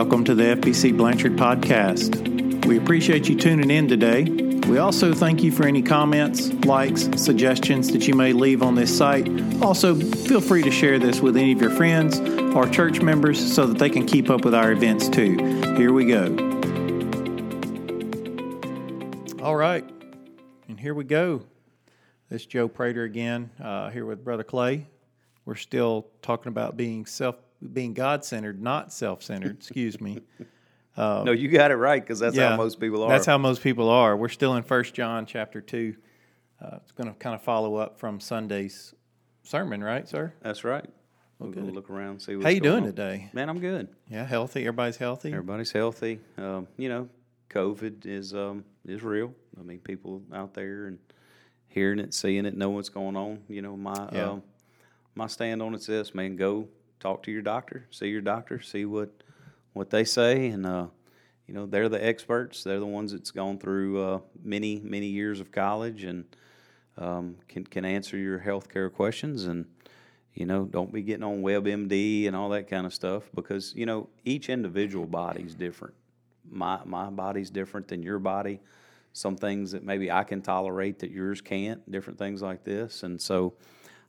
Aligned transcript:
Welcome 0.00 0.24
to 0.24 0.34
the 0.34 0.56
FBC 0.56 0.96
Blanchard 0.96 1.36
podcast. 1.36 2.64
We 2.64 2.78
appreciate 2.78 3.28
you 3.28 3.36
tuning 3.36 3.70
in 3.70 3.86
today. 3.86 4.24
We 4.24 4.78
also 4.78 5.12
thank 5.12 5.42
you 5.42 5.52
for 5.52 5.66
any 5.66 5.82
comments, 5.82 6.50
likes, 6.64 7.02
suggestions 7.22 7.92
that 7.92 8.08
you 8.08 8.14
may 8.14 8.32
leave 8.32 8.62
on 8.62 8.76
this 8.76 8.96
site. 8.96 9.28
Also, 9.62 9.94
feel 9.94 10.40
free 10.40 10.62
to 10.62 10.70
share 10.70 10.98
this 10.98 11.20
with 11.20 11.36
any 11.36 11.52
of 11.52 11.60
your 11.60 11.68
friends 11.72 12.18
or 12.54 12.66
church 12.66 13.02
members 13.02 13.54
so 13.54 13.66
that 13.66 13.78
they 13.78 13.90
can 13.90 14.06
keep 14.06 14.30
up 14.30 14.42
with 14.42 14.54
our 14.54 14.72
events 14.72 15.06
too. 15.06 15.36
Here 15.76 15.92
we 15.92 16.06
go. 16.06 16.28
All 19.42 19.54
right, 19.54 19.84
and 20.66 20.80
here 20.80 20.94
we 20.94 21.04
go. 21.04 21.42
This 22.30 22.40
is 22.40 22.46
Joe 22.46 22.68
Prater 22.68 23.04
again, 23.04 23.50
uh, 23.62 23.90
here 23.90 24.06
with 24.06 24.24
Brother 24.24 24.44
Clay. 24.44 24.86
We're 25.44 25.56
still 25.56 26.06
talking 26.22 26.48
about 26.48 26.74
being 26.78 27.04
self, 27.04 27.36
being 27.72 27.94
God 27.94 28.24
centered, 28.24 28.62
not 28.62 28.92
self 28.92 29.22
centered. 29.22 29.56
excuse 29.56 30.00
me. 30.00 30.20
Uh, 30.96 31.22
no, 31.26 31.32
you 31.32 31.48
got 31.48 31.70
it 31.70 31.76
right 31.76 32.02
because 32.02 32.18
that's 32.18 32.36
how 32.36 32.56
most 32.56 32.80
people 32.80 33.02
are. 33.02 33.08
That's 33.08 33.26
how 33.26 33.38
most 33.38 33.62
people 33.62 33.88
are. 33.88 34.16
We're 34.16 34.28
still 34.28 34.56
in 34.56 34.62
First 34.62 34.94
John 34.94 35.26
chapter 35.26 35.60
two. 35.60 35.96
Uh, 36.60 36.76
it's 36.82 36.92
going 36.92 37.08
to 37.08 37.18
kind 37.18 37.34
of 37.34 37.42
follow 37.42 37.76
up 37.76 37.98
from 37.98 38.20
Sunday's 38.20 38.94
sermon, 39.42 39.82
right, 39.82 40.06
sir? 40.08 40.34
That's 40.42 40.62
right. 40.62 40.84
We'll 41.38 41.50
go 41.52 41.62
look 41.62 41.88
around, 41.88 42.20
see 42.20 42.38
How 42.38 42.50
you 42.50 42.60
doing 42.60 42.82
on. 42.82 42.90
today? 42.90 43.30
Man, 43.32 43.48
I'm 43.48 43.60
good. 43.60 43.88
Yeah, 44.10 44.26
healthy. 44.26 44.60
Everybody's 44.60 44.98
healthy. 44.98 45.30
Everybody's 45.32 45.72
healthy. 45.72 46.20
Um, 46.36 46.66
you 46.76 46.90
know, 46.90 47.08
COVID 47.48 48.04
is 48.04 48.34
um, 48.34 48.62
is 48.86 49.02
real. 49.02 49.32
I 49.58 49.62
mean, 49.62 49.78
people 49.78 50.22
out 50.34 50.52
there 50.52 50.86
and 50.86 50.98
hearing 51.68 51.98
it, 51.98 52.12
seeing 52.12 52.44
it, 52.44 52.54
know 52.54 52.68
what's 52.68 52.90
going 52.90 53.16
on. 53.16 53.40
You 53.48 53.62
know, 53.62 53.74
my 53.74 54.08
Yeah. 54.12 54.32
um, 54.32 54.42
my 55.14 55.28
stand 55.28 55.62
on 55.62 55.74
it's 55.74 55.86
this, 55.86 56.14
man. 56.14 56.36
Go 56.36 56.68
talk 57.00 57.22
to 57.24 57.32
your 57.32 57.42
doctor, 57.42 57.86
see 57.90 58.08
your 58.08 58.20
doctor, 58.20 58.60
see 58.60 58.84
what 58.84 59.10
what 59.72 59.90
they 59.90 60.04
say, 60.04 60.48
and 60.48 60.66
uh, 60.66 60.86
you 61.46 61.54
know 61.54 61.66
they're 61.66 61.88
the 61.88 62.04
experts. 62.04 62.62
They're 62.62 62.78
the 62.78 62.86
ones 62.86 63.12
that's 63.12 63.30
gone 63.30 63.58
through 63.58 64.02
uh, 64.02 64.20
many 64.42 64.80
many 64.80 65.06
years 65.06 65.40
of 65.40 65.50
college 65.50 66.04
and 66.04 66.24
um, 66.98 67.36
can 67.48 67.64
can 67.64 67.84
answer 67.84 68.16
your 68.16 68.38
healthcare 68.38 68.92
questions 68.92 69.44
and 69.46 69.64
you 70.34 70.46
know 70.46 70.64
don't 70.64 70.92
be 70.92 71.02
getting 71.02 71.24
on 71.24 71.42
WebMD 71.42 72.26
and 72.26 72.36
all 72.36 72.50
that 72.50 72.68
kind 72.68 72.86
of 72.86 72.94
stuff 72.94 73.24
because 73.34 73.74
you 73.74 73.86
know 73.86 74.08
each 74.24 74.48
individual 74.48 75.06
body's 75.06 75.54
different. 75.54 75.94
My 76.48 76.80
my 76.84 77.10
body's 77.10 77.50
different 77.50 77.88
than 77.88 78.02
your 78.02 78.18
body. 78.18 78.60
Some 79.12 79.36
things 79.36 79.72
that 79.72 79.82
maybe 79.82 80.10
I 80.10 80.22
can 80.22 80.40
tolerate 80.40 81.00
that 81.00 81.10
yours 81.10 81.40
can't. 81.40 81.90
Different 81.90 82.18
things 82.18 82.42
like 82.42 82.62
this, 82.62 83.02
and 83.02 83.20
so 83.20 83.54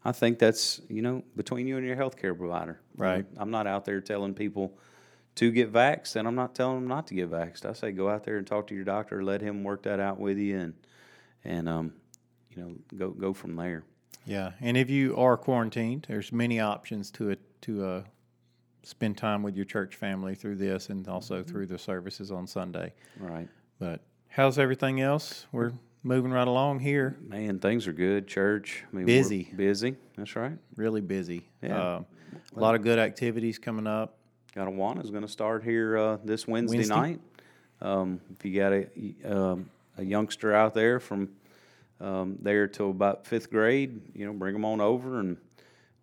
I 0.04 0.12
think 0.12 0.40
that's 0.40 0.82
you 0.90 1.02
know 1.02 1.24
between 1.36 1.68
you 1.68 1.78
and 1.78 1.86
your 1.86 1.96
healthcare 1.96 2.38
provider. 2.38 2.80
Right. 2.98 3.26
I'm 3.38 3.52
not 3.52 3.68
out 3.68 3.86
there 3.86 4.02
telling 4.02 4.34
people 4.34 4.78
to 5.36 5.52
get 5.52 5.72
vaxxed, 5.72 6.16
and 6.16 6.28
I'm 6.28 6.36
not 6.36 6.56
telling 6.56 6.80
them 6.80 6.88
not 6.88 7.08
to 7.08 7.14
get 7.14 7.30
vaxxed. 7.32 7.66
I 7.66 7.74
say 7.74 7.92
go 7.92 8.10
out 8.10 8.24
there 8.24 8.38
and 8.38 8.46
talk 8.46 8.68
to 8.68 8.76
your 8.76 8.84
doctor, 8.84 9.24
let 9.24 9.42
him 9.42 9.64
work 9.64 9.84
that 9.84 10.00
out 10.00 10.20
with 10.20 10.38
you, 10.38 10.58
and 10.58 10.74
and 11.44 11.70
um, 11.70 11.94
you 12.50 12.62
know 12.64 12.76
go 12.98 13.10
go 13.12 13.34
from 13.34 13.56
there. 13.56 13.84
Yeah, 14.26 14.52
and 14.60 14.76
if 14.78 14.90
you 14.90 15.16
are 15.18 15.38
quarantined, 15.38 16.06
there's 16.08 16.32
many 16.32 16.60
options 16.60 17.10
to 17.12 17.30
it 17.32 17.40
to 17.62 17.84
uh, 17.86 18.04
spend 18.84 19.18
time 19.18 19.42
with 19.44 19.56
your 19.56 19.66
church 19.66 19.96
family 19.96 20.36
through 20.36 20.56
this, 20.58 20.90
and 20.90 21.08
also 21.08 21.42
Mm-hmm. 21.42 21.52
through 21.52 21.68
the 21.68 21.78
services 21.80 22.32
on 22.32 22.46
Sunday. 22.48 22.94
Right, 23.20 23.48
But 23.80 24.02
how's 24.30 24.58
everything 24.60 25.00
else? 25.02 25.46
We're 25.52 25.74
moving 26.04 26.32
right 26.32 26.48
along 26.48 26.80
here. 26.80 27.18
man. 27.28 27.60
Things 27.60 27.88
are 27.88 27.94
good. 27.94 28.28
Church, 28.28 28.84
I 28.92 28.96
mean, 28.96 29.06
Busy. 29.06 29.52
busy. 29.56 29.96
That's 30.18 30.36
right. 30.36 30.58
Really 30.76 31.02
busy. 31.02 31.44
Yeah. 31.62 31.96
Um, 31.98 32.06
a 32.56 32.60
lot 32.60 32.76
of 32.76 32.82
good 32.82 33.00
activities 33.00 33.60
coming 33.60 33.88
up. 33.88 34.18
Got 34.56 34.68
Awana's 34.68 35.10
going 35.12 35.24
to 35.24 35.30
start 35.32 35.64
here 35.64 35.98
uh, 35.98 36.18
this 36.24 36.48
Wednesday, 36.48 36.78
Wednesday? 36.78 36.96
night. 36.96 37.20
Um, 37.82 38.20
if 38.38 38.46
you 38.46 38.60
got 38.60 38.74
a 38.74 38.88
um, 39.26 39.70
a 39.98 40.04
youngster 40.04 40.54
out 40.54 40.74
there 40.74 41.00
from 41.00 41.30
um, 42.00 42.38
there 42.42 42.68
till 42.68 42.90
about 42.92 43.26
fifth 43.26 43.50
grade, 43.50 44.02
you 44.14 44.26
know, 44.26 44.34
bring 44.34 44.54
them 44.54 44.66
on 44.66 44.82
over 44.82 45.20
and 45.20 45.38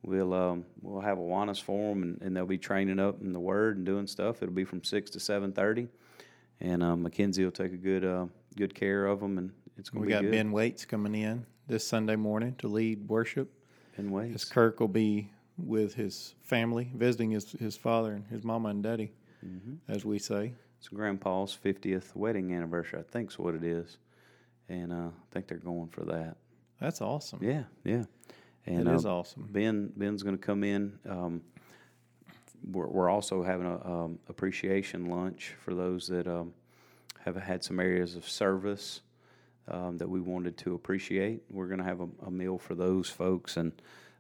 we'll 0.03 0.33
um, 0.33 0.65
we'll 0.81 1.01
have 1.03 1.19
Awana's 1.19 1.59
for 1.59 1.95
them 1.95 2.03
and, 2.03 2.23
and 2.23 2.37
they'll 2.37 2.47
be 2.47 2.59
training 2.59 2.99
up 2.99 3.21
in 3.21 3.33
the 3.33 3.41
Word 3.41 3.77
and 3.77 3.85
doing 3.87 4.07
stuff. 4.07 4.43
It'll 4.43 4.55
be 4.55 4.65
from 4.65 4.83
six 4.83 5.11
to 5.11 5.21
seven 5.21 5.53
thirty, 5.53 5.89
and 6.61 6.83
um, 6.83 7.03
Mackenzie 7.03 7.45
will 7.45 7.53
take 7.53 7.73
a 7.73 7.77
good 7.77 8.05
uh, 8.05 8.27
good 8.57 8.75
care 8.75 9.07
of 9.07 9.21
them 9.21 9.37
and 9.39 9.53
it's 9.79 9.91
going 9.91 10.03
to 10.03 10.07
We 10.07 10.09
be 10.09 10.13
got 10.13 10.23
good. 10.23 10.33
Ben 10.33 10.53
Waits 10.53 10.85
coming 10.85 11.15
in 11.15 11.47
this 11.67 11.87
Sunday 11.87 12.17
morning 12.17 12.55
to 12.59 12.69
lead 12.69 13.09
worship. 13.09 13.51
Ben 13.97 14.07
As 14.07 14.13
Waits. 14.13 14.45
Kirk 14.47 14.81
will 14.81 14.89
be 14.89 15.31
with 15.57 15.95
his 15.95 16.35
family, 16.43 16.91
visiting 16.95 17.31
his, 17.31 17.51
his 17.53 17.77
father 17.77 18.13
and 18.13 18.27
his 18.27 18.45
mama 18.45 18.69
and 18.71 18.83
daddy, 18.83 19.13
Mm-hmm. 19.45 19.75
as 19.93 20.05
we 20.05 20.19
say. 20.19 20.53
It's 20.79 20.89
Grandpa's 20.89 21.53
fiftieth 21.53 22.15
wedding 22.17 22.53
anniversary. 22.53 22.99
I 23.01 23.03
think's 23.03 23.39
what 23.39 23.55
it 23.55 23.63
is, 23.65 23.99
and 24.69 24.93
uh, 24.93 24.97
I 25.09 25.11
think 25.33 25.47
they're 25.49 25.59
going 25.59 25.89
for 25.89 26.05
that. 26.07 26.37
That's 26.81 27.01
awesome. 27.01 27.39
Yeah, 27.43 27.65
yeah. 27.85 28.05
It 28.65 28.73
And 28.75 28.89
is 28.89 29.07
uh, 29.07 29.17
awesome. 29.17 29.49
Ben 29.51 29.93
Ben's 29.97 30.23
going 30.25 30.37
to 30.37 30.43
come 30.45 30.63
in. 30.65 30.99
Um, 31.09 31.43
we're, 32.71 32.87
we're 32.89 33.09
also 33.09 33.43
having 33.43 33.67
a 33.67 33.85
um, 33.89 34.19
appreciation 34.29 35.07
lunch 35.07 35.55
for 35.65 35.75
those 35.75 36.07
that 36.09 36.27
um, 36.27 36.53
have 37.25 37.37
had 37.37 37.63
some 37.65 37.79
areas 37.81 38.15
of 38.17 38.29
service 38.29 39.01
um, 39.71 39.99
that 39.99 40.09
we 40.09 40.21
wanted 40.21 40.57
to 40.59 40.75
appreciate. 40.75 41.43
We're 41.51 41.67
going 41.67 41.79
to 41.79 41.85
have 41.85 42.01
a, 42.01 42.09
a 42.27 42.31
meal 42.31 42.59
for 42.59 42.75
those 42.75 43.09
folks, 43.09 43.57
and 43.57 43.73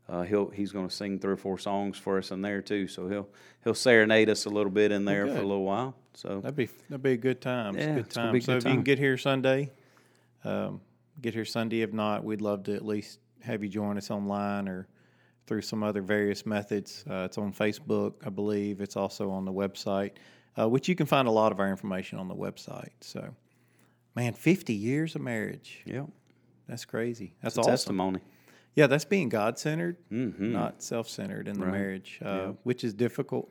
uh, 0.09 0.23
he'll 0.23 0.49
he's 0.51 0.73
going 0.73 0.89
to 0.89 0.95
sing 0.95 1.19
three 1.19 1.33
or 1.33 1.37
four 1.37 1.59
songs 1.59 1.99
for 1.99 2.19
us 2.19 2.31
in 2.31 2.43
there 2.43 2.63
too. 2.63 2.89
So 2.89 3.09
he'll 3.09 3.29
he'll 3.65 3.75
serenade 3.75 4.31
us 4.31 4.47
a 4.47 4.51
little 4.51 4.73
bit 4.73 4.93
in 4.93 5.05
there 5.05 5.27
for 5.27 5.39
a 5.39 5.47
little 5.47 5.65
while. 5.65 5.95
So 6.15 6.41
That'd 6.41 6.57
be 6.57 6.69
that'd 6.89 7.03
be 7.03 7.13
a 7.13 7.17
good 7.17 7.41
time. 7.41 7.77
Yeah, 7.77 7.95
good 7.95 8.11
time. 8.11 8.35
a 8.35 8.41
so 8.41 8.55
good 8.55 8.59
if 8.59 8.65
you 8.65 8.75
can 8.75 8.83
get 8.83 8.99
here 8.99 9.17
Sunday, 9.17 9.71
um, 10.45 10.81
get 11.21 11.35
here 11.35 11.45
Sunday. 11.45 11.83
If 11.83 11.93
not, 11.93 12.25
we'd 12.25 12.41
love 12.41 12.65
to 12.65 12.75
at 12.75 12.85
least 12.85 13.19
have 13.43 13.63
you 13.63 13.69
join 13.69 13.97
us 13.97 14.11
online 14.11 14.69
or 14.69 14.89
through 15.47 15.63
some 15.63 15.83
other 15.83 16.03
various 16.03 16.45
methods. 16.45 17.05
Uh, 17.11 17.25
it's 17.25 17.39
on 17.39 17.53
Facebook, 17.53 18.15
I 18.25 18.29
believe. 18.29 18.81
It's 18.81 18.97
also 18.97 19.31
on 19.31 19.45
the 19.45 19.53
website, 19.53 20.13
uh, 20.59 20.69
which 20.69 20.89
you 20.89 20.95
can 20.95 21.07
find 21.07 21.27
a 21.27 21.31
lot 21.31 21.53
of 21.53 21.59
our 21.59 21.69
information 21.69 22.19
on 22.19 22.29
the 22.29 22.35
website. 22.35 22.91
So, 23.01 23.35
man, 24.19 24.33
fifty 24.35 24.75
years 24.75 25.15
of 25.15 25.23
marriage. 25.23 25.83
yeah, 25.87 26.07
That's 26.69 26.85
crazy. 26.85 27.35
That's 27.43 27.53
it's 27.57 27.59
a 27.59 27.61
awesome. 27.61 27.73
testimony. 27.73 28.21
Yeah, 28.75 28.87
that's 28.89 29.05
being 29.05 29.29
God 29.29 29.59
centered, 29.59 29.97
Mm-hmm. 30.11 30.53
not 30.53 30.83
self 30.83 31.09
centered 31.09 31.47
in 31.49 31.59
the 31.59 31.67
Right. 31.67 31.73
marriage, 31.73 32.19
uh, 32.25 32.29
Yeah. 32.29 32.53
which 32.65 32.83
is 32.85 32.95
difficult. 32.95 33.49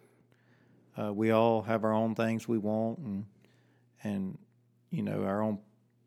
Uh, 0.97 1.13
we 1.13 1.31
all 1.31 1.61
have 1.61 1.83
our 1.83 1.93
own 1.93 2.15
things 2.15 2.47
we 2.47 2.57
want, 2.57 2.99
and 2.99 3.25
and 4.03 4.37
you 4.91 5.03
know 5.03 5.23
our 5.23 5.41
own 5.41 5.59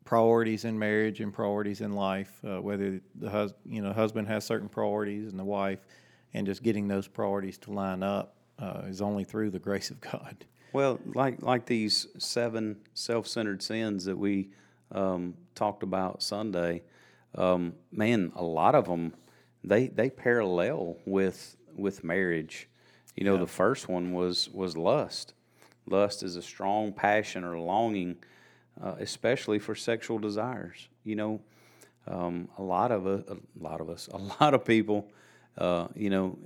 priorities 0.05 0.63
in 0.65 0.77
marriage 0.77 1.21
and 1.21 1.33
priorities 1.33 1.81
in 1.81 1.91
life. 1.93 2.39
Uh, 2.43 2.61
whether 2.61 2.99
the 3.15 3.29
hus- 3.29 3.53
you 3.65 3.81
know 3.81 3.93
husband 3.93 4.27
has 4.27 4.43
certain 4.45 4.69
priorities 4.69 5.29
and 5.31 5.39
the 5.39 5.45
wife, 5.45 5.85
and 6.33 6.45
just 6.45 6.61
getting 6.63 6.87
those 6.87 7.07
priorities 7.07 7.57
to 7.59 7.71
line 7.71 8.03
up 8.03 8.35
uh, 8.59 8.83
is 8.87 9.01
only 9.01 9.23
through 9.23 9.49
the 9.49 9.59
grace 9.67 9.89
of 9.91 9.99
God. 10.01 10.45
Well, 10.73 10.99
like 11.05 11.41
like 11.41 11.65
these 11.65 12.07
seven 12.17 12.77
self-centered 12.93 13.61
sins 13.61 14.05
that 14.05 14.17
we 14.17 14.49
um, 14.91 15.35
talked 15.53 15.83
about 15.83 16.23
Sunday, 16.23 16.83
um, 17.35 17.73
man, 17.91 18.31
a 18.35 18.43
lot 18.43 18.75
of 18.75 18.85
them 18.85 19.13
they 19.63 19.87
they 19.87 20.09
parallel 20.09 20.97
with 21.05 21.57
with 21.75 22.03
marriage. 22.03 22.69
You 23.15 23.25
know, 23.25 23.37
the 23.37 23.47
first 23.47 23.89
one 23.89 24.13
was 24.13 24.49
was 24.49 24.77
lust. 24.77 25.33
Lust 25.87 26.23
is 26.23 26.35
a 26.35 26.41
strong 26.41 26.93
passion 26.93 27.43
or 27.43 27.59
longing, 27.59 28.15
uh, 28.81 28.95
especially 28.99 29.59
for 29.59 29.75
sexual 29.75 30.19
desires. 30.19 30.87
You 31.03 31.15
know, 31.15 31.41
um, 32.07 32.47
a 32.57 32.63
lot 32.63 32.91
of 32.91 33.05
us, 33.05 33.23
a 33.27 33.63
lot 33.63 33.81
of 33.81 33.89
us, 33.89 34.07
a 34.13 34.17
lot 34.17 34.53
of 34.53 34.63
people, 34.63 35.09
uh, 35.57 35.87
you 35.95 36.09
know, 36.09 36.37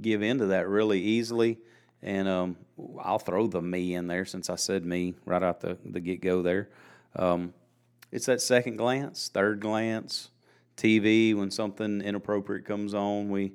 give 0.00 0.22
into 0.22 0.46
that 0.46 0.68
really 0.68 1.00
easily. 1.00 1.58
And 2.02 2.28
um, 2.28 2.56
I'll 3.02 3.18
throw 3.18 3.46
the 3.46 3.60
me 3.60 3.94
in 3.94 4.06
there 4.06 4.24
since 4.24 4.48
I 4.48 4.56
said 4.56 4.84
me 4.86 5.14
right 5.24 5.42
out 5.42 5.60
the, 5.60 5.76
the 5.84 6.00
get 6.00 6.22
go 6.22 6.42
there. 6.42 6.68
Um, 7.16 7.52
it's 8.10 8.26
that 8.26 8.40
second 8.40 8.76
glance, 8.76 9.30
third 9.32 9.60
glance, 9.60 10.30
TV 10.76 11.34
when 11.34 11.50
something 11.50 12.00
inappropriate 12.00 12.64
comes 12.64 12.94
on, 12.94 13.28
we, 13.28 13.52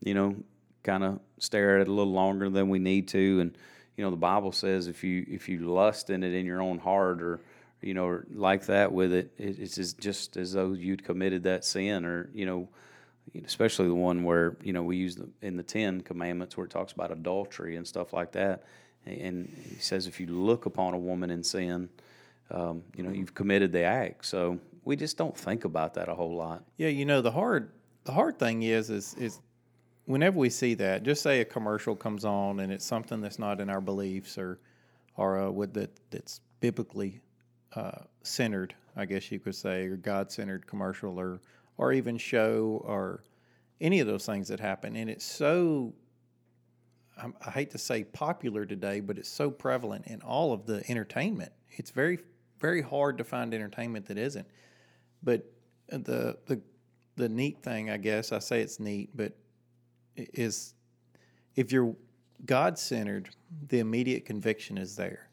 you 0.00 0.14
know, 0.14 0.36
kind 0.82 1.02
of 1.02 1.20
stare 1.38 1.76
at 1.76 1.82
it 1.82 1.88
a 1.88 1.92
little 1.92 2.12
longer 2.12 2.50
than 2.50 2.68
we 2.68 2.78
need 2.78 3.08
to. 3.08 3.40
And 3.40 3.56
you 3.96 4.04
know, 4.04 4.10
the 4.10 4.16
Bible 4.16 4.52
says 4.52 4.86
if 4.86 5.02
you 5.02 5.24
if 5.28 5.48
you 5.48 5.60
lust 5.60 6.10
in 6.10 6.22
it 6.22 6.34
in 6.34 6.46
your 6.46 6.60
own 6.60 6.78
heart 6.78 7.22
or 7.22 7.40
you 7.80 7.94
know 7.94 8.20
like 8.32 8.66
that 8.66 8.92
with 8.92 9.12
it, 9.12 9.32
it 9.38 9.58
it's 9.58 9.92
just 9.94 10.36
as 10.36 10.52
though 10.52 10.72
you'd 10.72 11.04
committed 11.04 11.42
that 11.44 11.64
sin 11.64 12.04
or 12.04 12.28
you 12.32 12.46
know 12.46 12.68
especially 13.44 13.88
the 13.88 13.94
one 13.94 14.24
where 14.24 14.56
you 14.62 14.72
know 14.72 14.82
we 14.82 14.96
use 14.96 15.16
the, 15.16 15.28
in 15.42 15.56
the 15.56 15.62
Ten 15.62 16.00
Commandments 16.00 16.56
where 16.56 16.66
it 16.66 16.70
talks 16.70 16.92
about 16.92 17.10
adultery 17.10 17.76
and 17.76 17.86
stuff 17.86 18.12
like 18.12 18.32
that, 18.32 18.64
and 19.04 19.48
he 19.68 19.76
says 19.76 20.06
if 20.06 20.20
you 20.20 20.26
look 20.26 20.66
upon 20.66 20.94
a 20.94 20.98
woman 20.98 21.30
in 21.30 21.42
sin, 21.42 21.88
um, 22.50 22.82
you 22.96 23.02
know 23.02 23.10
you've 23.10 23.34
committed 23.34 23.72
the 23.72 23.82
act. 23.82 24.26
So 24.26 24.58
we 24.84 24.96
just 24.96 25.16
don't 25.16 25.36
think 25.36 25.64
about 25.64 25.94
that 25.94 26.08
a 26.08 26.14
whole 26.14 26.36
lot. 26.36 26.64
Yeah, 26.76 26.88
you 26.88 27.04
know 27.04 27.20
the 27.20 27.32
hard 27.32 27.70
the 28.04 28.12
hard 28.12 28.38
thing 28.38 28.62
is 28.62 28.90
is 28.90 29.14
is 29.14 29.40
whenever 30.06 30.38
we 30.38 30.50
see 30.50 30.74
that, 30.74 31.02
just 31.02 31.22
say 31.22 31.40
a 31.40 31.44
commercial 31.44 31.94
comes 31.94 32.24
on 32.24 32.60
and 32.60 32.72
it's 32.72 32.84
something 32.84 33.20
that's 33.20 33.38
not 33.38 33.60
in 33.60 33.68
our 33.68 33.80
beliefs 33.80 34.38
or 34.38 34.58
or 35.16 35.40
uh, 35.40 35.50
with 35.50 35.74
that 35.74 35.90
that's 36.10 36.40
biblically 36.60 37.20
uh, 37.74 38.02
centered, 38.22 38.74
I 38.96 39.04
guess 39.04 39.30
you 39.30 39.38
could 39.38 39.54
say, 39.54 39.86
or 39.86 39.96
God 39.96 40.30
centered 40.32 40.66
commercial, 40.66 41.18
or 41.18 41.40
or 41.78 41.92
even 41.92 42.18
show, 42.18 42.82
or 42.84 43.22
any 43.80 44.00
of 44.00 44.06
those 44.06 44.26
things 44.26 44.48
that 44.48 44.60
happen, 44.60 44.96
and 44.96 45.10
it's 45.10 45.24
so. 45.24 45.94
I, 47.18 47.28
I 47.46 47.50
hate 47.50 47.70
to 47.70 47.78
say 47.78 48.04
popular 48.04 48.66
today, 48.66 49.00
but 49.00 49.18
it's 49.18 49.28
so 49.28 49.50
prevalent 49.50 50.06
in 50.06 50.20
all 50.22 50.52
of 50.52 50.66
the 50.66 50.88
entertainment. 50.90 51.52
It's 51.70 51.90
very 51.90 52.18
very 52.58 52.82
hard 52.82 53.18
to 53.18 53.24
find 53.24 53.52
entertainment 53.52 54.06
that 54.06 54.18
isn't. 54.18 54.46
But 55.22 55.50
the 55.88 56.38
the 56.46 56.60
the 57.16 57.28
neat 57.28 57.62
thing, 57.62 57.90
I 57.90 57.96
guess, 57.96 58.32
I 58.32 58.38
say 58.38 58.60
it's 58.60 58.78
neat, 58.80 59.10
but 59.14 59.32
is 60.16 60.74
if 61.54 61.72
you're 61.72 61.94
God 62.44 62.78
centered, 62.78 63.30
the 63.68 63.78
immediate 63.78 64.24
conviction 64.24 64.76
is 64.76 64.96
there. 64.96 65.30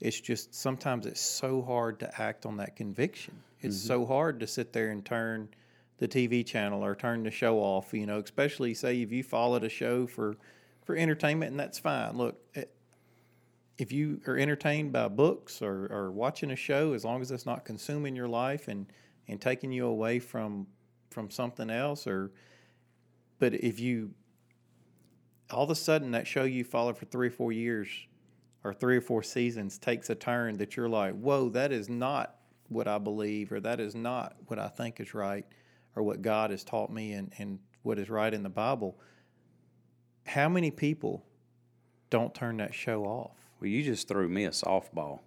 It's 0.00 0.20
just 0.20 0.54
sometimes 0.54 1.06
it's 1.06 1.20
so 1.20 1.62
hard 1.62 2.00
to 2.00 2.20
act 2.20 2.44
on 2.46 2.56
that 2.58 2.76
conviction. 2.76 3.34
It's 3.60 3.76
mm-hmm. 3.78 3.86
so 3.86 4.06
hard 4.06 4.40
to 4.40 4.46
sit 4.46 4.72
there 4.72 4.90
and 4.90 5.04
turn 5.04 5.48
the 5.98 6.08
TV 6.08 6.44
channel 6.44 6.84
or 6.84 6.94
turn 6.94 7.22
the 7.22 7.30
show 7.30 7.58
off, 7.58 7.92
you 7.92 8.06
know, 8.06 8.18
especially 8.18 8.74
say 8.74 9.00
if 9.00 9.12
you 9.12 9.22
followed 9.22 9.64
a 9.64 9.68
show 9.68 10.06
for 10.06 10.36
for 10.84 10.96
entertainment 10.96 11.50
and 11.52 11.60
that's 11.60 11.78
fine. 11.78 12.16
Look, 12.16 12.36
eh, 12.54 12.64
if 13.78 13.90
you 13.90 14.20
are 14.26 14.36
entertained 14.36 14.92
by 14.92 15.08
books 15.08 15.62
or, 15.62 15.86
or 15.90 16.12
watching 16.12 16.50
a 16.50 16.56
show, 16.56 16.92
as 16.92 17.04
long 17.04 17.22
as 17.22 17.30
it's 17.30 17.46
not 17.46 17.64
consuming 17.64 18.14
your 18.14 18.28
life 18.28 18.68
and, 18.68 18.86
and 19.26 19.40
taking 19.40 19.72
you 19.72 19.86
away 19.86 20.18
from 20.18 20.66
from 21.10 21.30
something 21.30 21.70
else, 21.70 22.06
or 22.06 22.32
but 23.38 23.54
if 23.54 23.78
you 23.78 24.10
all 25.50 25.64
of 25.64 25.70
a 25.70 25.74
sudden 25.74 26.10
that 26.12 26.26
show 26.26 26.44
you 26.44 26.64
followed 26.64 26.98
for 26.98 27.04
three 27.06 27.28
or 27.28 27.30
four 27.30 27.52
years 27.52 27.88
or 28.64 28.72
three 28.72 28.96
or 28.96 29.00
four 29.00 29.22
seasons 29.22 29.78
takes 29.78 30.10
a 30.10 30.14
turn 30.14 30.56
that 30.56 30.76
you're 30.76 30.88
like, 30.88 31.14
whoa, 31.14 31.48
that 31.50 31.70
is 31.70 31.88
not 31.88 32.36
what 32.68 32.88
I 32.88 32.98
believe, 32.98 33.52
or 33.52 33.60
that 33.60 33.78
is 33.78 33.94
not 33.94 34.36
what 34.46 34.58
I 34.58 34.68
think 34.68 35.00
is 35.00 35.14
right, 35.14 35.46
or 35.96 36.02
what 36.02 36.22
God 36.22 36.50
has 36.50 36.64
taught 36.64 36.90
me 36.90 37.12
and, 37.12 37.32
and 37.38 37.58
what 37.82 37.98
is 37.98 38.10
right 38.10 38.32
in 38.32 38.42
the 38.42 38.48
Bible. 38.48 38.98
How 40.26 40.48
many 40.48 40.70
people 40.70 41.24
don't 42.10 42.34
turn 42.34 42.56
that 42.58 42.74
show 42.74 43.04
off? 43.04 43.36
Well, 43.60 43.68
you 43.68 43.82
just 43.82 44.08
threw 44.08 44.28
me 44.28 44.44
a 44.44 44.50
softball, 44.50 45.20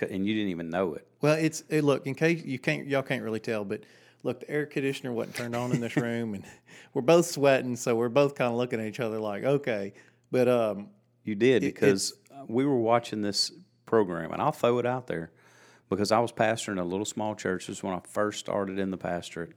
and 0.00 0.26
you 0.26 0.34
didn't 0.34 0.50
even 0.50 0.70
know 0.70 0.94
it. 0.94 1.06
Well, 1.20 1.34
it's 1.34 1.64
it, 1.68 1.84
look 1.84 2.06
in 2.06 2.14
case 2.14 2.44
you 2.44 2.58
can't 2.58 2.86
y'all 2.86 3.02
can't 3.02 3.22
really 3.22 3.40
tell, 3.40 3.64
but 3.64 3.82
look, 4.22 4.40
the 4.40 4.50
air 4.50 4.66
conditioner 4.66 5.12
wasn't 5.12 5.36
turned 5.36 5.56
on 5.56 5.72
in 5.72 5.80
this 5.80 5.96
room, 5.96 6.34
and 6.34 6.44
we're 6.94 7.02
both 7.02 7.26
sweating, 7.26 7.76
so 7.76 7.94
we're 7.94 8.08
both 8.08 8.34
kind 8.34 8.50
of 8.50 8.56
looking 8.56 8.80
at 8.80 8.86
each 8.86 9.00
other 9.00 9.18
like, 9.18 9.44
okay, 9.44 9.94
but 10.30 10.48
um, 10.48 10.88
you 11.24 11.34
did 11.34 11.62
it, 11.62 11.74
because 11.74 12.14
we 12.48 12.64
were 12.64 12.78
watching 12.78 13.22
this 13.22 13.52
program, 13.86 14.32
and 14.32 14.42
I'll 14.42 14.52
throw 14.52 14.78
it 14.78 14.86
out 14.86 15.06
there 15.06 15.30
because 15.88 16.10
I 16.10 16.18
was 16.20 16.32
pastoring 16.32 16.80
a 16.80 16.84
little 16.84 17.04
small 17.04 17.34
church. 17.34 17.66
This 17.66 17.78
is 17.78 17.82
when 17.82 17.94
I 17.94 18.00
first 18.08 18.40
started 18.40 18.78
in 18.78 18.90
the 18.90 18.96
pastorate, 18.96 19.52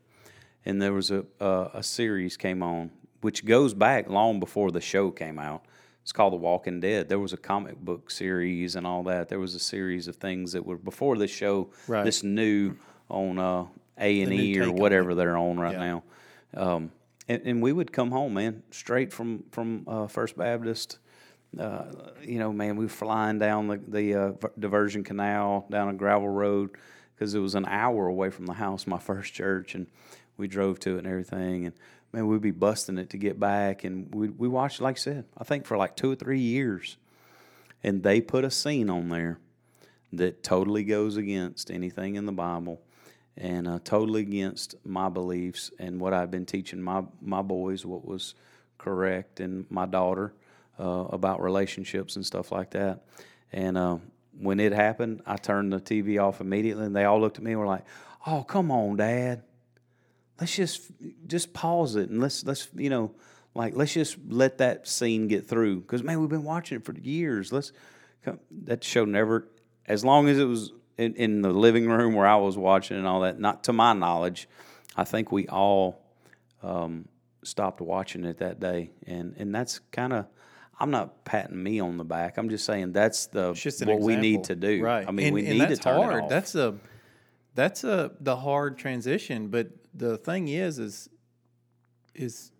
and 0.65 0.81
there 0.81 0.94
was 0.94 1.12
a 1.12 1.25
a, 1.39 1.69
a 1.75 1.83
series 1.83 2.38
came 2.38 2.62
on 2.63 2.91
which 3.21 3.45
goes 3.45 3.73
back 3.73 4.09
long 4.09 4.39
before 4.39 4.71
the 4.71 4.81
show 4.81 5.12
came 5.12 5.39
out 5.39 5.65
it's 6.06 6.12
called 6.12 6.33
The 6.33 6.38
Walking 6.38 6.79
Dead. 6.81 7.09
There 7.09 7.17
was 7.17 7.33
a 7.33 7.38
comic 7.38 7.79
book 7.79 8.12
series 8.12 8.75
and 8.75 8.85
all 8.85 9.01
that. 9.06 9.27
There 9.27 9.39
was 9.39 9.56
a 9.56 9.59
series 9.59 10.07
of 10.07 10.17
things 10.17 10.51
that 10.51 10.63
were 10.63 10.77
before 10.77 11.17
this 11.17 11.31
show, 11.31 11.71
right. 11.88 12.06
this 12.06 12.21
new 12.21 12.75
on 13.09 13.39
uh, 13.39 13.65
A 13.97 14.21
and 14.21 14.31
E 14.31 14.59
or 14.59 14.71
whatever 14.71 15.15
they're 15.15 15.35
on 15.35 15.59
right 15.59 15.73
yeah. 15.73 15.79
now. 15.79 16.03
Um, 16.53 16.91
and, 17.27 17.41
and, 17.44 17.59
we 17.59 17.73
would 17.73 17.91
come 17.91 18.12
home, 18.12 18.35
man, 18.35 18.62
straight 18.69 19.12
from 19.12 19.45
from 19.50 19.83
uh, 19.88 20.06
First 20.06 20.38
Baptist. 20.38 21.00
Uh, 21.59 21.85
you 22.21 22.38
know, 22.38 22.53
man, 22.53 22.75
we 22.75 22.85
were 22.85 22.89
flying 22.89 23.39
down 23.39 23.67
the 23.67 23.77
the 23.77 24.13
uh, 24.13 24.31
diversion 24.59 25.03
canal 25.03 25.65
down 25.71 25.89
a 25.89 25.94
gravel 25.94 26.29
road 26.29 26.69
because 27.15 27.33
it 27.33 27.39
was 27.39 27.56
an 27.56 27.65
hour 27.65 28.06
away 28.06 28.29
from 28.29 28.45
the 28.45 28.53
house, 28.53 28.85
my 28.85 29.00
first 29.00 29.33
church, 29.33 29.73
and 29.73 29.88
we 30.38 30.48
drove 30.48 30.80
to 30.82 30.96
it 30.96 31.00
and 31.00 31.08
everything. 31.08 31.66
And 31.66 31.76
man, 32.12 32.28
we'd 32.28 32.42
be 32.42 32.52
busting 32.52 32.98
it 32.98 33.10
to 33.12 33.18
get 33.18 33.40
back. 33.40 33.84
And 33.84 34.14
we, 34.14 34.30
we 34.30 34.48
watched, 34.48 34.82
like 34.82 34.98
I 34.98 35.00
said, 35.00 35.26
I 35.38 35.44
think 35.44 35.66
for 35.66 35.78
like 35.78 35.96
two 35.96 36.12
or 36.12 36.16
three 36.16 36.40
years. 36.40 36.98
And 37.84 38.04
they 38.04 38.22
put 38.22 38.44
a 38.44 38.52
scene 38.52 38.90
on 38.90 39.10
there 39.10 39.40
that 40.14 40.44
totally 40.44 40.84
goes 40.84 41.18
against 41.18 41.70
anything 41.70 42.16
in 42.16 42.26
the 42.26 42.32
Bible 42.32 42.82
and 43.38 43.68
uh, 43.68 43.80
totally 43.84 44.22
against 44.22 44.76
my 44.86 45.10
beliefs 45.10 45.72
and 45.78 46.00
what 46.00 46.14
I've 46.14 46.32
been 46.32 46.46
teaching 46.46 46.82
my, 46.82 47.04
my 47.22 47.42
boys, 47.42 47.86
what 47.86 48.06
was 48.06 48.34
correct, 48.78 49.40
and 49.40 49.66
my 49.70 49.86
daughter 49.86 50.34
uh, 50.80 51.06
about 51.10 51.42
relationships 51.42 52.16
and 52.16 52.26
stuff 52.26 52.52
like 52.52 52.72
that. 52.72 53.04
And 53.52 53.78
uh, 53.78 53.98
when 54.40 54.60
it 54.60 54.72
happened, 54.72 55.22
I 55.26 55.38
turned 55.38 55.74
the 55.74 55.80
TV 55.80 56.22
off 56.22 56.42
immediately, 56.42 56.86
and 56.86 56.96
they 56.96 57.06
all 57.06 57.20
looked 57.20 57.38
at 57.38 57.44
me 57.44 57.52
and 57.52 57.60
were 57.60 57.68
like, 57.68 57.86
"Oh, 58.26 58.44
come 58.44 58.72
on, 58.72 58.98
Dad." 58.98 59.44
Let's 60.40 60.56
just 60.56 60.92
just 61.28 61.54
pause 61.54 61.96
it 61.96 62.10
and 62.10 62.22
let's 62.22 62.46
let's 62.46 62.68
you 62.76 62.90
know 62.90 63.14
like 63.54 63.76
let's 63.76 63.94
just 63.94 64.18
let 64.28 64.58
that 64.58 64.88
scene 64.88 65.28
get 65.28 65.48
through 65.48 65.82
because 65.82 66.04
man 66.04 66.20
we've 66.20 66.30
been 66.30 66.44
watching 66.44 66.78
it 66.78 66.86
for 66.86 66.94
years 66.94 67.52
let's 67.52 67.72
that 68.52 68.84
show 68.84 69.06
never 69.06 69.48
as 69.86 70.04
long 70.04 70.28
as 70.28 70.40
it 70.40 70.46
was 70.46 70.72
in, 70.98 71.14
in 71.16 71.42
the 71.42 71.52
living 71.52 71.88
room 71.88 72.14
where 72.14 72.28
i 72.28 72.36
was 72.36 72.58
watching 72.58 72.98
and 72.98 73.08
all 73.08 73.22
that 73.22 73.40
not 73.40 73.64
to 73.64 73.74
my 73.74 73.94
knowledge 73.94 74.48
i 74.96 75.04
think 75.04 75.32
we 75.32 75.48
all 75.48 76.02
um, 76.64 77.08
stopped 77.44 77.80
watching 77.80 78.26
it 78.26 78.40
that 78.40 78.60
day 78.60 78.90
and 79.06 79.36
and 79.38 79.54
that's 79.54 79.80
kind 79.92 80.14
of 80.14 80.26
I'm 80.78 80.92
not 80.92 81.24
patting 81.24 81.62
me 81.62 81.80
on 81.80 81.98
the 81.98 82.04
back. 82.04 82.38
I'm 82.38 82.50
just 82.50 82.66
saying 82.66 82.92
that's 82.92 83.28
the 83.28 83.50
what 83.50 83.66
example. 83.66 84.00
we 84.00 84.18
need 84.18 84.44
to 84.46 84.56
do. 84.56 84.84
Right. 84.84 85.08
I 85.08 85.12
mean, 85.12 85.28
and, 85.28 85.34
we 85.34 85.42
need 85.44 85.70
to 85.70 85.78
turn 85.78 85.96
hard. 85.96 86.16
it 86.16 86.24
off. 86.24 86.30
That's 86.30 86.54
a 86.56 86.76
that's 87.56 87.84
a 87.84 88.12
the 88.19 88.36
hard 88.36 88.78
transition. 88.78 89.48
But 89.48 89.69
the 89.94 90.18
thing 90.18 90.48
is, 90.50 90.78
is 90.78 91.10
is 92.13 92.52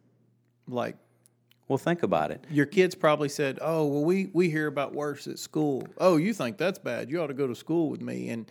like 0.68 0.98
well, 1.68 1.78
think 1.80 2.04
about 2.04 2.30
it. 2.30 2.46
Your 2.52 2.68
kids 2.68 2.94
probably 2.94 3.30
said, 3.30 3.58
"Oh, 3.62 3.88
well, 3.88 4.04
we 4.04 4.30
we 4.34 4.50
hear 4.50 4.68
about 4.68 4.94
worse 4.94 5.28
at 5.28 5.40
school. 5.40 5.88
Oh, 5.98 6.18
you 6.18 6.34
think 6.34 6.58
that's 6.58 6.78
bad? 6.78 7.10
You 7.10 7.22
ought 7.22 7.28
to 7.28 7.34
go 7.34 7.48
to 7.48 7.56
school 7.56 7.90
with 7.90 8.02
me." 8.02 8.30
And 8.30 8.50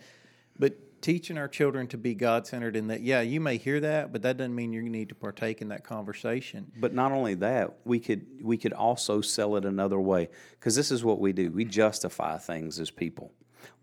but 0.59 1.01
teaching 1.01 1.37
our 1.37 1.47
children 1.47 1.87
to 1.87 1.97
be 1.97 2.13
God 2.13 2.45
centered 2.45 2.75
in 2.75 2.87
that, 2.87 3.01
yeah, 3.01 3.21
you 3.21 3.39
may 3.39 3.57
hear 3.57 3.79
that, 3.79 4.11
but 4.11 4.21
that 4.23 4.37
doesn't 4.37 4.55
mean 4.55 4.73
you 4.73 4.81
need 4.81 5.09
to 5.09 5.15
partake 5.15 5.61
in 5.61 5.69
that 5.69 5.83
conversation. 5.83 6.71
But 6.77 6.93
not 6.93 7.11
only 7.11 7.35
that, 7.35 7.77
we 7.85 7.99
could 7.99 8.25
we 8.41 8.57
could 8.57 8.73
also 8.73 9.21
sell 9.21 9.55
it 9.55 9.63
another 9.63 9.99
way 9.99 10.27
because 10.59 10.75
this 10.75 10.91
is 10.91 11.03
what 11.03 11.19
we 11.19 11.31
do. 11.31 11.51
We 11.51 11.63
justify 11.63 12.37
things 12.37 12.81
as 12.81 12.91
people. 12.91 13.31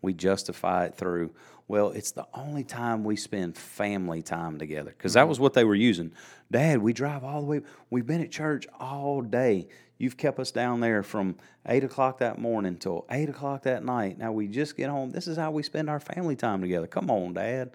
We 0.01 0.13
justify 0.15 0.87
it 0.87 0.95
through, 0.97 1.31
well, 1.69 1.91
it's 1.91 2.11
the 2.11 2.27
only 2.35 2.65
time 2.65 3.05
we 3.05 3.17
spend 3.17 3.57
family 3.57 4.23
time 4.23 4.59
together 4.59 4.95
because 4.97 5.15
that 5.15 5.21
mm-hmm. 5.21 5.29
was 5.31 5.41
what 5.41 5.55
they 5.55 5.65
were 5.65 5.75
using. 5.75 6.13
Dad, 6.51 6.79
we 6.83 6.93
drive 6.93 7.25
all 7.25 7.41
the 7.41 7.47
way. 7.47 7.61
We've 7.91 8.07
been 8.07 8.21
at 8.21 8.31
church 8.31 8.67
all 8.79 9.23
day. 9.23 9.69
You've 9.99 10.17
kept 10.17 10.39
us 10.39 10.51
down 10.51 10.81
there 10.81 11.03
from 11.03 11.37
eight 11.67 11.85
o'clock 11.85 12.19
that 12.19 12.39
morning 12.39 12.77
till 12.77 13.07
eight 13.11 13.29
o'clock 13.29 13.63
that 13.63 13.85
night. 13.85 14.19
Now 14.19 14.33
we 14.33 14.49
just 14.49 14.77
get 14.77 14.91
home. 14.91 15.13
This 15.13 15.29
is 15.29 15.37
how 15.37 15.51
we 15.51 15.63
spend 15.63 15.89
our 15.89 16.01
family 16.01 16.37
time 16.37 16.61
together. 16.61 16.87
Come 16.87 17.11
on, 17.11 17.35
Dad. 17.35 17.71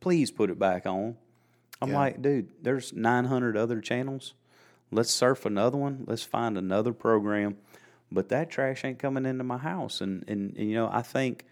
Please 0.00 0.30
put 0.30 0.48
it 0.48 0.58
back 0.58 0.86
on. 0.86 1.16
I'm 1.80 1.90
yeah. 1.90 1.98
like, 1.98 2.22
dude, 2.22 2.48
there's 2.62 2.92
900 2.92 3.56
other 3.56 3.80
channels. 3.80 4.34
Let's 4.92 5.10
surf 5.10 5.44
another 5.44 5.76
one. 5.76 6.04
Let's 6.06 6.22
find 6.22 6.56
another 6.56 6.92
program 6.92 7.56
but 8.12 8.28
that 8.28 8.50
trash 8.50 8.84
ain't 8.84 8.98
coming 8.98 9.26
into 9.26 9.44
my 9.44 9.58
house. 9.58 10.00
And, 10.00 10.24
and, 10.28 10.56
and, 10.56 10.68
you 10.68 10.74
know, 10.74 10.88
I 10.92 11.02
think 11.02 11.44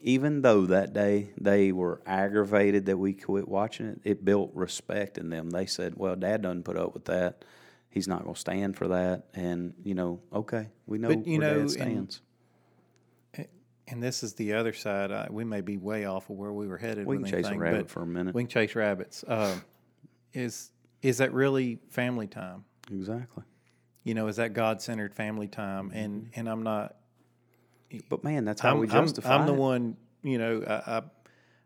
even 0.00 0.42
though 0.42 0.66
that 0.66 0.92
day 0.92 1.30
they 1.40 1.72
were 1.72 2.00
aggravated 2.06 2.86
that 2.86 2.96
we 2.96 3.12
quit 3.12 3.48
watching 3.48 3.86
it, 3.86 4.00
it 4.04 4.24
built 4.24 4.50
respect 4.54 5.18
in 5.18 5.30
them. 5.30 5.50
They 5.50 5.66
said, 5.66 5.94
well, 5.96 6.16
dad 6.16 6.42
doesn't 6.42 6.64
put 6.64 6.76
up 6.76 6.94
with 6.94 7.06
that. 7.06 7.44
He's 7.90 8.06
not 8.06 8.22
going 8.22 8.34
to 8.34 8.40
stand 8.40 8.76
for 8.76 8.88
that. 8.88 9.24
And, 9.34 9.74
you 9.82 9.94
know, 9.94 10.20
okay, 10.32 10.68
we 10.86 10.98
know 10.98 11.08
but, 11.08 11.26
you 11.26 11.38
where 11.38 11.54
know, 11.54 11.60
dad 11.60 11.70
stands. 11.70 12.20
And, 13.34 13.48
and 13.88 14.02
this 14.02 14.22
is 14.22 14.34
the 14.34 14.52
other 14.52 14.72
side. 14.72 15.10
I, 15.10 15.28
we 15.30 15.44
may 15.44 15.62
be 15.62 15.76
way 15.78 16.04
off 16.04 16.30
of 16.30 16.36
where 16.36 16.52
we 16.52 16.68
were 16.68 16.78
headed. 16.78 17.06
We 17.06 17.16
can 17.16 17.24
chase 17.24 17.46
anything, 17.46 17.56
a 17.56 17.58
rabbit 17.58 17.90
for 17.90 18.02
a 18.02 18.06
minute. 18.06 18.34
We 18.34 18.42
can 18.42 18.50
chase 18.50 18.74
rabbits. 18.74 19.24
Uh, 19.24 19.58
is 20.34 20.70
is 21.00 21.18
that 21.18 21.32
really 21.32 21.78
family 21.88 22.26
time? 22.26 22.64
Exactly 22.92 23.44
you 24.08 24.14
know, 24.14 24.26
is 24.26 24.36
that 24.36 24.54
God 24.54 24.80
centered 24.80 25.14
family 25.14 25.48
time? 25.48 25.90
And 25.94 26.22
mm-hmm. 26.22 26.40
and 26.40 26.48
I'm 26.48 26.62
not. 26.62 26.96
But 28.08 28.24
man, 28.24 28.46
that's 28.46 28.60
how 28.60 28.72
I'm, 28.72 28.78
we 28.78 28.86
justify. 28.86 29.34
I'm, 29.34 29.42
I'm 29.42 29.46
the 29.46 29.52
one. 29.52 29.98
You 30.22 30.38
know, 30.38 30.64
I, 30.66 30.96
I 30.96 31.02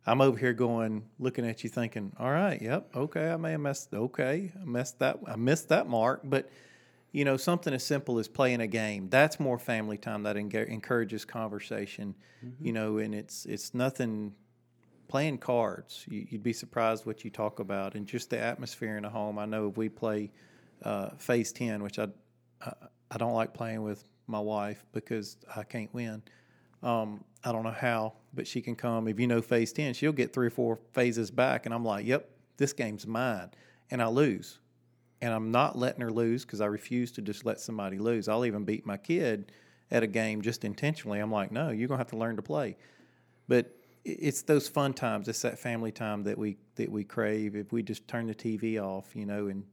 I'm 0.07 0.21
over 0.21 0.37
here 0.37 0.53
going, 0.53 1.05
looking 1.21 1.47
at 1.47 1.63
you, 1.63 1.71
thinking, 1.71 2.13
all 2.19 2.31
right, 2.31 2.61
yep, 2.61 2.91
okay, 2.97 3.31
I 3.31 3.37
may 3.37 3.53
have 3.53 3.61
messed, 3.61 3.95
okay, 3.95 4.51
I 4.61 4.65
messed 4.65 4.99
that, 4.99 5.21
I 5.29 5.37
missed 5.37 5.69
that 5.69 5.89
mark, 5.89 6.23
but 6.25 6.51
you 7.13 7.25
know, 7.25 7.37
something 7.37 7.73
as 7.73 7.85
simple 7.85 8.19
as 8.19 8.27
playing 8.27 8.61
a 8.61 8.67
game, 8.67 9.09
that's 9.11 9.39
more 9.39 9.61
family 9.61 9.97
time 9.97 10.25
that 10.25 10.37
encourages 10.37 11.25
conversation, 11.25 12.17
mm-hmm. 12.45 12.67
you 12.67 12.73
know, 12.73 12.99
and 12.99 13.15
it's 13.15 13.47
it's 13.47 13.75
nothing. 13.75 14.35
Playing 15.09 15.37
cards, 15.37 16.07
you, 16.09 16.27
would 16.33 16.43
be 16.43 16.55
surprised 16.55 17.05
what 17.05 17.23
you 17.23 17.31
talk 17.31 17.59
about, 17.59 17.97
and 17.97 18.07
just 18.07 18.31
the 18.31 18.39
atmosphere 18.39 18.97
in 18.97 19.05
a 19.05 19.11
home. 19.11 19.39
I 19.39 19.45
know 19.45 19.69
if 19.69 19.77
we 19.77 19.91
play 19.91 20.31
uh, 20.83 21.11
Phase 21.19 21.53
Ten, 21.53 21.83
which 21.83 21.99
I 21.99 22.09
I, 23.11 23.19
don't 23.19 23.35
like 23.35 23.55
playing 23.55 23.83
with 23.83 24.05
my 24.27 24.41
wife 24.41 24.85
because 24.93 25.37
I 25.55 25.63
can't 25.65 25.93
win. 25.93 26.23
Um, 26.83 27.25
I 27.45 27.53
don't 27.53 27.63
know 27.63 27.71
how, 27.71 28.15
but 28.35 28.47
she 28.47 28.61
can 28.61 28.75
come. 28.75 29.09
If 29.09 29.19
you 29.21 29.27
know 29.27 29.43
phase 29.43 29.73
10, 29.73 29.95
she'll 29.95 30.13
get 30.13 30.33
three 30.33 30.47
or 30.47 30.51
four 30.51 30.79
phases 30.93 31.31
back. 31.31 31.67
And 31.67 31.75
I'm 31.75 31.85
like, 31.85 32.07
yep, 32.07 32.31
this 32.57 32.73
game's 32.73 33.07
mine. 33.07 33.51
And 33.91 34.03
I 34.03 34.07
lose. 34.07 34.59
And 35.21 35.33
I'm 35.33 35.51
not 35.51 35.77
letting 35.79 36.01
her 36.01 36.11
lose 36.11 36.45
because 36.45 36.61
I 36.61 36.67
refuse 36.67 37.13
to 37.13 37.23
just 37.23 37.45
let 37.45 37.61
somebody 37.61 37.99
lose. 37.99 38.29
I'll 38.29 38.45
even 38.45 38.65
beat 38.65 38.87
my 38.87 38.97
kid 38.97 39.53
at 39.91 40.03
a 40.03 40.07
game 40.07 40.43
just 40.43 40.65
intentionally. 40.65 41.21
I'm 41.21 41.31
like, 41.31 41.53
no, 41.53 41.71
you're 41.71 41.89
going 41.89 41.99
to 41.99 42.03
have 42.03 42.11
to 42.11 42.17
learn 42.17 42.37
to 42.37 42.43
play. 42.43 42.77
But 43.47 43.77
it's 44.05 44.43
those 44.43 44.69
fun 44.69 44.95
times. 44.95 45.29
It's 45.29 45.43
that 45.43 45.59
family 45.59 45.93
time 45.93 46.25
that 46.25 46.37
we 46.37 46.57
that 46.77 46.91
we 46.91 47.05
crave. 47.05 47.55
If 47.55 47.73
we 47.73 47.83
just 47.83 48.09
turn 48.09 48.27
the 48.27 48.35
TV 48.35 48.83
off, 48.83 49.15
you 49.15 49.27
know, 49.27 49.47
and 49.47 49.65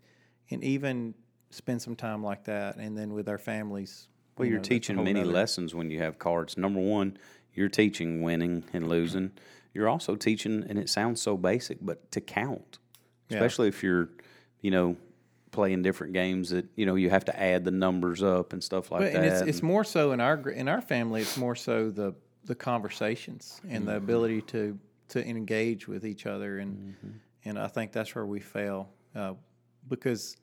and 0.51 0.63
even 0.63 1.15
spend 1.49 1.81
some 1.81 1.95
time 1.95 2.23
like 2.23 2.43
that, 2.45 2.77
and 2.77 2.97
then 2.97 3.13
with 3.13 3.27
our 3.29 3.37
families. 3.37 4.07
Well, 4.37 4.45
you 4.45 4.51
you're 4.51 4.57
know, 4.59 4.61
that's 4.61 4.67
a 4.67 4.69
teaching 4.69 4.95
many 5.03 5.13
nother- 5.21 5.31
lessons 5.31 5.75
when 5.75 5.89
you 5.91 5.99
have 5.99 6.17
cards. 6.19 6.57
Number 6.57 6.79
one, 6.79 7.17
you're 7.53 7.69
teaching 7.69 8.21
winning 8.21 8.63
and 8.73 8.87
losing. 8.87 9.31
You're 9.73 9.89
also 9.89 10.15
teaching, 10.15 10.65
and 10.67 10.79
it 10.79 10.89
sounds 10.89 11.21
so 11.21 11.37
basic, 11.37 11.77
but 11.81 12.11
to 12.11 12.21
count, 12.21 12.79
Yeah. 13.29 13.37
especially 13.37 13.67
if 13.67 13.83
you're, 13.83 14.09
you 14.61 14.71
know, 14.71 14.95
playing 15.51 15.81
different 15.81 16.13
games 16.13 16.51
that 16.51 16.65
you 16.75 16.85
know 16.85 16.93
you 16.95 17.09
have 17.09 17.25
to 17.25 17.39
add 17.39 17.65
the 17.65 17.71
numbers 17.71 18.21
up 18.21 18.53
and 18.53 18.63
stuff 18.63 18.91
like 18.91 19.01
But, 19.01 19.13
that. 19.13 19.15
and 19.15 19.25
it's, 19.25 19.41
it's 19.41 19.63
more 19.63 19.83
so 19.83 20.11
in 20.11 20.19
our 20.21 20.37
in 20.49 20.67
our 20.67 20.81
family. 20.81 21.21
It's 21.21 21.37
more 21.37 21.55
so 21.55 21.89
the 21.89 22.13
the 22.45 22.55
conversations 22.55 23.59
and 23.63 23.71
Mm-hmm. 23.79 23.85
the 23.87 23.95
ability 23.97 24.41
to 24.43 24.79
to 25.09 25.27
engage 25.27 25.87
with 25.87 26.05
each 26.05 26.25
other, 26.27 26.59
and 26.59 26.77
Mm-hmm. 26.95 27.09
and 27.45 27.59
I 27.59 27.67
think 27.67 27.91
that's 27.91 28.13
where 28.15 28.25
we 28.25 28.39
fail 28.39 28.89
uh, 29.15 29.33
because 29.87 30.37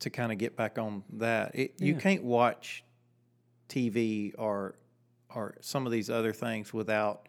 to 0.00 0.10
kind 0.10 0.32
of 0.32 0.38
get 0.38 0.56
back 0.56 0.78
on 0.78 1.02
that, 1.14 1.54
it, 1.54 1.74
you 1.78 1.94
can't 1.94 2.22
watch 2.22 2.84
TV 3.68 4.32
or 4.38 4.76
or 5.34 5.56
some 5.60 5.86
of 5.86 5.92
these 5.92 6.08
other 6.08 6.32
things 6.32 6.72
without 6.72 7.28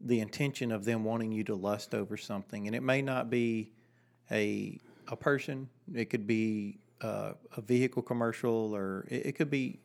the 0.00 0.20
intention 0.20 0.70
of 0.70 0.84
them 0.84 1.02
wanting 1.04 1.32
you 1.32 1.42
to 1.44 1.54
lust 1.54 1.94
over 1.94 2.16
something, 2.16 2.66
and 2.66 2.76
it 2.76 2.82
may 2.82 3.02
not 3.02 3.30
be 3.30 3.72
a 4.30 4.78
a 5.08 5.16
person. 5.16 5.68
It 5.94 6.10
could 6.10 6.26
be 6.26 6.78
uh, 7.00 7.32
a 7.56 7.60
vehicle 7.60 8.02
commercial, 8.02 8.74
or 8.74 9.06
it, 9.08 9.26
it 9.26 9.32
could 9.32 9.50
be 9.50 9.80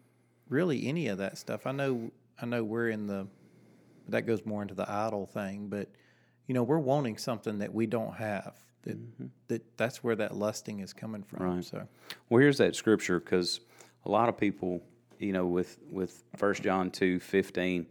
really 0.50 0.88
any 0.88 1.08
of 1.08 1.17
that 1.20 1.38
stuff. 1.38 1.65
I 1.65 1.72
know. 1.72 2.12
I 2.41 2.46
know 2.46 2.63
we're 2.63 2.89
in 2.89 3.08
the 3.08 3.27
that 4.10 4.24
goes 4.24 4.46
more 4.46 4.62
into 4.62 4.74
the 4.74 4.89
idol 4.89 5.25
thing, 5.25 5.67
but 5.67 5.89
you 6.48 6.53
know 6.53 6.63
we're 6.63 6.79
wanting 6.79 7.17
something 7.17 7.60
that 7.60 7.74
we 7.74 7.88
don't 7.88 8.15
have. 8.15 8.55
That 8.84 8.98
mm-hmm. 8.98 9.28
that 9.48 9.78
that's 9.78 10.04
where 10.04 10.16
that 10.16 10.36
lusting 10.36 10.80
is 10.80 10.94
coming 10.94 11.24
from. 11.24 11.44
Right. 11.44 11.63
So 11.63 11.88
Well, 12.30 12.42
here's 12.42 12.58
that 12.58 12.75
scripture 12.75 13.20
because 13.20 13.62
a 14.06 14.12
lot 14.12 14.30
of 14.30 14.38
people, 14.38 14.82
you 15.20 15.34
know, 15.34 15.46
with 15.46 15.78
with 15.90 16.24
First 16.36 16.63
John 16.63 16.92
two 16.92 17.20
fifteen, 17.20 17.88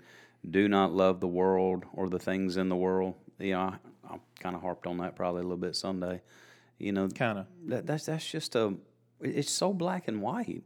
do 0.49 0.69
not 0.69 0.93
love 0.93 1.21
the 1.21 1.29
world 1.29 1.85
or 1.93 2.09
the 2.09 2.19
things 2.19 2.57
in 2.57 2.69
the 2.69 2.77
world. 2.77 3.15
You 3.39 3.53
know, 3.53 3.61
I, 3.61 3.77
I 4.09 4.19
kind 4.41 4.55
of 4.55 4.63
harped 4.63 4.87
on 4.87 4.99
that 4.99 5.17
probably 5.17 5.41
a 5.41 5.45
little 5.45 5.57
bit 5.57 5.77
Sunday. 5.77 6.21
You 6.79 6.93
know, 6.93 7.09
kind 7.09 7.39
of 7.39 7.47
that, 7.67 7.87
that's 7.87 8.07
that's 8.07 8.29
just 8.29 8.55
a. 8.55 8.75
It's 9.21 9.53
so 9.53 9.73
black 9.73 10.09
and 10.09 10.21
white. 10.21 10.65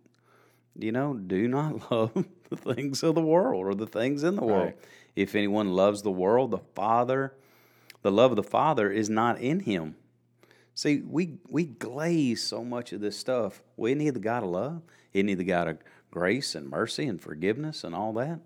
You 0.78 0.92
know, 0.92 1.14
do 1.14 1.46
not 1.46 1.90
love 1.90 2.24
the 2.48 2.56
things 2.56 3.02
of 3.02 3.14
the 3.14 3.22
world 3.22 3.66
or 3.66 3.74
the 3.74 3.86
things 3.86 4.22
in 4.22 4.36
the 4.36 4.44
world. 4.44 4.66
Right. 4.66 4.78
If 5.14 5.34
anyone 5.34 5.72
loves 5.72 6.02
the 6.02 6.10
world, 6.10 6.50
the 6.50 6.58
Father, 6.58 7.34
the 8.02 8.10
love 8.10 8.32
of 8.32 8.36
the 8.36 8.42
Father 8.42 8.90
is 8.90 9.08
not 9.08 9.40
in 9.40 9.60
him. 9.60 9.96
See, 10.76 11.00
we 11.00 11.38
we 11.48 11.64
glaze 11.64 12.42
so 12.42 12.62
much 12.62 12.92
of 12.92 13.00
this 13.00 13.18
stuff. 13.18 13.62
We 13.78 13.94
need 13.94 14.10
the 14.10 14.20
God 14.20 14.44
of 14.44 14.50
love. 14.50 14.82
He 15.10 15.22
the 15.22 15.42
God 15.42 15.68
of 15.68 15.78
grace 16.10 16.54
and 16.54 16.68
mercy 16.68 17.06
and 17.06 17.20
forgiveness 17.20 17.82
and 17.82 17.94
all 17.94 18.12
that? 18.12 18.40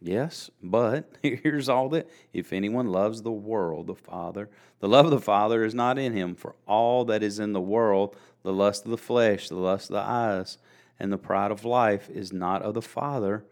Yes, 0.00 0.50
but 0.60 1.12
here's 1.22 1.68
all 1.68 1.88
that. 1.90 2.10
If 2.32 2.52
anyone 2.52 2.88
loves 2.88 3.22
the 3.22 3.30
world, 3.30 3.86
the 3.86 3.94
Father, 3.94 4.50
the 4.80 4.88
love 4.88 5.04
of 5.04 5.12
the 5.12 5.20
Father 5.20 5.64
is 5.64 5.76
not 5.76 5.96
in 5.96 6.12
him. 6.12 6.34
For 6.34 6.56
all 6.66 7.04
that 7.04 7.22
is 7.22 7.38
in 7.38 7.52
the 7.52 7.60
world, 7.60 8.16
the 8.42 8.52
lust 8.52 8.84
of 8.84 8.90
the 8.90 8.98
flesh, 8.98 9.48
the 9.48 9.54
lust 9.54 9.90
of 9.90 9.94
the 9.94 10.00
eyes, 10.00 10.58
and 10.98 11.12
the 11.12 11.18
pride 11.18 11.52
of 11.52 11.64
life 11.64 12.10
is 12.10 12.32
not 12.32 12.62
of 12.62 12.74
the 12.74 12.82
Father, 12.82 13.44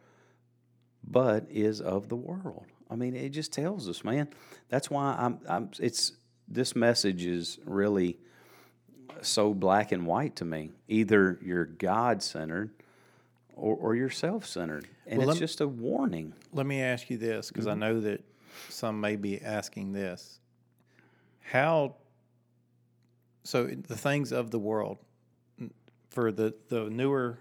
but 1.05 1.47
is 1.49 1.81
of 1.81 2.09
the 2.09 2.17
world. 2.17 2.67
I 2.91 2.97
mean, 2.97 3.15
it 3.15 3.29
just 3.29 3.53
tells 3.53 3.89
us, 3.89 4.03
man. 4.03 4.29
That's 4.69 4.91
why 4.91 5.15
I'm. 5.17 5.39
I'm. 5.49 5.71
It's 5.79 6.12
this 6.50 6.75
message 6.75 7.25
is 7.25 7.59
really 7.64 8.19
so 9.23 9.54
black 9.54 9.92
and 9.92 10.07
white 10.07 10.37
to 10.37 10.45
me. 10.45 10.71
Either 10.88 11.38
you're 11.42 11.66
God 11.66 12.23
centered, 12.23 12.71
or, 13.54 13.76
or 13.76 13.95
you're 13.95 14.11
self 14.11 14.47
centered, 14.47 14.88
and 15.07 15.19
Well, 15.19 15.30
it's 15.30 15.38
just 15.38 15.61
a 15.61 15.69
warning. 15.69 16.33
let 16.52 16.66
me 16.66 16.80
ask 16.83 17.11
you 17.11 17.19
this 17.19 17.49
because 17.49 17.66
Mm-hmm. 17.66 17.83
I 17.83 17.87
know 17.87 18.00
that 18.00 18.25
some 18.69 19.00
may 19.00 19.16
be 19.16 19.40
asking 19.40 19.92
this. 19.92 20.40
How 21.42 21.95
so 23.45 23.66
the 23.66 23.97
things 23.97 24.33
of 24.33 24.50
the 24.50 24.59
world 24.59 24.99
for 26.11 26.30
the 26.33 26.54
the 26.69 26.90
newer 26.90 27.38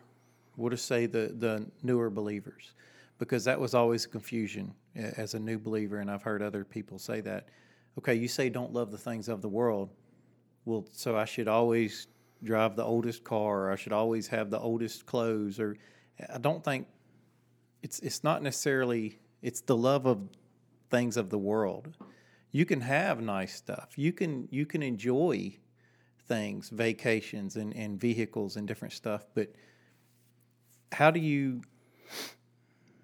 we'll 0.57 0.69
just 0.69 0.85
say 0.85 1.05
the 1.05 1.33
the 1.37 1.65
newer 1.83 2.09
believers 2.09 2.71
because 3.17 3.43
that 3.45 3.59
was 3.59 3.73
always 3.73 4.05
a 4.05 4.09
confusion 4.09 4.73
as 4.95 5.33
a 5.33 5.39
new 5.39 5.57
believer 5.59 5.97
and 5.97 6.09
I've 6.09 6.23
heard 6.23 6.41
other 6.41 6.63
people 6.63 6.97
say 6.99 7.21
that 7.21 7.49
okay 7.99 8.15
you 8.15 8.27
say 8.27 8.49
don't 8.49 8.73
love 8.73 8.91
the 8.91 8.97
things 8.97 9.27
of 9.27 9.41
the 9.41 9.49
world 9.49 9.89
well 10.65 10.85
so 10.91 11.15
I 11.15 11.25
should 11.25 11.47
always 11.47 12.07
drive 12.43 12.75
the 12.75 12.83
oldest 12.83 13.23
car 13.23 13.65
or 13.65 13.71
I 13.71 13.75
should 13.75 13.93
always 13.93 14.27
have 14.27 14.49
the 14.49 14.59
oldest 14.59 15.05
clothes 15.05 15.59
or 15.59 15.75
I 16.33 16.37
don't 16.37 16.63
think 16.63 16.87
it's 17.83 17.99
it's 17.99 18.23
not 18.23 18.41
necessarily 18.41 19.19
it's 19.41 19.61
the 19.61 19.75
love 19.75 20.05
of 20.05 20.19
things 20.89 21.17
of 21.17 21.29
the 21.29 21.37
world. 21.37 21.89
You 22.51 22.65
can 22.65 22.81
have 22.81 23.21
nice 23.21 23.53
stuff. 23.53 23.97
You 23.97 24.13
can 24.13 24.47
you 24.51 24.65
can 24.65 24.81
enjoy 24.81 25.57
things, 26.27 26.69
vacations 26.69 27.55
and, 27.55 27.75
and 27.75 27.99
vehicles 27.99 28.55
and 28.55 28.67
different 28.67 28.93
stuff, 28.93 29.25
but 29.33 29.51
how 30.91 31.11
do 31.11 31.19
you 31.19 31.61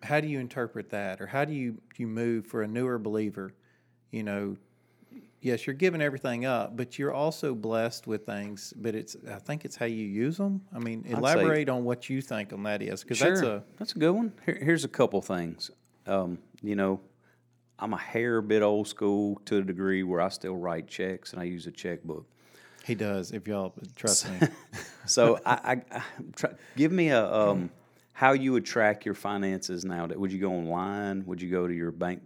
how 0.04 0.20
do 0.20 0.28
you 0.28 0.40
interpret 0.40 0.90
that 0.92 1.20
or 1.20 1.28
how 1.28 1.44
do 1.44 1.54
you 1.54 1.82
you 1.98 2.08
move 2.08 2.46
for 2.48 2.62
a 2.64 2.68
newer 2.68 2.98
believer, 2.98 3.54
you 4.12 4.24
know, 4.24 4.56
yes, 5.42 5.68
you're 5.68 5.76
giving 5.76 6.02
everything 6.02 6.46
up, 6.46 6.76
but 6.76 6.98
you're 6.98 7.14
also 7.14 7.54
blessed 7.54 8.08
with 8.08 8.26
things, 8.26 8.74
but 8.76 8.96
it's 8.96 9.16
I 9.30 9.40
think 9.40 9.66
it's 9.66 9.76
how 9.76 9.86
you 9.86 10.06
use 10.06 10.38
them. 10.38 10.62
I 10.74 10.80
mean, 10.80 11.06
elaborate 11.08 11.70
on 11.70 11.84
what 11.84 12.10
you 12.10 12.22
think 12.22 12.52
on 12.54 12.64
that 12.64 12.82
is 12.82 13.04
cuz 13.04 13.20
that's 13.20 13.42
a 13.42 13.64
that's 13.78 13.94
a 13.94 14.00
good 14.00 14.12
one. 14.12 14.34
Here, 14.46 14.58
here's 14.62 14.84
a 14.84 14.90
couple 14.90 15.22
things. 15.22 15.72
Um, 16.08 16.40
you 16.62 16.76
know, 16.76 17.00
I'm 17.80 17.94
a 17.94 17.98
hair 17.98 18.42
bit 18.42 18.62
old 18.62 18.88
school 18.88 19.42
to 19.46 19.58
a 19.58 19.62
degree 19.62 20.04
where 20.04 20.22
I 20.22 20.30
still 20.30 20.56
write 20.56 20.88
checks 20.88 21.34
and 21.34 21.42
I 21.42 21.46
use 21.46 21.68
a 21.68 21.72
checkbook. 21.72 22.26
He 22.86 22.94
does. 22.94 23.32
If 23.32 23.48
y'all 23.48 23.74
trust 23.96 24.30
me, 24.30 24.48
So 25.06 25.40
I, 25.46 25.54
I, 25.92 25.98
I 25.98 26.04
try, 26.36 26.52
give 26.76 26.92
me 26.92 27.10
a 27.10 27.26
um, 27.26 27.72
how 28.14 28.32
you 28.32 28.54
would 28.54 28.66
track 28.66 29.06
your 29.06 29.14
finances 29.14 29.84
now. 29.84 30.08
Would 30.08 30.32
you 30.32 30.40
go 30.40 30.52
online? 30.52 31.26
Would 31.26 31.42
you 31.42 31.50
go 31.50 31.68
to 31.68 31.74
your 31.74 31.92
bank? 31.92 32.22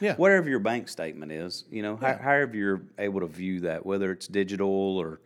Yeah. 0.00 0.14
Whatever 0.16 0.48
your 0.48 0.58
bank 0.58 0.88
statement 0.88 1.32
is, 1.32 1.64
you 1.70 1.82
know, 1.82 1.96
how, 1.96 2.16
however 2.16 2.56
you're 2.56 2.82
able 2.98 3.20
to 3.20 3.26
view 3.26 3.60
that, 3.60 3.84
whether 3.84 4.12
it's 4.12 4.26
digital 4.26 4.68
or 4.98 5.20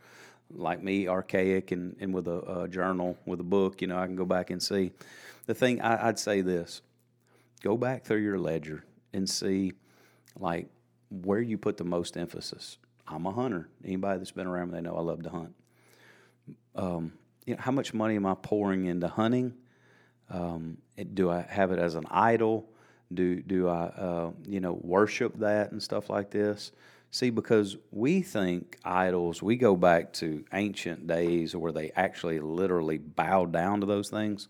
like 0.50 0.83
me, 0.83 1.09
archaic 1.09 1.73
and, 1.73 1.97
and 2.00 2.12
with 2.14 2.28
a, 2.28 2.62
a 2.62 2.69
journal, 2.69 3.16
with 3.26 3.40
a 3.40 3.45
book, 3.45 3.83
you 3.83 3.88
know, 3.88 3.99
I 3.99 4.07
can 4.07 4.16
go 4.16 4.25
back 4.25 4.50
and 4.50 4.62
see. 4.62 4.92
The 5.47 5.54
thing 5.54 5.80
I, 5.80 6.09
I'd 6.09 6.19
say 6.19 6.40
this 6.40 6.83
go 7.62 7.76
back 7.76 8.04
through 8.04 8.23
your 8.23 8.38
ledger 8.38 8.85
and 9.12 9.28
see 9.28 9.73
like 10.38 10.69
where 11.11 11.40
you 11.40 11.59
put 11.59 11.76
the 11.76 11.85
most 11.85 12.16
emphasis. 12.16 12.78
I'm 13.07 13.26
a 13.26 13.33
hunter. 13.33 13.69
Anybody 13.85 14.19
that's 14.19 14.30
been 14.30 14.47
around 14.47 14.71
me, 14.71 14.75
they 14.76 14.83
know 14.83 14.97
I 14.97 15.00
love 15.00 15.23
to 15.25 15.30
hunt 15.30 15.54
um, 16.75 17.12
you 17.47 17.54
know, 17.54 17.61
how 17.61 17.73
much 17.73 17.95
money 17.95 18.16
am 18.16 18.26
I 18.26 18.35
pouring 18.35 18.87
into 18.87 19.09
hunting? 19.09 19.54
Um, 20.28 20.78
do 21.14 21.30
I 21.30 21.42
have 21.42 21.73
it 21.73 21.78
as 21.78 21.95
an 21.95 22.04
idol? 22.11 22.69
Do 23.12 23.43
do 23.43 23.69
I 23.69 23.87
uh, 23.87 24.31
you 24.47 24.61
know 24.61 24.79
worship 24.83 25.38
that 25.38 25.73
and 25.73 25.83
stuff 25.83 26.11
like 26.11 26.31
this? 26.31 26.73
See, 27.12 27.31
because 27.31 27.76
we 27.90 28.23
think 28.23 28.79
idols, 28.85 29.43
we 29.43 29.57
go 29.57 29.75
back 29.75 30.12
to 30.14 30.45
ancient 30.52 31.09
days 31.09 31.57
where 31.57 31.73
they 31.73 31.90
actually 31.97 32.38
literally 32.38 32.99
bowed 32.99 33.52
down 33.52 33.81
to 33.81 33.87
those 33.87 34.11
things. 34.11 34.47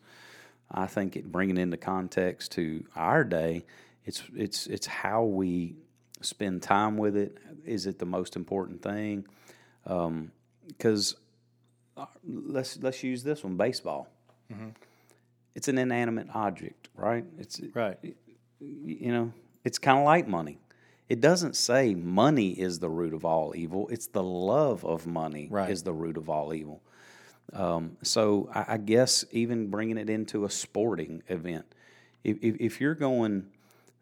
I 0.71 0.87
think 0.87 1.17
it 1.17 1.33
bringing 1.33 1.57
into 1.57 1.79
context 1.79 2.53
to 2.53 2.85
our 2.95 3.25
day, 3.25 3.65
it's 4.05 4.23
it's 4.37 4.67
it's 4.67 4.87
how 4.87 5.25
we 5.25 5.75
spend 6.21 6.63
time 6.63 6.99
with 6.99 7.17
it. 7.17 7.39
Is 7.65 7.87
it 7.87 7.99
the 7.99 8.07
most 8.07 8.37
important 8.37 8.83
thing? 8.83 9.27
Um, 9.87 10.33
because 10.69 11.17
uh, 11.97 12.07
let's 12.27 12.79
let's 12.83 13.03
use 13.03 13.23
this 13.23 13.45
one 13.45 13.57
baseball 13.57 14.09
mm-hmm. 14.53 14.69
it's 15.55 15.69
an 15.69 15.79
inanimate 15.79 16.29
object 16.35 16.89
right 16.95 17.25
it's 17.39 17.61
right? 17.75 17.99
You 18.61 19.13
know 19.13 19.33
it's 19.65 19.79
kind 19.79 19.99
of 19.99 20.05
like 20.05 20.27
money. 20.29 20.59
It 21.09 21.21
doesn't 21.21 21.57
say 21.57 21.95
money 21.95 22.51
is 22.51 22.79
the 22.79 22.89
root 22.89 23.15
of 23.15 23.25
all 23.25 23.55
evil. 23.57 23.89
It's 23.89 24.07
the 24.07 24.23
love 24.23 24.85
of 24.85 25.07
money 25.07 25.49
Right. 25.51 25.69
is 25.69 25.83
the 25.83 25.93
root 25.93 26.17
of 26.17 26.31
all 26.31 26.55
evil. 26.55 26.81
Um, 27.53 27.97
so 28.03 28.49
I, 28.55 28.75
I 28.75 28.77
guess 28.77 29.25
even 29.33 29.69
bringing 29.71 29.99
it 29.99 30.09
into 30.09 30.45
a 30.45 30.51
sporting 30.51 31.23
event 31.27 31.67
if, 32.23 32.39
if, 32.43 32.57
if 32.61 32.81
you're 32.81 32.95
going 32.95 33.47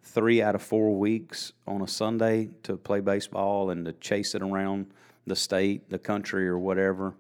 three 0.03 0.43
out 0.43 0.55
of 0.55 0.63
four 0.63 0.97
weeks 0.99 1.53
on 1.67 1.83
a 1.83 1.89
Sunday 1.89 2.51
to 2.65 2.77
play 2.77 3.01
baseball 3.01 3.71
and 3.71 3.85
to 3.87 3.93
chase 3.95 4.35
it 4.35 4.43
around 4.43 4.87
the 5.27 5.37
state, 5.37 5.89
the 5.91 5.99
country, 5.99 6.49
or 6.49 6.59
whatever, 6.59 7.15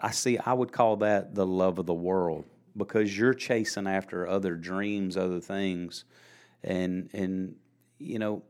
I 0.00 0.10
see, 0.10 0.38
I 0.38 0.52
would 0.52 0.72
call 0.72 0.96
that 0.98 1.34
the 1.34 1.46
love 1.46 1.78
of 1.78 1.86
the 1.86 1.94
world 1.94 2.44
because 2.76 3.16
you're 3.16 3.34
chasing 3.34 3.86
after 3.86 4.26
other 4.26 4.54
dreams, 4.54 5.16
other 5.16 5.40
things, 5.40 6.04
and 6.64 7.10
and 7.12 7.54
you 7.98 8.18
know, 8.18 8.42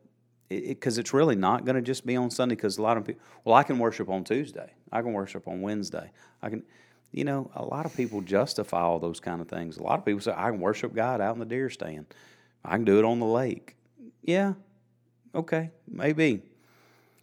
because 0.49 0.99
it, 0.99 1.03
it's 1.03 1.15
really 1.15 1.37
not 1.37 1.65
going 1.65 1.77
to 1.77 1.83
just 1.83 2.07
be 2.07 2.17
on 2.17 2.31
Sunday. 2.31 2.55
Because 2.55 2.79
a 2.79 2.83
lot 2.83 2.97
of 2.97 3.05
people, 3.05 3.23
well, 3.45 3.55
I 3.55 3.63
can 3.63 3.79
worship 3.79 4.09
on 4.09 4.25
Tuesday, 4.25 4.73
I 4.93 5.03
can 5.03 5.13
worship 5.13 5.47
on 5.47 5.61
Wednesday, 5.61 6.11
I 6.43 6.51
can, 6.51 6.63
you 7.13 7.25
know, 7.25 7.51
a 7.55 7.65
lot 7.65 7.87
of 7.87 7.97
people 7.97 8.21
justify 8.21 8.81
all 8.81 8.99
those 8.99 9.21
kind 9.21 9.41
of 9.41 9.49
things. 9.49 9.77
A 9.77 9.83
lot 9.83 9.99
of 9.99 10.05
people 10.05 10.21
say 10.21 10.33
I 10.37 10.51
can 10.51 10.61
worship 10.61 10.95
God 10.95 11.21
out 11.21 11.35
in 11.35 11.41
the 11.41 11.47
deer 11.47 11.71
stand, 11.71 12.07
I 12.65 12.77
can 12.77 12.85
do 12.85 12.99
it 12.99 13.05
on 13.05 13.21
the 13.21 13.27
lake. 13.27 13.77
Yeah, 14.23 14.55
okay, 15.35 15.71
maybe. 15.89 16.43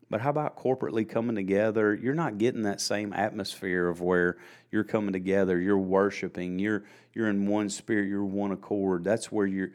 But 0.09 0.19
how 0.19 0.29
about 0.29 0.57
corporately 0.57 1.07
coming 1.07 1.37
together? 1.37 1.95
You're 1.95 2.13
not 2.13 2.37
getting 2.37 2.63
that 2.63 2.81
same 2.81 3.13
atmosphere 3.13 3.87
of 3.87 4.01
where 4.01 4.37
you're 4.69 4.83
coming 4.83 5.13
together, 5.13 5.57
you're 5.59 5.77
worshiping, 5.77 6.59
you're 6.59 6.83
you're 7.13 7.29
in 7.29 7.47
one 7.47 7.69
spirit, 7.69 8.09
you're 8.09 8.25
one 8.25 8.51
accord. 8.51 9.05
That's 9.05 9.31
where 9.31 9.47
you're. 9.47 9.71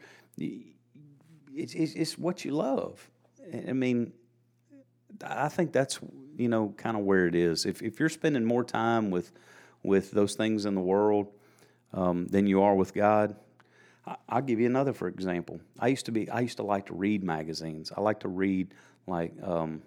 It's 1.57 1.73
it's, 1.73 1.93
it's 1.93 2.17
what 2.17 2.45
you 2.45 2.51
love. 2.51 3.09
I 3.53 3.73
mean, 3.73 4.13
I 5.23 5.49
think 5.49 5.71
that's 5.71 5.99
you 6.37 6.49
know 6.49 6.73
kind 6.77 6.97
of 6.97 7.03
where 7.03 7.27
it 7.27 7.35
is. 7.35 7.65
If 7.65 7.81
if 7.81 7.99
you're 7.99 8.09
spending 8.09 8.45
more 8.45 8.63
time 8.63 9.11
with 9.11 9.31
with 9.83 10.11
those 10.11 10.35
things 10.35 10.65
in 10.65 10.75
the 10.75 10.81
world 10.81 11.27
um, 11.93 12.27
than 12.27 12.47
you 12.47 12.61
are 12.61 12.75
with 12.75 12.93
God, 12.93 13.35
I'll 14.27 14.41
give 14.41 14.59
you 14.59 14.65
another 14.65 14.93
for 14.93 15.07
example. 15.07 15.59
I 15.79 15.87
used 15.87 16.05
to 16.05 16.11
be 16.11 16.29
I 16.29 16.41
used 16.41 16.57
to 16.57 16.63
like 16.63 16.87
to 16.87 16.93
read 16.93 17.23
magazines. 17.23 17.91
I 17.95 18.01
like 18.01 18.21
to 18.21 18.27
read 18.27 18.73
like 19.07 19.33
um, 19.41 19.81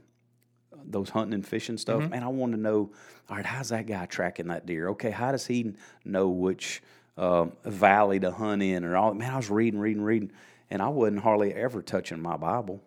those 0.84 1.10
hunting 1.10 1.34
and 1.34 1.46
fishing 1.46 1.76
stuff, 1.76 2.00
mm-hmm. 2.00 2.10
man, 2.10 2.22
I 2.22 2.28
want 2.28 2.52
to 2.52 2.58
know, 2.58 2.90
all 3.28 3.36
right, 3.36 3.46
how's 3.46 3.68
that 3.70 3.86
guy 3.86 4.06
tracking 4.06 4.48
that 4.48 4.66
deer? 4.66 4.88
Okay, 4.90 5.10
how 5.10 5.32
does 5.32 5.46
he 5.46 5.74
know 6.04 6.28
which 6.28 6.82
um, 7.16 7.52
valley 7.64 8.20
to 8.20 8.30
hunt 8.30 8.62
in? 8.62 8.84
Or 8.84 8.96
all 8.96 9.14
man, 9.14 9.32
I 9.32 9.36
was 9.36 9.50
reading, 9.50 9.80
reading, 9.80 10.02
reading, 10.02 10.32
and 10.70 10.80
I 10.80 10.88
wasn't 10.88 11.20
hardly 11.20 11.52
ever 11.52 11.82
touching 11.82 12.20
my 12.20 12.36
Bible. 12.36 12.82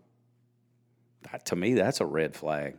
That, 1.31 1.45
to 1.47 1.55
me, 1.55 1.73
that's 1.73 2.01
a 2.01 2.05
red 2.05 2.35
flag. 2.35 2.75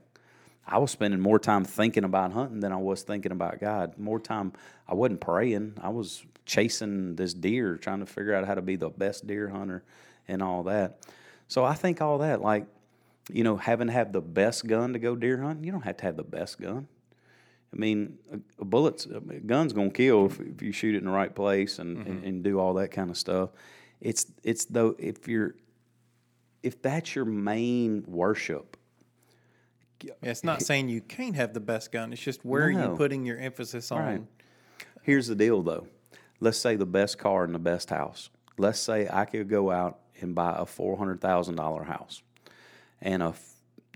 I 0.66 0.78
was 0.78 0.90
spending 0.90 1.20
more 1.20 1.38
time 1.38 1.64
thinking 1.64 2.04
about 2.04 2.32
hunting 2.32 2.60
than 2.60 2.72
I 2.72 2.76
was 2.76 3.02
thinking 3.02 3.32
about 3.32 3.60
God. 3.60 3.98
More 3.98 4.18
time, 4.18 4.52
I 4.88 4.94
wasn't 4.94 5.20
praying. 5.20 5.74
I 5.82 5.90
was 5.90 6.24
chasing 6.46 7.16
this 7.16 7.34
deer, 7.34 7.76
trying 7.76 8.00
to 8.00 8.06
figure 8.06 8.34
out 8.34 8.46
how 8.46 8.54
to 8.54 8.62
be 8.62 8.76
the 8.76 8.88
best 8.88 9.26
deer 9.26 9.48
hunter 9.48 9.82
and 10.26 10.42
all 10.42 10.62
that. 10.64 11.00
So 11.48 11.64
I 11.64 11.74
think 11.74 12.00
all 12.00 12.18
that, 12.18 12.40
like 12.40 12.66
you 13.32 13.44
know, 13.44 13.56
having 13.56 13.86
to 13.86 13.92
have 13.92 14.12
the 14.12 14.20
best 14.20 14.66
gun 14.66 14.92
to 14.92 14.98
go 14.98 15.16
deer 15.16 15.40
hunting, 15.40 15.64
you 15.64 15.72
don't 15.72 15.82
have 15.82 15.96
to 15.98 16.04
have 16.04 16.16
the 16.16 16.24
best 16.24 16.60
gun. 16.60 16.88
I 17.72 17.76
mean, 17.76 18.18
a, 18.32 18.38
a 18.60 18.64
bullet's 18.64 19.06
a 19.06 19.20
gun's 19.20 19.72
gonna 19.72 19.90
kill 19.90 20.26
if, 20.26 20.40
if, 20.40 20.62
you 20.62 20.72
shoot 20.72 20.94
it 20.94 20.98
in 20.98 21.06
the 21.06 21.10
right 21.10 21.34
place 21.34 21.78
and, 21.78 21.96
mm-hmm. 21.96 22.10
and, 22.10 22.24
and, 22.24 22.44
do 22.44 22.60
all 22.60 22.74
that 22.74 22.90
kind 22.90 23.10
of 23.10 23.16
stuff. 23.16 23.50
It's 24.04 24.26
it's 24.44 24.66
though 24.66 24.94
if 24.98 25.26
you're 25.26 25.56
if 26.62 26.80
that's 26.80 27.16
your 27.16 27.24
main 27.24 28.04
worship. 28.06 28.76
Yeah, 30.02 30.12
it's 30.22 30.44
not 30.44 30.60
saying 30.60 30.90
you 30.90 31.00
can't 31.00 31.34
have 31.34 31.54
the 31.54 31.60
best 31.60 31.90
gun. 31.90 32.12
It's 32.12 32.20
just 32.20 32.44
where 32.44 32.70
no. 32.70 32.78
are 32.78 32.90
you 32.90 32.96
putting 32.96 33.24
your 33.24 33.38
emphasis 33.38 33.90
on? 33.90 34.04
Right. 34.04 34.22
Here's 35.02 35.26
the 35.28 35.34
deal, 35.34 35.62
though. 35.62 35.86
Let's 36.40 36.58
say 36.58 36.76
the 36.76 36.86
best 36.86 37.18
car 37.18 37.44
and 37.44 37.54
the 37.54 37.58
best 37.58 37.88
house. 37.88 38.28
Let's 38.58 38.78
say 38.78 39.08
I 39.10 39.24
could 39.24 39.48
go 39.48 39.70
out 39.70 40.00
and 40.20 40.34
buy 40.34 40.54
a 40.58 40.66
four 40.66 40.98
hundred 40.98 41.20
thousand 41.20 41.56
dollar 41.56 41.84
house 41.84 42.22
and 43.00 43.22
a 43.22 43.34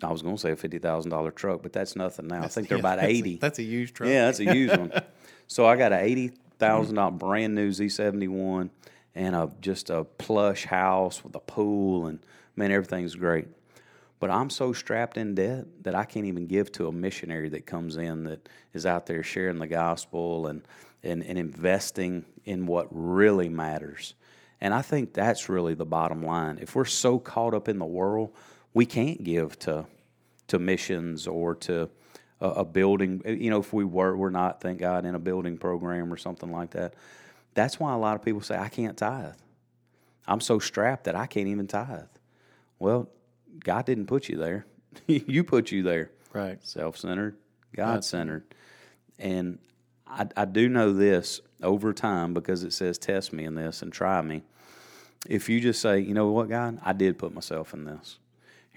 I 0.03 0.13
was 0.13 0.23
going 0.23 0.37
to 0.37 0.41
say 0.41 0.53
a 0.53 0.57
fifty 0.57 0.79
thousand 0.79 1.11
dollar 1.11 1.31
truck, 1.31 1.63
but 1.63 1.73
that's 1.73 1.97
nothing 1.97 2.29
now. 2.29 2.43
That's, 2.43 2.57
I 2.57 2.61
think 2.61 2.69
they're 2.69 2.79
yeah, 2.79 2.93
about 2.93 3.03
eighty. 3.03 3.35
A, 3.35 3.39
that's 3.39 3.59
a 3.59 3.63
used 3.63 3.95
truck. 3.95 4.09
Yeah, 4.09 4.27
that's 4.27 4.41
a 4.41 4.55
used 4.55 4.77
one. 4.79 4.93
So 5.47 5.67
I 5.67 5.77
got 5.77 5.93
a 5.93 6.01
eighty 6.01 6.33
thousand 6.59 6.95
dollar 6.95 7.11
brand 7.11 7.55
new 7.55 7.73
Z 7.73 7.89
seventy 7.89 8.29
one, 8.29 8.71
and 9.19 9.35
a 9.35 9.51
just 9.61 9.91
a 9.91 10.05
plush 10.05 10.65
house 10.65 11.23
with 11.23 11.35
a 11.35 11.41
pool, 11.41 12.07
and 12.07 12.21
man, 12.57 12.71
everything's 12.71 13.15
great. 13.15 13.49
But 14.21 14.31
I'm 14.31 14.51
so 14.51 14.73
strapped 14.73 15.17
in 15.17 15.35
debt 15.35 15.67
that 15.83 15.95
I 15.95 16.05
can't 16.05 16.27
even 16.27 16.47
give 16.47 16.73
to 16.73 16.89
a 16.89 16.93
missionary 16.93 17.49
that 17.51 17.67
comes 17.67 17.97
in 17.97 18.25
that 18.25 18.49
is 18.73 18.87
out 18.87 19.07
there 19.07 19.23
sharing 19.23 19.59
the 19.59 19.67
gospel 19.67 20.47
and 20.47 20.63
and, 21.03 21.23
and 21.23 21.39
investing 21.39 22.25
in 22.45 22.67
what 22.67 22.89
really 22.91 23.49
matters. 23.49 24.15
And 24.61 24.75
I 24.75 24.83
think 24.83 25.13
that's 25.13 25.49
really 25.49 25.75
the 25.75 25.87
bottom 25.87 26.23
line. 26.23 26.59
If 26.61 26.75
we're 26.75 26.85
so 26.85 27.21
caught 27.21 27.55
up 27.55 27.69
in 27.69 27.79
the 27.79 27.85
world 27.85 28.33
we 28.75 28.87
can't 28.87 29.23
give 29.25 29.59
to 29.59 29.87
to 30.49 30.59
missions 30.59 31.27
or 31.27 31.55
to 31.55 31.91
a, 32.41 32.49
a, 32.49 32.65
building. 32.65 33.23
You 33.27 33.51
know, 33.51 33.59
if 33.59 33.73
we 33.73 33.85
were, 33.85 34.17
we're 34.17 34.31
not, 34.31 34.63
thank 34.63 34.79
God, 34.79 35.05
in 35.05 35.15
a 35.15 35.19
building 35.19 35.59
program 35.59 36.11
or 36.13 36.17
something 36.17 36.51
like 36.51 36.71
that. 36.71 36.95
That's 37.59 37.81
why 37.81 37.93
a 37.93 37.99
lot 37.99 38.15
of 38.15 38.23
people 38.23 38.41
say, 38.41 38.57
I 38.57 38.69
can't 38.69 38.97
tithe. 38.97 39.35
I'm 40.27 40.41
so 40.41 40.59
strapped 40.59 41.05
that 41.05 41.17
I 41.17 41.27
can't 41.27 41.49
even 41.49 41.67
tithe. 41.67 42.07
Well, 42.79 43.09
God 43.59 43.85
didn't 43.85 44.07
put 44.07 44.29
you 44.29 44.37
there. 44.37 44.67
you 45.07 45.43
put 45.43 45.73
you 45.73 45.83
there. 45.83 46.11
Right. 46.33 46.65
Self 46.65 46.97
centered, 46.97 47.37
God 47.75 48.05
centered. 48.05 48.45
And 49.19 49.59
I, 50.07 50.27
I 50.37 50.45
do 50.45 50.69
know 50.69 50.93
this 50.93 51.41
over 51.63 51.93
time 51.93 52.33
because 52.33 52.63
it 52.63 52.73
says, 52.73 52.97
test 52.99 53.33
me 53.33 53.45
in 53.45 53.55
this 53.55 53.83
and 53.83 53.93
try 53.93 54.23
me. 54.23 54.43
If 55.29 55.49
you 55.49 55.61
just 55.61 55.81
say, 55.81 55.99
you 55.99 56.15
know 56.15 56.31
what, 56.31 56.49
God, 56.49 56.79
I 56.85 56.93
did 56.93 57.19
put 57.19 57.35
myself 57.35 57.75
in 57.75 57.85
this 57.85 58.19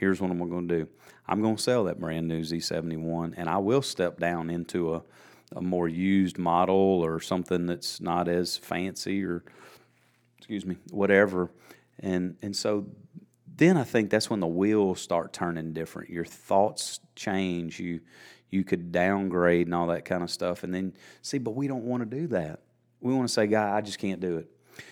here's 0.02 0.20
what 0.20 0.32
I'm 0.32 0.40
going 0.50 0.68
to 0.68 0.78
do. 0.80 0.88
I'm 1.28 1.42
going 1.42 1.56
to 1.56 1.62
sell 1.62 1.86
that 1.86 2.00
brand 2.00 2.28
new 2.28 2.42
Z71, 2.42 3.36
and 3.38 3.48
I 3.48 3.60
will 3.60 3.84
step 3.84 4.20
down 4.20 4.50
into 4.50 4.96
a, 4.96 5.04
a 5.56 5.62
more 5.62 5.88
used 5.88 6.38
model 6.38 6.76
or 6.76 7.20
something 7.20 7.66
that's 7.66 8.00
not 8.00 8.28
as 8.28 8.58
fancy 8.58 9.24
or, 9.24 9.44
excuse 10.38 10.66
me, 10.66 10.78
whatever. 10.92 11.52
And 12.00 12.38
and 12.42 12.56
so 12.56 12.88
then 13.56 13.78
I 13.78 13.84
think 13.84 14.10
that's 14.10 14.30
when 14.30 14.40
the 14.40 14.48
wheels 14.48 15.02
start 15.02 15.34
turning 15.34 15.74
different. 15.74 16.10
Your 16.10 16.26
thoughts 16.26 17.00
change. 17.16 17.80
You 17.80 18.02
you 18.50 18.64
could 18.64 18.92
downgrade 18.92 19.68
and 19.68 19.76
all 19.76 19.88
that 19.88 20.06
kind 20.06 20.24
of 20.24 20.30
stuff. 20.30 20.64
And 20.64 20.74
then 20.74 20.94
see, 21.22 21.38
but 21.38 21.52
we 21.52 21.68
don't 21.68 21.84
want 21.84 22.10
to 22.10 22.18
do 22.18 22.28
that. 22.28 22.62
We 23.00 23.14
want 23.14 23.28
to 23.28 23.34
say, 23.34 23.48
God, 23.48 23.74
I 23.74 23.82
just 23.82 24.00
can't 24.00 24.20
do 24.20 24.38
it. 24.38 24.48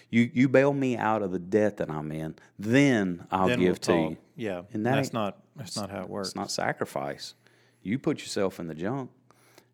You 0.10 0.30
you 0.34 0.50
bail 0.50 0.74
me 0.74 0.98
out 0.98 1.22
of 1.22 1.32
the 1.32 1.40
debt 1.40 1.78
that 1.78 1.90
I'm 1.90 2.12
in, 2.12 2.36
then 2.58 3.26
I'll 3.32 3.48
then 3.48 3.60
give 3.60 3.68
we'll 3.68 3.76
to 3.76 3.94
you. 3.94 4.18
Yeah, 4.36 4.62
and 4.74 4.86
that 4.86 4.96
that's 4.96 5.14
not 5.14 5.38
that's 5.56 5.76
not 5.76 5.90
how 5.90 6.02
it 6.02 6.10
works. 6.10 6.30
It's 6.30 6.36
not 6.36 6.52
sacrifice. 6.52 7.34
You 7.82 7.98
put 7.98 8.20
yourself 8.20 8.60
in 8.60 8.68
the 8.68 8.76
junk. 8.76 9.10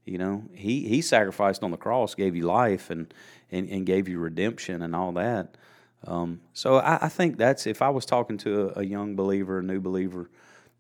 You 0.06 0.20
know, 0.20 0.44
he 0.54 0.88
he 0.88 1.02
sacrificed 1.02 1.63
on 1.63 1.72
the 1.72 1.78
cross, 1.78 2.13
gave 2.13 2.36
you 2.36 2.44
life, 2.44 2.89
and 2.89 3.12
and, 3.52 3.68
and 3.70 3.86
gave 3.86 4.08
you 4.08 4.20
redemption 4.20 4.82
and 4.82 4.96
all 4.96 5.12
that. 5.13 5.58
Um, 6.06 6.41
so 6.54 6.78
I, 6.78 7.06
I, 7.06 7.10
think 7.10 7.38
that's 7.38 7.65
if 7.65 7.82
I 7.82 7.89
was 7.89 8.06
talking 8.06 8.38
to 8.39 8.70
a, 8.76 8.82
a 8.82 8.84
young 8.84 9.15
believer, 9.15 9.60
a 9.60 9.63
new 9.63 9.80
believer, 9.80 10.30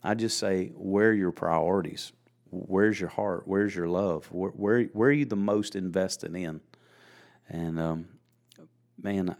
I 0.03 0.13
just 0.13 0.37
say, 0.37 0.71
where 0.75 1.09
are 1.09 1.13
your 1.13 1.31
priorities? 1.31 2.11
Where's 2.51 2.99
your 2.99 3.09
heart? 3.09 3.43
Where's 3.45 3.75
your 3.75 3.87
love? 3.87 4.27
Where 4.31 4.51
where, 4.51 4.83
where 4.83 5.09
are 5.09 5.13
you 5.13 5.25
the 5.25 5.35
most 5.35 5.75
invested 5.75 6.35
in? 6.35 6.61
And 7.49 7.79
um, 7.79 8.07
man, 9.01 9.35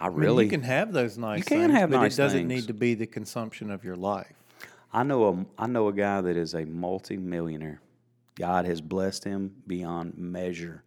I 0.00 0.06
really 0.08 0.28
I 0.28 0.36
mean, 0.36 0.44
you 0.46 0.50
can 0.50 0.62
have 0.62 0.92
those 0.92 1.18
nice. 1.18 1.40
You 1.40 1.44
can 1.44 1.60
things, 1.60 1.72
have 1.72 1.90
but 1.90 2.00
nice 2.00 2.14
it 2.14 2.16
doesn't 2.16 2.48
things. 2.48 2.62
need 2.62 2.66
to 2.68 2.74
be 2.74 2.94
the 2.94 3.06
consumption 3.06 3.70
of 3.70 3.84
your 3.84 3.96
life. 3.96 4.32
I 4.92 5.02
know 5.02 5.28
a 5.28 5.62
I 5.62 5.66
know 5.66 5.88
a 5.88 5.92
guy 5.92 6.22
that 6.22 6.36
is 6.36 6.54
a 6.54 6.64
multi-millionaire. 6.64 7.80
God 8.36 8.66
has 8.66 8.80
blessed 8.80 9.24
him 9.24 9.56
beyond 9.66 10.16
measure. 10.16 10.82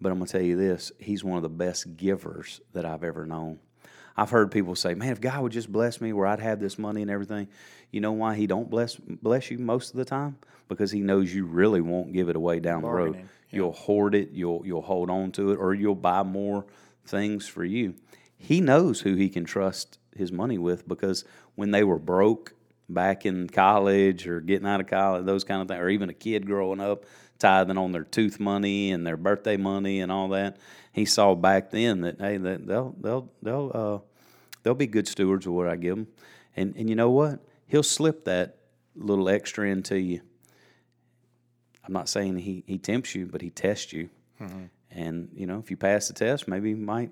But 0.00 0.12
I'm 0.12 0.18
gonna 0.18 0.28
tell 0.28 0.42
you 0.42 0.56
this: 0.56 0.92
he's 0.98 1.24
one 1.24 1.36
of 1.36 1.42
the 1.42 1.48
best 1.48 1.96
givers 1.96 2.60
that 2.72 2.84
I've 2.84 3.04
ever 3.04 3.24
known. 3.24 3.60
I've 4.16 4.30
heard 4.30 4.50
people 4.50 4.74
say, 4.74 4.94
"Man, 4.94 5.10
if 5.10 5.20
God 5.20 5.42
would 5.42 5.52
just 5.52 5.70
bless 5.70 6.00
me, 6.00 6.12
where 6.12 6.26
I'd 6.26 6.40
have 6.40 6.60
this 6.60 6.78
money 6.78 7.02
and 7.02 7.10
everything." 7.10 7.48
You 7.92 8.00
know 8.00 8.12
why 8.12 8.34
He 8.34 8.46
don't 8.46 8.68
bless 8.68 8.96
bless 8.96 9.50
you 9.50 9.58
most 9.58 9.90
of 9.90 9.96
the 9.96 10.04
time? 10.04 10.36
Because 10.68 10.90
He 10.90 11.00
knows 11.00 11.34
you 11.34 11.46
really 11.46 11.80
won't 11.80 12.12
give 12.12 12.28
it 12.28 12.36
away 12.36 12.60
down 12.60 12.82
Bargaining. 12.82 13.12
the 13.12 13.18
road. 13.18 13.28
Yeah. 13.50 13.56
You'll 13.56 13.72
hoard 13.72 14.14
it. 14.14 14.30
You'll 14.32 14.62
you'll 14.66 14.82
hold 14.82 15.08
on 15.08 15.32
to 15.32 15.52
it, 15.52 15.56
or 15.56 15.72
you'll 15.72 15.94
buy 15.94 16.22
more 16.24 16.66
things 17.04 17.46
for 17.46 17.64
you. 17.64 17.94
He 18.36 18.60
knows 18.60 19.00
who 19.00 19.14
he 19.14 19.28
can 19.28 19.44
trust 19.44 19.98
his 20.14 20.32
money 20.32 20.58
with 20.58 20.86
because 20.86 21.24
when 21.54 21.70
they 21.70 21.84
were 21.84 21.98
broke 21.98 22.54
back 22.88 23.26
in 23.26 23.48
college 23.48 24.26
or 24.26 24.40
getting 24.40 24.66
out 24.66 24.80
of 24.80 24.86
college, 24.86 25.24
those 25.24 25.44
kind 25.44 25.62
of 25.62 25.68
things, 25.68 25.80
or 25.80 25.88
even 25.88 26.08
a 26.08 26.14
kid 26.14 26.46
growing 26.46 26.80
up, 26.80 27.04
tithing 27.38 27.78
on 27.78 27.92
their 27.92 28.04
tooth 28.04 28.40
money 28.40 28.92
and 28.92 29.06
their 29.06 29.16
birthday 29.16 29.56
money 29.56 30.00
and 30.00 30.10
all 30.10 30.28
that, 30.28 30.56
he 30.92 31.04
saw 31.04 31.34
back 31.34 31.70
then 31.70 32.02
that 32.02 32.20
hey, 32.20 32.36
that 32.38 32.66
they'll 32.66 32.94
they'll 33.00 33.30
they'll 33.42 33.70
uh, 33.74 33.98
they'll 34.62 34.74
be 34.74 34.86
good 34.86 35.08
stewards 35.08 35.46
of 35.46 35.52
what 35.52 35.68
I 35.68 35.76
give 35.76 35.96
them, 35.96 36.06
and 36.56 36.74
and 36.76 36.88
you 36.88 36.96
know 36.96 37.10
what? 37.10 37.40
He'll 37.66 37.82
slip 37.82 38.24
that 38.24 38.56
little 38.94 39.28
extra 39.28 39.68
into 39.68 39.98
you. 39.98 40.20
I'm 41.84 41.92
not 41.92 42.08
saying 42.08 42.38
he 42.38 42.64
he 42.66 42.78
tempts 42.78 43.14
you, 43.14 43.26
but 43.26 43.42
he 43.42 43.50
tests 43.50 43.92
you. 43.92 44.08
Mm-hmm. 44.40 44.64
And 44.90 45.28
you 45.34 45.46
know, 45.46 45.58
if 45.58 45.70
you 45.70 45.76
pass 45.76 46.08
the 46.08 46.14
test, 46.14 46.48
maybe 46.48 46.70
you 46.70 46.76
might. 46.76 47.10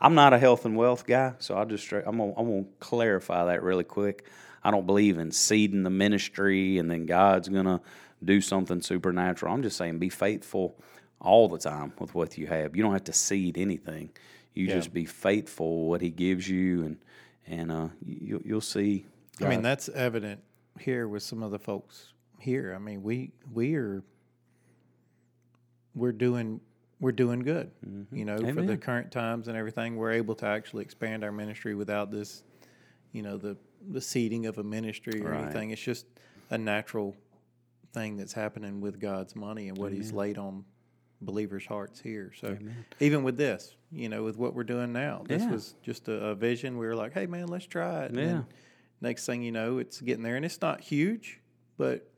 I'm 0.00 0.14
not 0.14 0.32
a 0.32 0.38
health 0.38 0.64
and 0.64 0.76
wealth 0.76 1.06
guy, 1.06 1.34
so 1.38 1.54
I'll 1.54 1.66
just 1.66 1.84
straight, 1.84 2.04
I'm 2.06 2.16
gonna, 2.16 2.32
I'm 2.36 2.46
gonna 2.46 2.64
clarify 2.80 3.44
that 3.46 3.62
really 3.62 3.84
quick. 3.84 4.26
I 4.62 4.70
don't 4.70 4.86
believe 4.86 5.18
in 5.18 5.30
seeding 5.30 5.82
the 5.82 5.90
ministry 5.90 6.78
and 6.78 6.90
then 6.90 7.06
God's 7.06 7.48
gonna 7.48 7.80
do 8.22 8.40
something 8.40 8.80
supernatural. 8.82 9.52
I'm 9.52 9.62
just 9.62 9.76
saying 9.76 9.98
be 9.98 10.08
faithful 10.10 10.76
all 11.20 11.48
the 11.48 11.58
time 11.58 11.92
with 11.98 12.14
what 12.14 12.36
you 12.38 12.46
have. 12.46 12.76
You 12.76 12.82
don't 12.82 12.92
have 12.92 13.04
to 13.04 13.12
seed 13.12 13.58
anything. 13.58 14.10
You 14.54 14.66
Yeah. 14.66 14.74
just 14.74 14.92
be 14.92 15.04
faithful 15.04 15.88
what 15.88 16.00
He 16.00 16.10
gives 16.10 16.48
you, 16.48 16.82
and 16.82 16.96
and 17.46 17.72
uh, 17.72 17.88
you, 18.04 18.42
you'll 18.44 18.60
see. 18.60 19.06
I 19.40 19.48
mean, 19.48 19.62
that's 19.62 19.88
evident 19.88 20.40
here 20.78 21.08
with 21.08 21.22
some 21.22 21.42
of 21.42 21.50
the 21.50 21.58
folks 21.58 22.12
here. 22.38 22.74
I 22.74 22.78
mean, 22.78 23.02
we 23.02 23.32
we 23.52 23.74
are 23.76 24.02
we're 25.94 26.12
doing 26.12 26.60
we're 27.00 27.12
doing 27.12 27.40
good. 27.40 27.70
You 28.12 28.24
know, 28.24 28.36
for 28.38 28.62
the 28.62 28.76
current 28.76 29.10
times 29.10 29.48
and 29.48 29.56
everything, 29.56 29.96
we're 29.96 30.12
able 30.12 30.34
to 30.36 30.46
actually 30.46 30.82
expand 30.82 31.24
our 31.24 31.32
ministry 31.32 31.74
without 31.74 32.10
this, 32.10 32.42
you 33.12 33.22
know, 33.22 33.36
the 33.36 33.56
the 33.90 34.00
seeding 34.00 34.46
of 34.46 34.58
a 34.58 34.62
ministry 34.62 35.24
or 35.24 35.30
Right. 35.30 35.44
anything. 35.44 35.70
It's 35.70 35.80
just 35.80 36.06
a 36.50 36.58
natural 36.58 37.16
thing 37.92 38.16
that's 38.16 38.32
happening 38.34 38.80
with 38.80 39.00
God's 39.00 39.34
money 39.34 39.68
and 39.68 39.78
what 39.78 39.92
He's 39.92 40.12
laid 40.12 40.38
on 40.38 40.64
believers' 41.22 41.66
hearts 41.66 42.00
here. 42.00 42.32
So 42.38 42.56
even 43.00 43.22
with 43.22 43.36
this, 43.36 43.74
you 43.90 44.08
know, 44.08 44.22
with 44.22 44.36
what 44.36 44.54
we're 44.54 44.64
doing 44.64 44.92
now, 44.92 45.22
this 45.26 45.42
Yeah. 45.42 45.50
was 45.52 45.74
just 45.82 46.08
a, 46.08 46.12
a 46.26 46.34
vision. 46.34 46.76
We 46.78 46.86
were 46.86 46.94
like, 46.96 47.12
hey 47.12 47.26
man, 47.26 47.48
let's 47.48 47.66
try 47.66 48.04
it. 48.04 48.10
And 48.10 48.18
Yeah. 48.18 48.24
then 48.24 48.46
next 49.00 49.26
thing 49.26 49.42
you 49.42 49.52
know, 49.52 49.78
it's 49.78 50.00
getting 50.00 50.22
there, 50.22 50.36
and 50.36 50.44
it's 50.44 50.60
not 50.60 50.80
huge, 50.80 51.40
but 51.78 52.09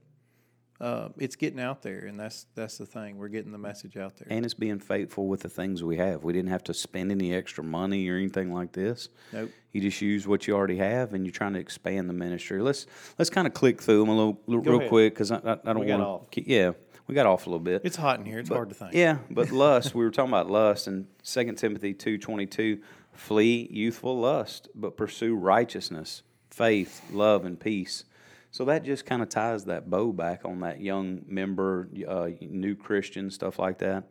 uh, 0.83 1.11
it's 1.17 1.37
getting 1.37 1.61
out 1.61 1.81
there, 1.81 2.07
and 2.07 2.19
that's 2.19 2.47
that's 2.57 2.77
the 2.77 2.85
thing. 2.85 3.17
We're 3.17 3.29
getting 3.29 3.53
the 3.53 3.59
message 3.59 3.97
out 3.97 4.17
there. 4.17 4.27
and 4.29 4.45
it's 4.45 4.53
being 4.53 4.81
faithful 4.81 5.29
with 5.29 5.41
the 5.41 5.49
things 5.49 5.85
we 5.85 5.97
have. 5.99 6.25
We 6.25 6.33
didn't 6.33 6.51
have 6.51 6.65
to 6.65 6.75
spend 6.75 7.13
any 7.13 7.33
extra 7.33 7.63
money 7.63 8.09
or 8.09 8.17
anything 8.17 8.53
like 8.53 8.73
this. 8.73 9.09
Nope. 9.33 9.51
You 9.71 9.81
just 9.81 10.03
use 10.03 10.27
what 10.27 10.49
you 10.49 10.55
already 10.55 10.79
have, 10.79 11.15
and 11.15 11.25
you're 11.25 11.33
trying 11.33 11.53
to 11.53 11.61
expand 11.61 12.11
the 12.11 12.15
ministry. 12.15 12.61
Let's 12.61 12.87
let's 13.17 13.31
kind 13.31 13.47
of 13.47 13.55
click 13.55 13.81
through 13.81 14.01
them 14.01 14.09
a 14.09 14.17
little, 14.17 14.41
real 14.49 14.79
ahead. 14.79 14.89
quick 14.89 15.15
because 15.15 15.31
I, 15.31 15.37
I, 15.37 15.53
I 15.65 15.73
don't 15.73 15.87
want 15.87 16.33
to. 16.33 16.51
Yeah, 16.51 16.73
we 17.07 17.15
got 17.15 17.27
off 17.27 17.47
a 17.47 17.51
little 17.51 17.61
bit. 17.61 17.83
It's 17.85 17.97
hot 17.97 18.19
in 18.19 18.27
here. 18.27 18.41
It's 18.41 18.49
hard 18.49 18.71
to 18.71 18.75
think. 18.75 18.93
Yeah, 18.93 19.19
but 19.31 19.51
lust, 19.53 19.95
we 19.95 20.05
were 20.05 20.11
talking 20.11 20.31
about 20.31 20.51
lust 20.51 20.89
in 20.89 21.07
2 21.25 21.53
Timothy 21.53 21.95
2.22, 21.95 22.81
flee 23.13 23.69
youthful 23.71 24.19
lust, 24.19 24.69
but 24.75 24.97
pursue 24.97 25.37
righteousness, 25.37 26.23
faith, 26.51 27.03
love, 27.13 27.45
and 27.45 27.61
peace. 27.61 28.05
So 28.53 28.67
that 28.67 28.85
just 28.85 29.07
kind 29.07 29.23
of 29.23 29.31
ties 29.31 29.65
that 29.65 29.89
bow 29.89 30.13
back 30.13 30.45
on 30.45 30.61
that 30.61 30.81
young 30.81 31.23
member, 31.27 31.89
uh, 32.07 32.29
new 32.43 32.77
Christian, 32.77 33.31
stuff 33.31 33.59
like 33.59 33.79
that. 33.79 34.05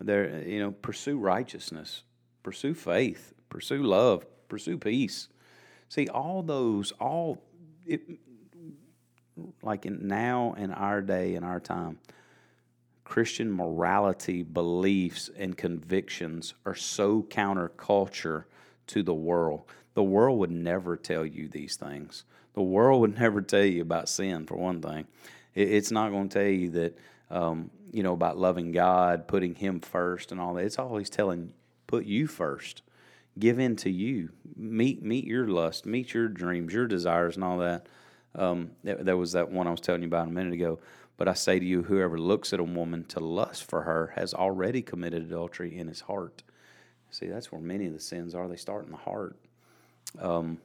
There, 0.00 0.42
you 0.42 0.58
know, 0.58 0.72
pursue 0.72 1.18
righteousness, 1.18 2.02
pursue 2.42 2.74
faith, 2.74 3.32
pursue 3.48 3.84
love, 3.84 4.26
pursue 4.48 4.76
peace. 4.76 5.28
See, 5.88 6.08
all 6.08 6.42
those, 6.42 6.90
all, 7.00 7.40
it, 7.86 8.02
like 9.62 9.86
in 9.86 10.08
now 10.08 10.54
in 10.58 10.72
our 10.72 11.00
day, 11.00 11.36
in 11.36 11.44
our 11.44 11.60
time, 11.60 12.00
Christian 13.04 13.52
morality, 13.52 14.42
beliefs, 14.42 15.30
and 15.36 15.56
convictions 15.56 16.54
are 16.64 16.74
so 16.74 17.22
counterculture 17.22 18.44
to 18.88 19.04
the 19.04 19.14
world. 19.14 19.62
The 19.94 20.02
world 20.02 20.40
would 20.40 20.50
never 20.50 20.96
tell 20.96 21.24
you 21.24 21.46
these 21.46 21.76
things. 21.76 22.24
The 22.56 22.62
world 22.62 23.02
would 23.02 23.18
never 23.20 23.40
tell 23.40 23.64
you 23.64 23.82
about 23.82 24.08
sin, 24.08 24.46
for 24.46 24.56
one 24.56 24.82
thing. 24.82 25.06
It, 25.54 25.70
it's 25.70 25.92
not 25.92 26.10
going 26.10 26.28
to 26.28 26.38
tell 26.38 26.48
you 26.48 26.70
that, 26.70 26.98
um, 27.30 27.70
you 27.92 28.02
know, 28.02 28.12
about 28.12 28.36
loving 28.36 28.72
God, 28.72 29.28
putting 29.28 29.54
Him 29.54 29.78
first, 29.78 30.32
and 30.32 30.40
all 30.40 30.54
that. 30.54 30.64
It's 30.64 30.78
always 30.78 31.08
telling, 31.08 31.52
put 31.86 32.04
you 32.04 32.26
first. 32.26 32.82
Give 33.38 33.58
in 33.58 33.76
to 33.76 33.90
you. 33.90 34.30
Meet 34.56 35.02
meet 35.02 35.26
your 35.26 35.46
lust, 35.46 35.84
meet 35.84 36.14
your 36.14 36.26
dreams, 36.26 36.72
your 36.72 36.86
desires, 36.86 37.36
and 37.36 37.44
all 37.44 37.58
that. 37.58 37.86
Um, 38.34 38.70
there, 38.82 38.96
there 38.96 39.16
was 39.16 39.32
that 39.32 39.50
one 39.50 39.66
I 39.66 39.70
was 39.70 39.80
telling 39.80 40.02
you 40.02 40.08
about 40.08 40.28
a 40.28 40.30
minute 40.30 40.54
ago. 40.54 40.78
But 41.18 41.28
I 41.28 41.34
say 41.34 41.58
to 41.58 41.64
you, 41.64 41.82
whoever 41.82 42.18
looks 42.18 42.52
at 42.52 42.60
a 42.60 42.64
woman 42.64 43.04
to 43.04 43.20
lust 43.20 43.68
for 43.68 43.82
her 43.82 44.12
has 44.16 44.34
already 44.34 44.82
committed 44.82 45.22
adultery 45.22 45.76
in 45.76 45.88
his 45.88 46.02
heart. 46.02 46.42
See, 47.10 47.26
that's 47.26 47.50
where 47.50 47.60
many 47.60 47.86
of 47.86 47.94
the 47.94 48.00
sins 48.00 48.34
are. 48.34 48.48
They 48.48 48.56
start 48.56 48.84
in 48.84 48.90
the 48.90 48.98
heart. 48.98 49.36
Um, 50.20 50.58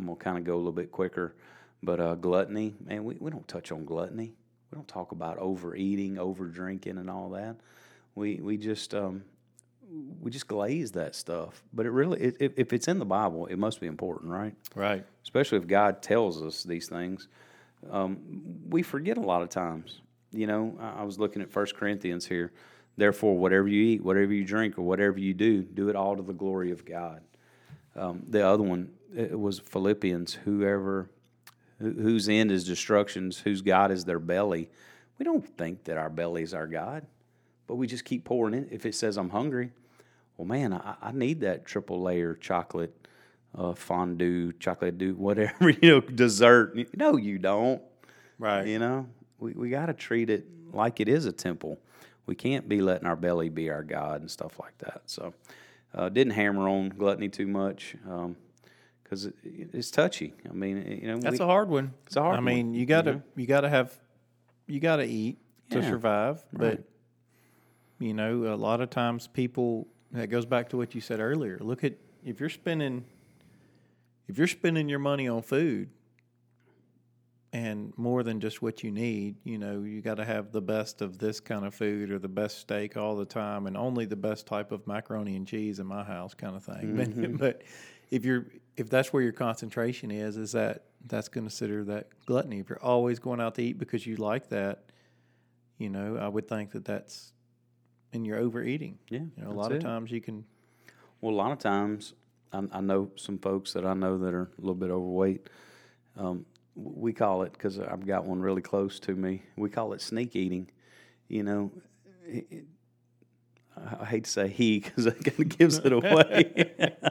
I'm 0.00 0.06
gonna 0.06 0.16
kind 0.16 0.38
of 0.38 0.44
go 0.44 0.54
a 0.54 0.56
little 0.56 0.72
bit 0.72 0.90
quicker, 0.90 1.34
but 1.82 2.00
uh, 2.00 2.14
gluttony, 2.14 2.74
man, 2.84 3.04
we, 3.04 3.16
we 3.20 3.30
don't 3.30 3.46
touch 3.46 3.70
on 3.70 3.84
gluttony. 3.84 4.32
We 4.70 4.76
don't 4.76 4.88
talk 4.88 5.12
about 5.12 5.38
overeating, 5.38 6.18
over 6.18 6.46
drinking, 6.46 6.96
and 6.96 7.10
all 7.10 7.30
that. 7.30 7.56
We 8.14 8.36
we 8.36 8.56
just 8.56 8.94
um, 8.94 9.24
we 10.20 10.30
just 10.30 10.46
glaze 10.46 10.92
that 10.92 11.14
stuff. 11.14 11.62
But 11.72 11.84
it 11.84 11.90
really, 11.90 12.20
it, 12.20 12.36
if, 12.40 12.52
if 12.56 12.72
it's 12.72 12.88
in 12.88 12.98
the 12.98 13.04
Bible, 13.04 13.46
it 13.46 13.56
must 13.56 13.80
be 13.80 13.86
important, 13.86 14.30
right? 14.30 14.54
Right. 14.74 15.04
especially 15.22 15.58
if 15.58 15.66
God 15.66 16.02
tells 16.02 16.42
us 16.42 16.62
these 16.62 16.88
things. 16.88 17.28
Um, 17.90 18.18
we 18.68 18.82
forget 18.82 19.18
a 19.18 19.22
lot 19.22 19.42
of 19.42 19.50
times. 19.50 20.00
You 20.32 20.46
know, 20.46 20.76
I 20.80 21.00
I 21.00 21.02
was 21.04 21.18
looking 21.18 21.42
at 21.42 21.50
First 21.50 21.76
Corinthians 21.76 22.26
here. 22.26 22.52
Therefore, 22.96 23.36
whatever 23.36 23.68
you 23.68 23.82
eat, 23.82 24.02
whatever 24.02 24.32
you 24.32 24.44
drink, 24.44 24.78
or 24.78 24.82
whatever 24.82 25.18
you 25.18 25.34
do, 25.34 25.62
do 25.62 25.88
it 25.90 25.96
all 25.96 26.16
to 26.16 26.22
the 26.22 26.32
glory 26.32 26.70
of 26.70 26.84
God. 26.86 27.20
Um, 27.96 28.22
the 28.28 28.46
other 28.46 28.62
one 28.62 28.90
it 29.14 29.38
was 29.38 29.58
Philippians. 29.58 30.34
Whoever 30.44 31.10
whose 31.80 32.28
end 32.28 32.52
is 32.52 32.64
destructions, 32.64 33.38
whose 33.38 33.62
God 33.62 33.90
is 33.90 34.04
their 34.04 34.18
belly. 34.18 34.68
We 35.18 35.24
don't 35.24 35.46
think 35.56 35.84
that 35.84 35.96
our 35.96 36.10
belly 36.10 36.42
is 36.42 36.54
our 36.54 36.66
God, 36.66 37.06
but 37.66 37.76
we 37.76 37.86
just 37.86 38.04
keep 38.04 38.24
pouring 38.24 38.54
in. 38.54 38.68
If 38.70 38.86
it 38.86 38.94
says 38.94 39.16
I'm 39.16 39.30
hungry, 39.30 39.72
well, 40.36 40.46
man, 40.46 40.72
I, 40.72 40.96
I 41.00 41.12
need 41.12 41.40
that 41.40 41.64
triple 41.64 42.00
layer 42.02 42.34
chocolate 42.34 42.94
uh, 43.56 43.74
fondue, 43.74 44.52
chocolate 44.54 44.98
do 44.98 45.14
whatever 45.14 45.70
you 45.82 45.90
know, 45.90 46.00
dessert. 46.00 46.76
No, 46.96 47.16
you 47.16 47.38
don't. 47.38 47.82
Right. 48.38 48.66
You 48.66 48.78
know, 48.78 49.06
we 49.38 49.52
we 49.52 49.70
got 49.70 49.86
to 49.86 49.94
treat 49.94 50.30
it 50.30 50.46
like 50.72 51.00
it 51.00 51.08
is 51.08 51.26
a 51.26 51.32
temple. 51.32 51.78
We 52.26 52.34
can't 52.34 52.68
be 52.68 52.80
letting 52.80 53.06
our 53.06 53.16
belly 53.16 53.48
be 53.48 53.70
our 53.70 53.82
god 53.82 54.20
and 54.20 54.30
stuff 54.30 54.60
like 54.60 54.78
that. 54.78 55.02
So, 55.06 55.34
uh, 55.94 56.08
didn't 56.10 56.34
hammer 56.34 56.68
on 56.68 56.90
gluttony 56.90 57.28
too 57.28 57.48
much 57.48 57.96
because 59.10 59.26
it, 59.26 59.34
it's 59.42 59.90
touchy. 59.90 60.32
I 60.48 60.52
mean, 60.52 60.78
eh, 60.86 60.94
you 61.02 61.08
know, 61.08 61.18
That's 61.18 61.40
we- 61.40 61.44
a 61.44 61.48
hard 61.48 61.68
one. 61.68 61.92
It's 62.06 62.14
a 62.16 62.22
hard 62.22 62.36
one. 62.36 62.48
I 62.48 62.54
mean, 62.54 62.66
one, 62.68 62.74
you 62.74 62.86
gotta 62.86 63.22
you 63.36 63.46
gotta 63.46 63.68
have 63.68 63.92
you 64.68 64.78
gotta 64.78 65.04
eat 65.04 65.38
to 65.70 65.80
Yeah, 65.80 65.88
survive, 65.90 66.44
right. 66.52 66.76
but 66.76 66.84
you 67.98 68.14
know, 68.14 68.54
a 68.54 68.56
lot 68.56 68.80
of 68.80 68.88
times 68.90 69.26
people 69.26 69.88
that 70.12 70.28
goes 70.28 70.46
back 70.46 70.68
to 70.70 70.76
what 70.76 70.94
you 70.94 71.00
said 71.00 71.18
earlier. 71.20 71.58
Look 71.60 71.82
at 71.84 71.94
if 72.24 72.38
you're 72.38 72.48
spending 72.48 73.04
if 74.28 74.38
you're 74.38 74.46
spending 74.46 74.88
your 74.88 75.00
money 75.00 75.26
on 75.26 75.42
food 75.42 75.90
and 77.52 77.92
more 77.96 78.22
than 78.22 78.38
just 78.38 78.62
what 78.62 78.84
you 78.84 78.92
need, 78.92 79.34
you 79.42 79.58
know, 79.58 79.80
you 79.82 80.00
got 80.00 80.18
to 80.18 80.24
have 80.24 80.52
the 80.52 80.62
best 80.62 81.02
of 81.02 81.18
this 81.18 81.40
kind 81.40 81.64
of 81.66 81.74
food 81.74 82.12
or 82.12 82.18
the 82.20 82.28
best 82.28 82.58
steak 82.58 82.96
all 82.96 83.16
the 83.16 83.24
time 83.24 83.66
and 83.66 83.76
only 83.76 84.04
the 84.04 84.14
best 84.14 84.46
type 84.46 84.70
of 84.70 84.86
macaroni 84.86 85.34
and 85.34 85.48
cheese 85.48 85.80
in 85.80 85.86
my 85.86 86.04
house 86.04 86.32
kind 86.32 86.54
of 86.54 86.62
thing. 86.62 86.96
Mm-hmm. 86.96 87.36
But, 87.36 87.38
but 87.38 87.62
if 88.10 88.24
you're 88.24 88.46
if 88.76 88.88
that's 88.88 89.12
where 89.12 89.22
your 89.22 89.32
concentration 89.32 90.10
is, 90.10 90.36
is 90.36 90.52
that 90.52 90.84
that's 91.06 91.28
consider 91.28 91.84
that 91.84 92.08
gluttony. 92.26 92.60
If 92.60 92.68
you're 92.68 92.82
always 92.82 93.18
going 93.18 93.40
out 93.40 93.54
to 93.56 93.62
eat 93.62 93.78
because 93.78 94.06
you 94.06 94.16
like 94.16 94.48
that, 94.48 94.84
you 95.78 95.88
know, 95.88 96.16
I 96.16 96.28
would 96.28 96.48
think 96.48 96.72
that 96.72 96.84
that's 96.84 97.32
and 98.12 98.26
you're 98.26 98.38
overeating. 98.38 98.98
Yeah, 99.08 99.20
You 99.36 99.44
know, 99.44 99.50
a 99.50 99.52
lot 99.52 99.72
of 99.72 99.80
times 99.80 100.10
you 100.10 100.20
can 100.20 100.44
Well, 101.20 101.34
a 101.34 101.36
lot 101.36 101.52
of 101.52 101.58
times, 101.58 102.14
I, 102.52 102.62
I 102.72 102.80
know 102.80 103.10
some 103.16 103.38
folks 103.38 103.72
that 103.74 103.84
I 103.86 103.94
know 103.94 104.18
that 104.18 104.34
are 104.34 104.50
a 104.58 104.60
little 104.60 104.74
bit 104.74 104.90
overweight. 104.90 105.48
Um, 106.16 106.44
we 106.74 107.12
call 107.12 107.42
it 107.42 107.52
because 107.52 107.78
I've 107.78 108.06
got 108.06 108.24
one 108.24 108.40
really 108.40 108.62
close 108.62 108.98
to 109.00 109.14
me. 109.14 109.42
We 109.56 109.70
call 109.70 109.92
it 109.92 110.00
sneak 110.00 110.34
eating. 110.34 110.70
You 111.28 111.42
know, 111.44 111.70
it, 112.26 112.46
it, 112.50 112.64
I 113.76 114.02
I 114.02 114.04
hate 114.04 114.24
to 114.24 114.30
say 114.30 114.48
he 114.48 114.80
because 114.80 115.04
that 115.04 115.22
kind 115.24 115.40
of 115.40 115.58
gives 115.58 115.78
it 115.78 115.92
away. 115.92 116.90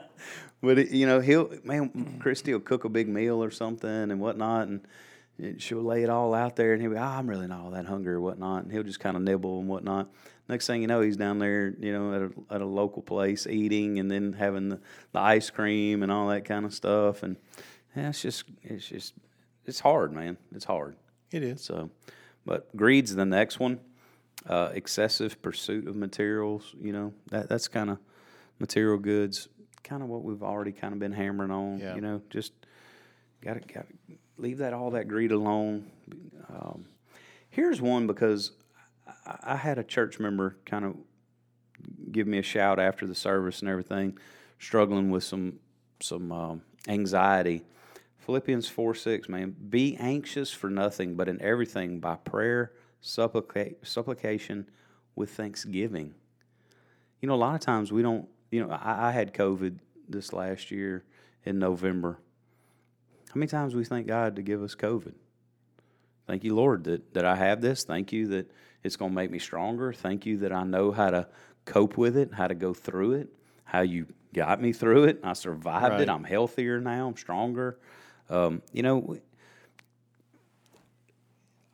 but 0.61 0.91
you 0.91 1.05
know, 1.05 1.19
he'll 1.19 1.51
man, 1.63 2.17
Christy 2.19 2.53
will 2.53 2.59
cook 2.59 2.83
a 2.85 2.89
big 2.89 3.07
meal 3.07 3.43
or 3.43 3.51
something 3.51 3.89
and 3.89 4.19
whatnot, 4.19 4.67
and 4.67 4.81
it- 5.37 5.61
she'll 5.61 5.81
lay 5.83 6.03
it 6.03 6.09
all 6.09 6.33
out 6.33 6.55
there, 6.55 6.73
and 6.73 6.81
he'll 6.81 6.91
be, 6.91 6.97
oh, 6.97 7.01
I'm 7.01 7.29
really 7.29 7.47
not 7.47 7.61
all 7.61 7.71
that 7.71 7.85
hungry 7.85 8.13
or 8.13 8.21
whatnot, 8.21 8.63
and 8.63 8.71
he'll 8.71 8.83
just 8.83 8.99
kind 8.99 9.15
of 9.15 9.23
nibble 9.23 9.59
and 9.59 9.69
whatnot. 9.69 10.09
Next 10.49 10.65
thing 10.67 10.81
you 10.81 10.87
know, 10.87 11.01
he's 11.01 11.15
down 11.15 11.37
there, 11.39 11.73
you 11.79 11.93
know, 11.93 12.13
at 12.13 12.21
a, 12.23 12.55
at 12.55 12.61
a 12.61 12.65
local 12.65 13.01
place 13.03 13.45
eating, 13.47 13.99
and 13.99 14.09
then 14.11 14.33
having 14.33 14.69
the, 14.69 14.79
the 15.13 15.19
ice 15.19 15.49
cream 15.49 16.01
and 16.03 16.11
all 16.11 16.27
that 16.29 16.43
kind 16.45 16.65
of 16.65 16.73
stuff, 16.73 17.23
and 17.23 17.37
yeah, 17.95 18.09
it's 18.09 18.21
just, 18.21 18.45
it's 18.63 18.87
just, 18.87 19.13
it's 19.65 19.79
hard, 19.79 20.11
man. 20.11 20.37
It's 20.53 20.65
hard. 20.65 20.95
it 21.31 21.43
is. 21.43 21.61
So, 21.63 21.89
but 22.45 22.75
greed's 22.75 23.15
the 23.15 23.25
next 23.25 23.59
one. 23.59 23.79
Uh, 24.47 24.71
excessive 24.73 25.41
pursuit 25.41 25.87
of 25.87 25.95
materials, 25.95 26.73
you 26.81 26.93
know, 26.93 27.13
that 27.29 27.47
that's 27.49 27.67
kind 27.67 27.89
of 27.89 27.99
material 28.57 28.97
goods, 28.97 29.49
kind 29.89 30.03
of 30.03 30.09
what 30.09 30.23
we've 30.23 30.43
already 30.43 30.71
kind 30.71 30.93
of 30.93 30.99
been 30.99 31.11
hammering 31.11 31.51
on. 31.51 31.79
Yeah. 31.79 31.95
You 31.95 32.01
know, 32.01 32.21
just 32.29 32.53
got 33.41 33.55
to 33.55 33.73
got 33.73 33.85
leave 34.37 34.59
that 34.59 34.73
all 34.73 34.91
that 34.91 35.07
greed 35.07 35.31
alone. 35.31 35.89
Um, 36.49 36.85
here's 37.49 37.81
one 37.81 38.07
because 38.07 38.51
I, 39.25 39.53
I 39.53 39.55
had 39.55 39.79
a 39.79 39.83
church 39.83 40.19
member 40.19 40.57
kind 40.65 40.85
of 40.85 40.95
give 42.11 42.27
me 42.27 42.37
a 42.37 42.43
shout 42.43 42.79
after 42.79 43.07
the 43.07 43.15
service 43.15 43.61
and 43.61 43.69
everything. 43.69 44.17
struggling 44.59 45.09
with 45.09 45.23
some 45.23 45.59
some 46.01 46.31
um, 46.31 46.61
anxiety. 46.87 47.63
Philippians 48.19 48.67
4 48.67 48.93
6, 48.93 49.27
man, 49.27 49.55
be 49.69 49.97
anxious 49.97 50.51
for 50.51 50.69
nothing, 50.69 51.15
but 51.15 51.27
in 51.27 51.41
everything 51.41 51.99
by 51.99 52.15
prayer, 52.15 52.73
supplica- 53.01 53.75
supplication, 53.81 54.69
with 55.15 55.31
thanksgiving. 55.31 56.13
You 57.21 57.27
know, 57.27 57.33
a 57.33 57.37
lot 57.37 57.55
of 57.55 57.61
times 57.61 57.91
we 57.91 58.01
don't, 58.01 58.29
you 58.51 58.65
know, 58.65 58.71
I, 58.71 59.09
I 59.09 59.11
had 59.11 59.33
COVID 59.33 59.79
this 60.07 60.33
last 60.33 60.71
year 60.71 61.03
in 61.45 61.59
November. 61.59 62.19
How 63.29 63.35
many 63.39 63.47
times 63.47 63.75
we 63.75 63.85
thank 63.85 64.07
God 64.07 64.35
to 64.37 64.41
give 64.41 64.63
us 64.63 64.75
COVID? 64.75 65.13
Thank 66.27 66.43
you, 66.43 66.55
Lord, 66.55 66.83
that, 66.85 67.13
that 67.13 67.25
I 67.25 67.35
have 67.35 67.61
this. 67.61 67.83
Thank 67.83 68.11
you 68.11 68.27
that 68.29 68.51
it's 68.83 68.95
going 68.95 69.11
to 69.11 69.15
make 69.15 69.31
me 69.31 69.39
stronger. 69.39 69.93
Thank 69.93 70.25
you 70.25 70.37
that 70.39 70.51
I 70.51 70.63
know 70.63 70.91
how 70.91 71.09
to 71.09 71.27
cope 71.65 71.97
with 71.97 72.17
it, 72.17 72.33
how 72.33 72.47
to 72.47 72.55
go 72.55 72.73
through 72.73 73.13
it, 73.13 73.29
how 73.63 73.81
you 73.81 74.07
got 74.33 74.61
me 74.61 74.73
through 74.73 75.05
it. 75.05 75.19
I 75.23 75.33
survived 75.33 75.93
Right. 75.93 76.01
it. 76.01 76.09
I'm 76.09 76.23
healthier 76.23 76.79
now. 76.79 77.07
I'm 77.07 77.17
stronger. 77.17 77.77
Um, 78.29 78.61
you 78.71 78.83
know, 78.83 79.17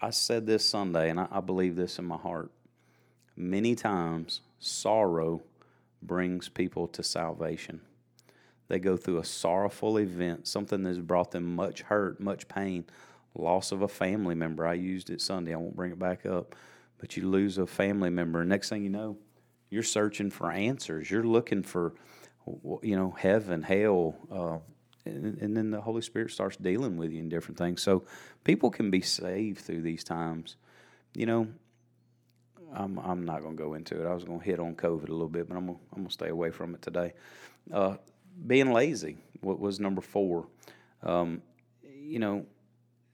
I 0.01 0.09
said 0.11 0.45
this 0.45 0.65
Sunday, 0.65 1.09
and 1.09 1.19
I, 1.19 1.27
I 1.31 1.39
believe 1.41 1.75
this 1.75 1.99
in 1.99 2.05
my 2.05 2.17
heart. 2.17 2.51
Many 3.35 3.75
times, 3.75 4.41
sorrow 4.59 5.43
brings 6.07 6.49
people 6.49 6.87
to 6.89 7.03
salvation. 7.03 7.81
They 8.67 8.79
go 8.79 8.97
through 8.97 9.19
a 9.19 9.25
sorrowful 9.25 9.97
event, 9.97 10.47
something 10.47 10.83
that's 10.83 10.97
brought 10.97 11.31
them 11.31 11.55
much 11.55 11.81
hurt, 11.83 12.19
much 12.19 12.47
pain, 12.47 12.85
loss 13.35 13.71
of 13.71 13.81
a 13.81 13.87
family 13.87 14.35
member. 14.35 14.65
I 14.65 14.73
used 14.73 15.09
it 15.09 15.21
Sunday. 15.21 15.53
I 15.53 15.57
won't 15.57 15.75
bring 15.75 15.91
it 15.91 15.99
back 15.99 16.25
up. 16.25 16.55
But 16.97 17.17
you 17.17 17.29
lose 17.29 17.57
a 17.57 17.67
family 17.67 18.09
member, 18.09 18.43
next 18.45 18.69
thing 18.69 18.83
you 18.83 18.89
know, 18.89 19.17
you're 19.69 19.83
searching 19.83 20.31
for 20.31 20.51
answers. 20.51 21.11
You're 21.11 21.23
looking 21.25 21.61
for, 21.61 21.93
you 22.81 22.95
know, 22.95 23.11
heaven, 23.11 23.61
hell, 23.61 24.15
uh, 24.31 24.57
and, 25.05 25.37
and 25.39 25.55
then 25.55 25.71
the 25.71 25.81
Holy 25.81 26.01
Spirit 26.01 26.31
starts 26.31 26.57
dealing 26.57 26.97
with 26.97 27.11
you 27.11 27.19
in 27.19 27.29
different 27.29 27.57
things. 27.57 27.81
So 27.83 28.05
people 28.43 28.71
can 28.71 28.89
be 28.89 29.01
saved 29.01 29.59
through 29.59 29.81
these 29.81 30.03
times. 30.03 30.55
You 31.13 31.25
know, 31.25 31.47
I'm 32.75 32.99
I'm 32.99 33.23
not 33.23 33.41
going 33.41 33.55
to 33.55 33.63
go 33.63 33.73
into 33.73 34.03
it. 34.03 34.07
I 34.07 34.13
was 34.13 34.23
going 34.23 34.39
to 34.39 34.45
hit 34.45 34.59
on 34.59 34.75
COVID 34.75 35.07
a 35.07 35.11
little 35.11 35.29
bit, 35.29 35.47
but 35.47 35.55
I'm 35.55 35.67
gonna, 35.67 35.79
I'm 35.93 35.99
going 35.99 36.07
to 36.07 36.13
stay 36.13 36.29
away 36.29 36.51
from 36.51 36.75
it 36.75 36.81
today. 36.81 37.13
Uh, 37.71 37.95
being 38.45 38.71
lazy 38.73 39.17
was 39.41 39.79
number 39.79 40.01
four. 40.01 40.47
Um, 41.01 41.41
you 41.83 42.19
know, 42.19 42.45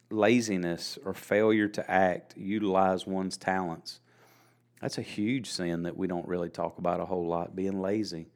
laziness 0.10 0.98
or 1.06 1.14
failure 1.14 1.68
to 1.68 1.90
act, 1.90 2.36
utilize 2.36 3.06
one's 3.06 3.38
talents. 3.38 4.00
That's 4.82 4.98
a 4.98 5.04
huge 5.04 5.50
sin 5.50 5.84
that 5.84 5.96
we 5.96 6.08
don't 6.08 6.28
really 6.28 6.50
talk 6.50 6.80
about 6.80 7.00
a 7.00 7.06
whole 7.06 7.28
lot. 7.28 7.56
Being 7.56 7.82
lazy. 7.82 8.28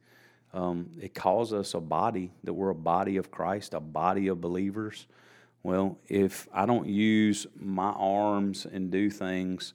Um, 0.54 0.90
it 1.00 1.12
calls 1.12 1.52
us 1.52 1.74
a 1.74 1.80
body, 1.80 2.32
that 2.44 2.54
we're 2.54 2.70
a 2.70 2.74
body 2.74 3.16
of 3.16 3.30
Christ, 3.30 3.74
a 3.74 3.80
body 3.80 4.28
of 4.28 4.40
believers. 4.40 5.06
Well, 5.62 5.98
if 6.08 6.48
I 6.54 6.64
don't 6.64 6.86
use 6.86 7.46
my 7.56 7.90
arms 7.90 8.64
and 8.64 8.90
do 8.90 9.10
things, 9.10 9.74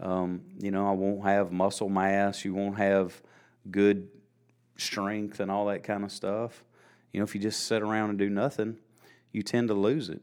um, 0.00 0.42
you 0.58 0.70
know, 0.70 0.88
I 0.88 0.92
won't 0.92 1.24
have 1.24 1.52
muscle 1.52 1.88
mass, 1.88 2.44
you 2.44 2.54
won't 2.54 2.78
have 2.78 3.20
good 3.70 4.08
strength 4.76 5.40
and 5.40 5.50
all 5.50 5.66
that 5.66 5.82
kind 5.84 6.04
of 6.04 6.10
stuff. 6.12 6.64
You 7.12 7.20
know, 7.20 7.24
if 7.24 7.34
you 7.34 7.40
just 7.40 7.64
sit 7.66 7.82
around 7.82 8.10
and 8.10 8.18
do 8.18 8.28
nothing, 8.30 8.78
you 9.32 9.42
tend 9.42 9.68
to 9.68 9.74
lose 9.74 10.08
it. 10.08 10.22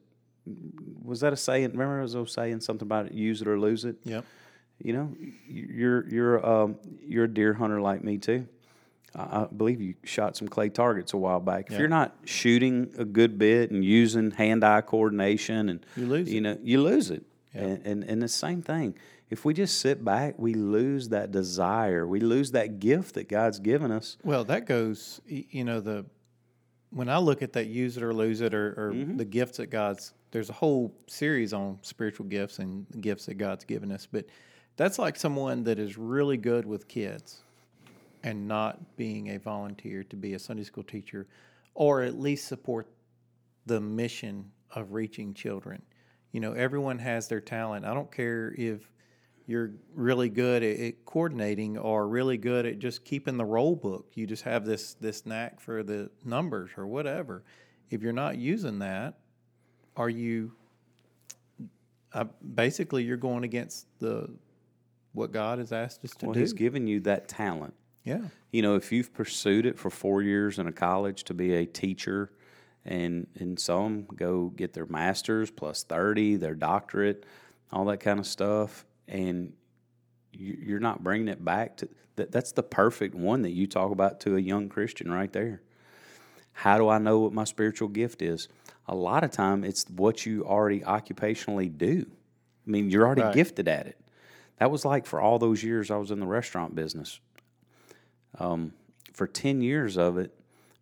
Was 1.04 1.20
that 1.22 1.32
a 1.34 1.38
saying? 1.38 1.72
Remember, 1.72 2.00
I 2.02 2.04
was 2.20 2.32
saying 2.32 2.62
something 2.62 2.86
about 2.86 3.06
it, 3.08 3.12
use 3.14 3.42
it 3.42 3.48
or 3.48 3.60
lose 3.60 3.86
it. 3.86 3.98
Yep. 4.04 4.26
You 4.82 4.94
know, 4.94 5.14
you're 5.48 6.08
you're 6.08 6.46
um, 6.46 6.78
you're 7.06 7.26
a 7.26 7.34
deer 7.34 7.54
hunter 7.54 7.82
like 7.82 8.04
me 8.04 8.18
too. 8.18 8.48
I 9.16 9.46
believe 9.56 9.82
you 9.82 9.96
shot 10.04 10.38
some 10.38 10.48
clay 10.48 10.70
targets 10.70 11.14
a 11.14 11.18
while 11.18 11.40
back. 11.40 11.66
If 11.68 11.72
Yeah. 11.74 11.80
you're 11.80 11.88
not 11.88 12.16
shooting 12.26 12.92
a 12.98 13.04
good 13.06 13.38
bit 13.40 13.72
and 13.72 13.84
using 13.84 14.30
hand-eye 14.32 14.82
coordination, 14.82 15.70
and 15.70 15.86
You 15.98 16.06
lose 16.06 16.32
you 16.32 16.38
it. 16.38 16.42
know, 16.42 16.58
you 16.64 16.82
lose 16.82 17.10
it. 17.12 17.24
Yeah. 17.54 17.62
And, 17.62 17.86
and 17.88 18.04
and 18.04 18.22
the 18.22 18.28
same 18.28 18.62
thing. 18.62 18.96
If 19.30 19.46
we 19.46 19.54
just 19.54 19.80
sit 19.80 20.04
back, 20.04 20.36
we 20.40 20.54
lose 20.56 21.10
that 21.10 21.32
desire. 21.32 22.08
We 22.08 22.20
lose 22.20 22.52
that 22.52 22.80
gift 22.80 23.14
that 23.16 23.30
God's 23.30 23.60
given 23.60 23.92
us. 23.92 24.18
Well, 24.24 24.44
that 24.46 24.66
goes, 24.66 25.22
you 25.28 25.64
know, 25.64 25.80
the 25.82 26.06
when 26.92 27.08
I 27.10 27.20
look 27.20 27.44
at 27.44 27.54
that 27.54 27.68
use 27.68 27.98
it 27.98 28.04
or 28.04 28.14
lose 28.14 28.42
it 28.42 28.54
or, 28.56 28.70
or 28.76 28.92
Mm-hmm. 28.94 29.18
the 29.18 29.26
gifts 29.26 29.58
that 29.58 29.68
God's, 29.68 30.14
there's 30.32 30.50
a 30.50 30.54
whole 30.54 30.92
series 31.08 31.54
on 31.54 31.78
spiritual 31.84 32.26
gifts 32.26 32.58
and 32.58 32.88
gifts 33.00 33.28
that 33.28 33.36
God's 33.36 33.64
given 33.66 33.92
us. 33.92 34.08
But 34.12 34.26
that's 34.76 34.98
like 34.98 35.16
someone 35.16 35.64
that 35.66 35.78
is 35.78 35.98
really 36.00 36.38
good 36.38 36.66
with 36.66 36.88
kids 36.88 37.44
and 38.24 38.48
not 38.48 38.98
being 38.98 39.30
a 39.30 39.38
volunteer 39.38 40.04
to 40.06 40.16
be 40.16 40.34
a 40.34 40.40
Sunday 40.40 40.64
school 40.64 40.84
teacher 40.84 41.28
or 41.76 42.02
at 42.02 42.20
least 42.20 42.48
support 42.48 42.88
the 43.68 43.80
mission 43.80 44.50
of 44.72 44.94
reaching 44.94 45.36
children. 45.36 45.84
You 46.32 46.40
know, 46.40 46.54
everyone 46.54 46.98
has 47.00 47.28
their 47.28 47.40
talent. 47.42 47.86
I 47.86 47.94
don't 47.94 48.12
care 48.12 48.54
if 48.58 48.92
you're 49.50 49.72
really 49.96 50.30
good 50.30 50.62
at, 50.62 50.80
at 50.80 51.06
coordinating 51.06 51.76
or 51.76 52.08
really 52.08 52.38
good 52.38 52.68
at 52.68 52.78
just 52.78 53.04
keeping 53.04 53.36
the 53.36 53.46
roll 53.46 53.76
book. 53.76 54.12
You 54.14 54.28
just 54.28 54.44
have 54.44 54.64
this 54.64 54.94
this 54.96 55.26
knack 55.26 55.60
for 55.60 55.82
the 55.82 56.12
numbers 56.24 56.70
or 56.78 56.86
whatever. 56.86 57.44
If 57.90 58.04
you're 58.04 58.14
not 58.14 58.38
using 58.38 58.78
that, 58.80 59.16
are 59.96 60.10
you 60.10 60.52
uh, 62.14 62.26
basically 62.54 63.04
you're 63.04 63.18
going 63.18 63.44
against 63.44 63.88
the 63.98 64.30
what 65.14 65.32
God 65.32 65.58
has 65.58 65.72
asked 65.72 66.06
us 66.06 66.12
to 66.12 66.18
do. 66.20 66.26
Well, 66.28 66.34
do? 66.36 66.42
He's 66.42 66.54
given 66.54 66.86
you 66.86 67.00
that 67.02 67.28
talent. 67.28 67.74
yeah, 68.04 68.22
you 68.52 68.62
know, 68.62 68.76
if 68.76 68.92
you've 68.92 69.12
pursued 69.12 69.66
it 69.66 69.80
for 69.80 69.90
four 69.90 70.22
years 70.22 70.60
in 70.60 70.68
a 70.68 70.72
college 70.72 71.24
to 71.24 71.34
be 71.34 71.56
a 71.56 71.66
teacher, 71.66 72.32
and 72.86 73.26
and 73.40 73.60
some 73.60 74.06
go 74.16 74.50
get 74.50 74.74
their 74.74 74.86
master's 74.86 75.50
plus 75.50 75.82
thirty, 75.82 76.36
their 76.36 76.54
doctorate, 76.54 77.26
all 77.72 77.86
that 77.86 78.00
kind 78.00 78.20
of 78.20 78.28
stuff, 78.28 78.86
and 79.10 79.54
you, 80.32 80.58
you're 80.62 80.80
not 80.80 81.04
bringing 81.04 81.28
it 81.28 81.44
back 81.44 81.78
to 81.78 81.90
that. 82.16 82.32
That's 82.32 82.52
the 82.54 82.64
perfect 82.64 83.16
one 83.16 83.42
that 83.42 83.52
you 83.52 83.68
talk 83.68 83.92
about 83.92 84.20
to 84.22 84.36
a 84.36 84.40
young 84.40 84.70
Christian 84.70 85.12
right 85.12 85.32
there. 85.34 85.62
How 86.54 86.78
do 86.78 86.90
I 86.90 86.98
know 86.98 87.20
what 87.20 87.34
my 87.34 87.44
spiritual 87.46 87.88
gift 87.90 88.22
is? 88.22 88.48
A 88.88 88.96
lot 88.96 89.24
of 89.24 89.32
time, 89.32 89.64
it's 89.64 89.86
what 89.90 90.26
you 90.26 90.44
already 90.46 90.82
occupationally 90.82 91.76
do. 91.76 92.06
I 92.68 92.70
mean, 92.70 92.90
you're 92.90 93.06
already 93.06 93.22
Right. 93.22 93.34
gifted 93.34 93.68
at 93.68 93.88
it. 93.88 93.98
That 94.58 94.72
was 94.72 94.84
like 94.86 95.06
for 95.06 95.22
all 95.22 95.40
those 95.40 95.64
years 95.64 95.90
I 95.90 95.98
was 95.98 96.12
in 96.12 96.20
the 96.20 96.26
restaurant 96.26 96.76
business 96.76 97.20
um, 98.38 98.74
for 99.14 99.28
10 99.28 99.62
years 99.62 99.98
of 99.98 100.18
it, 100.18 100.34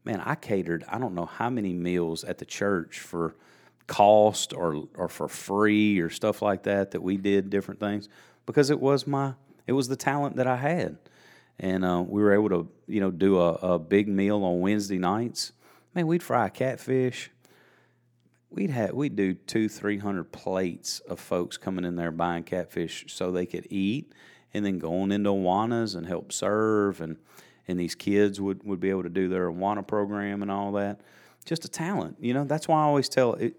man, 0.04 0.22
I 0.26 0.36
catered, 0.36 0.84
I 0.88 0.98
don't 0.98 1.16
know 1.16 1.26
how 1.26 1.50
many 1.50 1.74
meals 1.74 2.24
at 2.24 2.38
the 2.40 2.46
church 2.46 3.00
for 3.00 3.36
cost 3.88 4.54
or, 4.54 4.84
or 4.96 5.08
for 5.08 5.28
free 5.28 6.00
or 6.00 6.10
stuff 6.10 6.42
like 6.42 6.64
that, 6.64 6.92
that 6.92 7.02
we 7.02 7.18
did 7.18 7.50
different 7.50 7.80
things 7.80 8.10
because 8.46 8.70
it 8.70 8.80
was 8.80 9.08
my, 9.08 9.34
it 9.66 9.74
was 9.74 9.88
the 9.88 9.96
talent 9.96 10.36
that 10.36 10.48
I 10.48 10.58
had. 10.58 10.98
And 11.60 11.84
uh, 11.84 12.04
we 12.06 12.22
were 12.22 12.34
able 12.34 12.50
to, 12.50 12.70
you 12.88 13.00
know, 13.00 13.10
do 13.10 13.40
a, 13.40 13.54
a 13.54 13.80
big 13.80 14.08
meal 14.08 14.44
on 14.44 14.60
Wednesday 14.60 15.00
nights. 15.00 15.54
Man, 15.96 16.06
we'd 16.06 16.22
fry 16.22 16.50
catfish. 16.50 17.32
We'd 18.50 18.70
have 18.70 18.94
we'd 18.94 19.16
do 19.16 19.34
two, 19.34 19.68
three 19.68 19.98
hundred 19.98 20.32
plates 20.32 21.00
of 21.02 21.20
folks 21.20 21.58
coming 21.58 21.84
in 21.84 21.96
there 21.96 22.12
buying 22.12 22.44
catfish 22.44 23.06
so 23.08 23.32
they 23.32 23.46
could 23.46 23.68
eat, 23.70 24.14
and 24.54 24.66
then 24.66 24.80
going 24.80 25.12
into 25.12 25.32
Awanas 25.32 25.96
and 25.96 26.06
help 26.06 26.32
serve, 26.32 27.02
and 27.02 27.18
and 27.68 27.80
these 27.80 27.96
kids 27.96 28.40
would, 28.40 28.64
would 28.64 28.80
be 28.80 28.90
able 28.90 29.04
to 29.04 29.10
do 29.10 29.28
their 29.28 29.52
Awana 29.52 29.86
program 29.86 30.42
and 30.42 30.50
all 30.50 30.72
that. 30.74 31.02
Just 31.44 31.66
a 31.66 31.68
talent, 31.68 32.18
you 32.22 32.34
know. 32.34 32.46
That's 32.46 32.68
why 32.68 32.80
I 32.80 32.84
always 32.84 33.10
tell 33.10 33.34
it. 33.34 33.56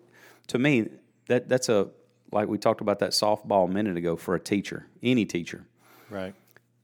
To 0.48 0.58
me, 0.58 0.88
that 1.28 1.48
that's 1.48 1.68
a 1.68 1.88
like 2.32 2.48
we 2.48 2.58
talked 2.58 2.80
about 2.80 2.98
that 2.98 3.10
softball 3.10 3.68
a 3.68 3.72
minute 3.72 3.96
ago 3.96 4.16
for 4.16 4.34
a 4.34 4.40
teacher, 4.40 4.86
any 5.02 5.24
teacher 5.24 5.66
right. 6.10 6.34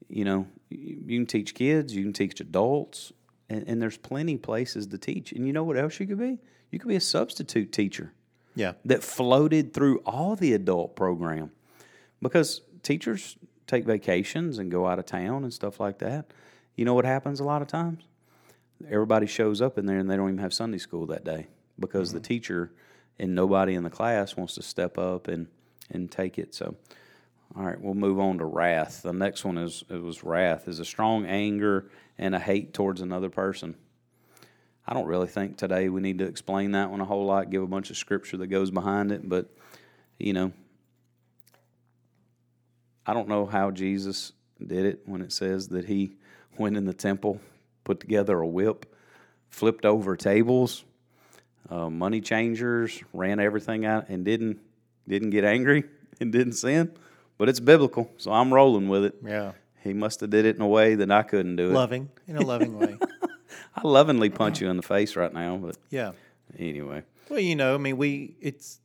you 0.09 0.25
know, 0.25 0.47
you 0.71 1.19
can 1.19 1.27
teach 1.27 1.55
kids, 1.55 1.95
you 1.95 2.03
can 2.03 2.13
teach 2.13 2.41
adults, 2.41 3.13
and, 3.49 3.67
and 3.69 3.81
there's 3.81 3.97
plenty 3.97 4.37
places 4.37 4.87
to 4.89 4.99
teach. 4.99 5.33
And 5.33 5.47
you 5.47 5.53
know 5.53 5.65
what 5.65 5.77
else 5.77 6.01
you 6.01 6.07
could 6.07 6.19
be? 6.19 6.39
You 6.71 6.79
could 6.79 6.89
be 6.89 6.97
a 6.97 7.01
substitute 7.01 7.73
teacher 7.73 8.13
Yeah, 8.55 8.73
that 8.85 9.03
floated 9.03 9.73
through 9.73 9.99
all 9.99 10.37
the 10.37 10.55
adult 10.55 10.97
program 10.97 11.53
because 12.21 12.63
teachers 12.83 13.37
take 13.67 13.85
vacations 13.85 14.59
and 14.59 14.71
go 14.71 14.87
out 14.87 14.99
of 14.99 15.07
town 15.07 15.45
and 15.45 15.53
stuff 15.53 15.81
like 15.81 15.99
that. 15.99 16.27
You 16.77 16.85
know 16.85 16.95
what 16.95 17.05
happens 17.05 17.41
a 17.41 17.45
lot 17.45 17.63
of 17.63 17.69
times? 17.69 18.03
Everybody 18.91 19.27
shows 19.27 19.63
up 19.63 19.79
in 19.79 19.87
there 19.87 19.99
and 19.99 20.11
they 20.11 20.17
don't 20.17 20.29
even 20.29 20.39
have 20.39 20.53
Sunday 20.53 20.79
school 20.79 21.07
that 21.07 21.25
day 21.25 21.47
because 21.79 22.13
the 22.13 22.19
mm-hmm. 22.19 22.27
teacher 22.27 22.73
and 23.19 23.35
nobody 23.35 23.75
in 23.75 23.83
the 23.83 23.91
class 23.91 24.37
wants 24.37 24.55
to 24.55 24.63
step 24.63 24.99
up 24.99 25.29
and, 25.29 25.47
and 25.91 26.11
take 26.11 26.39
it. 26.39 26.55
So, 26.55 26.77
all 27.57 27.65
right, 27.65 27.81
we'll 27.81 27.95
move 27.95 28.19
on 28.19 28.39
to 28.39 28.45
wrath. 28.45 29.03
The 29.03 29.13
next 29.13 29.45
one 29.45 29.59
is 29.59 29.85
it 29.89 30.03
was 30.03 30.25
wrath 30.25 30.69
is 30.69 30.81
a 30.81 30.85
strong 30.85 31.25
anger 31.27 31.91
and 32.19 32.35
a 32.35 32.39
hate 32.39 32.75
towards 32.75 33.01
another 33.01 33.31
person. 33.31 33.77
I 34.87 34.93
don't 34.93 35.07
really 35.07 35.29
think 35.29 35.57
today 35.57 35.89
we 35.89 36.01
need 36.01 36.19
to 36.19 36.27
explain 36.27 36.73
that 36.73 36.91
one 36.91 37.01
a 37.01 37.05
whole 37.05 37.25
lot, 37.25 37.51
give 37.51 37.63
a 37.63 37.67
bunch 37.67 37.91
of 37.91 37.97
scripture 37.97 38.37
that 38.39 38.49
goes 38.49 38.71
behind 38.71 39.13
it, 39.13 39.27
but 39.27 39.49
you 40.19 40.33
know, 40.33 40.53
I 43.07 43.15
don't 43.15 43.29
know 43.29 43.47
how 43.47 43.71
Jesus 43.71 44.33
did 44.65 44.85
it 44.85 45.01
when 45.07 45.23
it 45.23 45.33
says 45.33 45.69
that 45.69 45.87
he 45.87 46.17
went 46.59 46.77
in 46.77 46.85
the 46.85 46.95
temple, 46.95 47.41
put 47.85 48.01
together 48.01 48.39
a 48.41 48.47
whip, 48.47 48.95
flipped 49.49 49.85
over 49.85 50.17
tables, 50.17 50.85
uh, 51.71 51.89
money 51.91 52.21
changers, 52.21 53.03
ran 53.13 53.41
everything 53.41 53.85
out, 53.87 54.09
and 54.09 54.25
didn't 54.25 54.61
didn't 55.09 55.31
get 55.31 55.45
angry 55.45 55.85
and 56.21 56.33
didn't 56.33 56.55
sin. 56.55 56.93
But 57.39 57.49
it's 57.49 57.61
biblical, 57.61 58.11
so 58.17 58.33
I'm 58.33 58.53
rolling 58.55 58.89
with 58.89 59.05
it. 59.05 59.17
Yeah. 59.25 59.53
He 59.83 59.93
must 59.93 60.21
have 60.21 60.31
did 60.31 60.47
it 60.47 60.57
in 60.57 60.63
a 60.63 60.69
way 60.69 60.95
that 60.95 61.11
I 61.11 61.23
couldn't 61.23 61.57
do 61.57 61.71
it. 61.71 61.73
Loving 61.75 62.09
in 62.27 62.37
a 62.37 62.41
loving 62.43 62.79
way. 62.79 62.97
I 63.77 63.87
lovingly 63.87 64.31
punch 64.31 64.61
you 64.61 64.69
in 64.71 64.77
the 64.77 64.83
face 64.83 65.17
right 65.17 65.33
now, 65.33 65.57
but 65.57 65.77
Yeah. 65.91 66.13
anyway. 66.59 67.03
Well, 67.29 67.41
you 67.41 67.57
know, 67.57 67.75
I 67.75 67.79
mean, 67.79 67.97
we 67.97 68.37
it's 68.41 68.81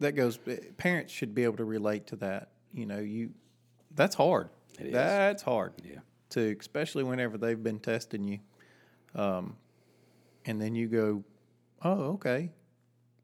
that 0.00 0.12
goes. 0.12 0.38
Parents 0.76 1.12
should 1.12 1.34
be 1.34 1.44
able 1.44 1.56
to 1.58 1.64
relate 1.64 2.06
to 2.08 2.16
that. 2.16 2.50
You 2.72 2.86
know, 2.86 2.98
you 2.98 3.30
that's 3.94 4.14
hard. 4.16 4.48
It 4.80 4.86
is. 4.86 4.92
That's 4.92 5.42
hard. 5.42 5.72
Yeah. 5.84 5.98
To 6.30 6.56
especially 6.58 7.04
whenever 7.04 7.38
they've 7.38 7.62
been 7.62 7.78
testing 7.78 8.26
you, 8.26 8.38
um, 9.14 9.56
and 10.46 10.60
then 10.60 10.74
you 10.74 10.88
go, 10.88 11.22
oh, 11.84 12.12
okay. 12.14 12.50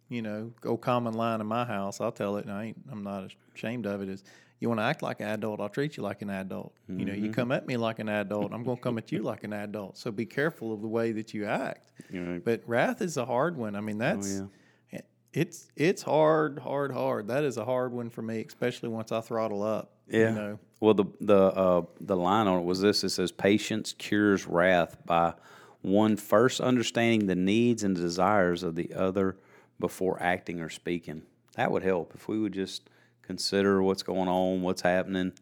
You 0.08 0.22
know, 0.22 0.52
go 0.60 0.76
common 0.76 1.14
line 1.14 1.40
in 1.40 1.46
my 1.46 1.64
house. 1.64 2.00
I'll 2.00 2.10
tell 2.12 2.36
it, 2.36 2.44
and 2.44 2.52
I 2.52 2.64
ain't. 2.66 2.76
I'm 2.90 3.04
not 3.04 3.30
ashamed 3.54 3.86
of 3.86 4.02
it. 4.02 4.08
Is 4.08 4.24
you 4.58 4.68
want 4.68 4.80
to 4.80 4.84
act 4.84 5.02
like 5.02 5.20
an 5.20 5.28
adult? 5.28 5.60
I'll 5.60 5.68
treat 5.68 5.96
you 5.96 6.02
like 6.02 6.20
an 6.20 6.30
adult. 6.30 6.74
You 6.88 7.04
know, 7.04 7.12
you 7.14 7.30
come 7.30 7.52
at 7.52 7.66
me 7.66 7.76
like 7.76 8.00
an 8.00 8.08
adult. 8.08 8.52
I'm 8.52 8.64
going 8.64 8.76
to 8.76 8.82
come 8.82 8.98
at 8.98 9.12
you 9.12 9.22
like 9.22 9.44
an 9.44 9.52
adult. 9.52 9.96
So 9.96 10.10
be 10.10 10.26
careful 10.26 10.74
of 10.74 10.82
the 10.82 10.88
way 10.88 11.12
that 11.12 11.32
you 11.32 11.46
act. 11.46 11.92
Know, 12.10 12.40
But 12.44 12.62
wrath 12.66 13.00
is 13.02 13.16
a 13.16 13.24
hard 13.24 13.56
one. 13.56 13.76
I 13.76 13.80
mean, 13.80 13.98
that's 13.98 14.40
Oh, 14.40 14.50
yeah. 14.92 15.00
it's 15.32 15.68
it's 15.76 16.02
hard, 16.02 16.58
hard, 16.58 16.92
hard. 16.92 17.28
That 17.28 17.44
is 17.44 17.56
a 17.56 17.64
hard 17.64 17.92
one 17.92 18.10
for 18.10 18.22
me, 18.22 18.44
especially 18.46 18.88
once 18.88 19.12
I 19.12 19.20
throttle 19.20 19.62
up. 19.62 19.92
Yeah. 20.08 20.30
You 20.30 20.34
know, 20.34 20.58
Well, 20.80 20.94
the 20.94 21.04
the 21.20 21.38
uh, 21.38 21.82
the 22.00 22.16
line 22.16 22.48
on 22.48 22.58
it 22.60 22.64
was 22.64 22.80
this. 22.80 23.04
It 23.04 23.10
says, 23.10 23.30
"Patience 23.30 23.94
cures 23.96 24.46
wrath 24.48 24.96
by 25.06 25.34
one 25.82 26.16
first 26.16 26.60
understanding 26.60 27.26
the 27.26 27.34
needs 27.34 27.82
and 27.82 27.94
desires 27.96 28.62
of 28.62 28.74
the 28.74 28.92
other 28.94 29.36
before 29.78 30.22
acting 30.22 30.60
or 30.60 30.68
speaking." 30.68 31.22
That 31.56 31.70
would 31.70 31.82
help 31.82 32.12
if 32.14 32.28
we 32.28 32.38
would 32.38 32.52
just 32.52 32.88
consider 33.22 33.82
what's 33.82 34.02
going 34.02 34.28
on, 34.28 34.62
what's 34.62 34.82
happening, 34.82 35.32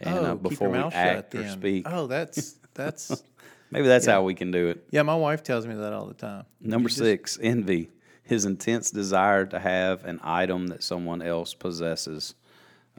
and 0.00 0.18
oh, 0.18 0.24
uh, 0.32 0.34
before 0.34 0.68
we 0.68 0.78
act 0.78 1.32
shut. 1.32 1.44
or 1.44 1.48
speak. 1.48 1.86
Oh, 1.88 2.06
that's 2.06 2.56
that's 2.74 3.22
Maybe 3.70 3.88
that's 3.88 4.06
how 4.06 4.22
we 4.22 4.34
can 4.34 4.50
do 4.52 4.68
it. 4.68 4.84
yeah. 4.90 5.02
My 5.02 5.16
wife 5.16 5.42
tells 5.42 5.66
me 5.66 5.74
that 5.74 5.92
all 5.92 6.06
the 6.06 6.14
time. 6.14 6.44
Number 6.60 6.84
You 6.88 6.90
just- 6.90 6.98
six, 6.98 7.38
envy. 7.42 7.90
His 8.22 8.44
intense 8.46 8.90
desire 8.90 9.44
to 9.46 9.58
have 9.58 10.04
an 10.04 10.18
item 10.22 10.68
that 10.68 10.82
someone 10.82 11.20
else 11.20 11.52
possesses. 11.52 12.34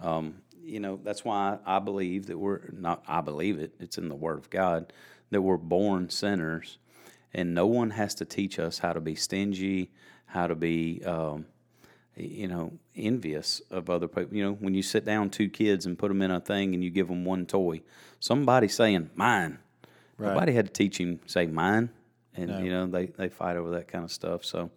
Um, 0.01 0.35
you 0.63 0.79
know, 0.79 0.99
that's 1.03 1.23
why 1.25 1.57
I 1.65 1.79
believe 1.79 2.27
that 2.27 2.37
we're 2.37 2.61
not, 2.73 3.03
I 3.07 3.21
believe 3.21 3.57
it, 3.59 3.73
it's 3.79 3.97
in 3.97 4.07
the 4.09 4.15
Word 4.15 4.37
of 4.37 4.49
God, 4.51 4.91
that 5.31 5.41
we're 5.41 5.57
born 5.57 6.09
sinners. 6.09 6.77
And 7.33 7.53
no 7.53 7.67
one 7.67 7.89
has 7.91 8.15
to 8.15 8.25
teach 8.25 8.59
us 8.59 8.79
how 8.79 8.93
to 8.93 9.01
be 9.01 9.15
stingy, 9.15 9.91
how 10.27 10.47
to 10.47 10.55
be, 10.55 11.03
um, 11.05 11.45
you 12.15 12.47
know, 12.47 12.71
envious 12.95 13.61
of 13.69 13.89
other 13.89 14.07
people. 14.07 14.35
You 14.35 14.43
know, 14.43 14.53
when 14.53 14.73
you 14.73 14.81
sit 14.81 15.03
down 15.03 15.29
two 15.29 15.49
kids 15.49 15.85
and 15.85 15.97
put 15.97 16.07
them 16.07 16.21
in 16.21 16.31
a 16.31 16.39
thing 16.39 16.73
and 16.73 16.83
you 16.83 16.89
give 16.89 17.09
them 17.09 17.25
one 17.25 17.45
toy, 17.45 17.81
somebody 18.19 18.67
saying, 18.69 19.09
mine. 19.15 19.59
Right. 20.17 20.29
Nobody 20.29 20.53
had 20.53 20.67
to 20.67 20.71
teach 20.71 20.97
him 20.97 21.19
say 21.25 21.45
mine, 21.45 21.89
and 22.35 22.63
you 22.63 22.71
know 22.71 22.87
they, 22.87 23.07
they 23.07 23.27
fight 23.27 23.57
over 23.57 23.71
that 23.71 23.89
kind 23.89 24.05
of 24.05 24.11
stuff. 24.13 24.45
So, 24.45 24.71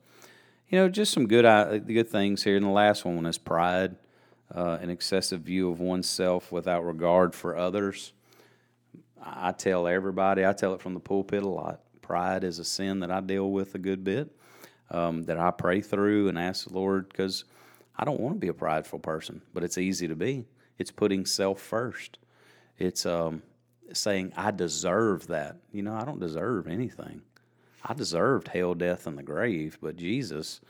you 0.69 0.79
know, 0.79 0.89
just 0.89 1.13
some 1.13 1.29
good 1.29 1.45
uh, 1.45 1.79
good 1.79 2.09
things 2.09 2.43
here. 2.43 2.57
And 2.57 2.67
the 2.67 2.71
last 2.71 3.05
one 3.05 3.25
is 3.25 3.39
pride, 3.39 3.95
uh, 4.53 4.79
an 4.81 4.91
excessive 4.91 5.43
view 5.43 5.71
of 5.71 5.79
oneself 5.79 6.51
without 6.51 6.85
regard 6.85 7.37
for 7.37 7.57
others. 7.57 8.13
I 9.23 9.53
tell 9.53 9.87
everybody, 9.87 10.47
I 10.47 10.53
tell 10.53 10.75
it 10.75 10.81
from 10.81 10.95
the 10.95 11.01
pulpit 11.01 11.43
a 11.43 11.49
lot. 11.49 11.81
Pride 12.03 12.45
is 12.45 12.59
a 12.59 12.65
sin 12.65 13.01
that 13.01 13.11
I 13.11 13.21
deal 13.21 13.51
with 13.51 13.75
a 13.75 13.79
good 13.79 14.03
bit, 14.05 14.31
um, 14.91 15.25
that 15.25 15.39
I 15.39 15.51
pray 15.51 15.81
through 15.81 16.29
and 16.29 16.39
ask 16.39 16.67
the 16.67 16.75
Lord 16.75 17.09
because 17.09 17.45
I 17.97 18.05
don't 18.05 18.21
want 18.21 18.37
to 18.37 18.41
be 18.41 18.49
a 18.49 18.55
prideful 18.55 19.01
person, 19.01 19.43
but 19.53 19.63
it's 19.63 19.79
easy 19.79 20.09
to 20.09 20.17
be. 20.17 20.47
It's 20.79 20.91
putting 20.91 21.27
self 21.27 21.61
first. 21.61 22.19
It's 22.79 23.05
um, 23.05 23.43
saying 23.93 24.33
I 24.37 24.53
deserve 24.53 25.27
that. 25.27 25.57
You 25.73 25.83
know, 25.83 25.95
I 25.95 26.05
don't 26.05 26.21
deserve 26.21 26.69
anything. 26.69 27.23
I 27.85 27.95
deserved 27.95 28.49
hell, 28.49 28.75
death, 28.75 29.07
and 29.07 29.19
the 29.19 29.23
grave, 29.23 29.79
but 29.81 29.97
Jesus, 29.97 30.61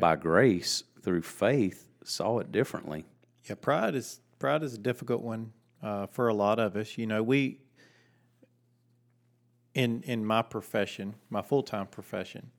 by 0.00 0.16
grace 0.16 0.84
through 1.02 1.22
faith, 1.22 1.86
saw 2.02 2.38
it 2.38 2.52
differently. 2.52 3.04
Yeah, 3.48 3.56
pride 3.56 3.94
is 3.94 4.20
pride 4.38 4.62
is 4.62 4.74
a 4.74 4.78
difficult 4.78 5.22
one 5.22 5.52
uh, 5.82 6.06
for 6.06 6.28
a 6.28 6.34
lot 6.34 6.58
of 6.58 6.76
us. 6.76 6.96
You 6.96 7.06
know, 7.06 7.22
we 7.22 7.58
in 9.74 10.02
in 10.02 10.24
my 10.24 10.42
profession, 10.42 11.14
my 11.30 11.42
full 11.42 11.62
time 11.62 11.86
profession, 11.86 12.50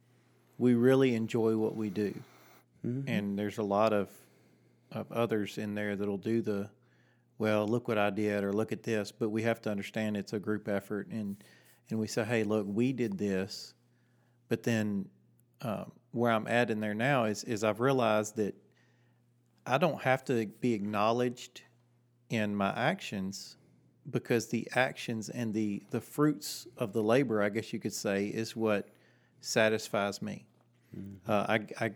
we 0.57 0.73
really 0.73 1.15
enjoy 1.15 1.57
what 1.57 1.75
we 1.75 1.89
do, 1.89 2.13
and 3.07 3.39
there's 3.39 3.57
a 3.57 3.63
lot 3.63 3.93
of 3.93 4.09
of 4.91 5.11
others 5.11 5.57
in 5.57 5.75
there 5.75 5.95
that'll 5.95 6.17
do 6.17 6.41
the 6.41 6.69
well. 7.37 7.67
Look 7.67 7.87
what 7.87 7.97
I 7.97 8.09
did, 8.09 8.43
or 8.43 8.53
look 8.53 8.71
at 8.71 8.83
this. 8.83 9.11
But 9.11 9.29
we 9.29 9.43
have 9.43 9.61
to 9.61 9.71
understand 9.71 10.17
it's 10.17 10.33
a 10.33 10.39
group 10.39 10.67
effort, 10.67 11.07
and 11.07 11.37
and 11.89 11.99
we 11.99 12.07
say, 12.07 12.23
hey, 12.23 12.43
look, 12.43 12.65
we 12.67 12.93
did 12.93 13.17
this, 13.17 13.73
but 14.49 14.63
then 14.63 15.07
um, 15.61 15.91
where 16.11 16.31
I'm 16.31 16.47
at 16.47 16.69
in 16.69 16.79
there 16.79 16.93
now 16.93 17.25
is 17.25 17.43
is 17.45 17.63
I've 17.63 17.79
realized 17.79 18.35
that 18.35 18.55
I 19.65 19.77
don't 19.77 20.01
have 20.01 20.23
to 20.25 20.45
be 20.45 20.73
acknowledged 20.73 21.61
in 22.29 22.55
my 22.55 22.71
actions 22.75 23.57
because 24.09 24.47
the 24.47 24.67
actions 24.75 25.29
and 25.29 25.53
the 25.53 25.83
the 25.89 26.01
fruits 26.01 26.67
of 26.77 26.93
the 26.93 27.01
labor, 27.03 27.41
I 27.41 27.49
guess 27.49 27.73
you 27.73 27.79
could 27.79 27.93
say, 27.93 28.27
is 28.27 28.55
what 28.55 28.89
satisfies 29.41 30.21
me. 30.21 30.45
Uh, 31.27 31.45
I, 31.49 31.85
I, 31.85 31.91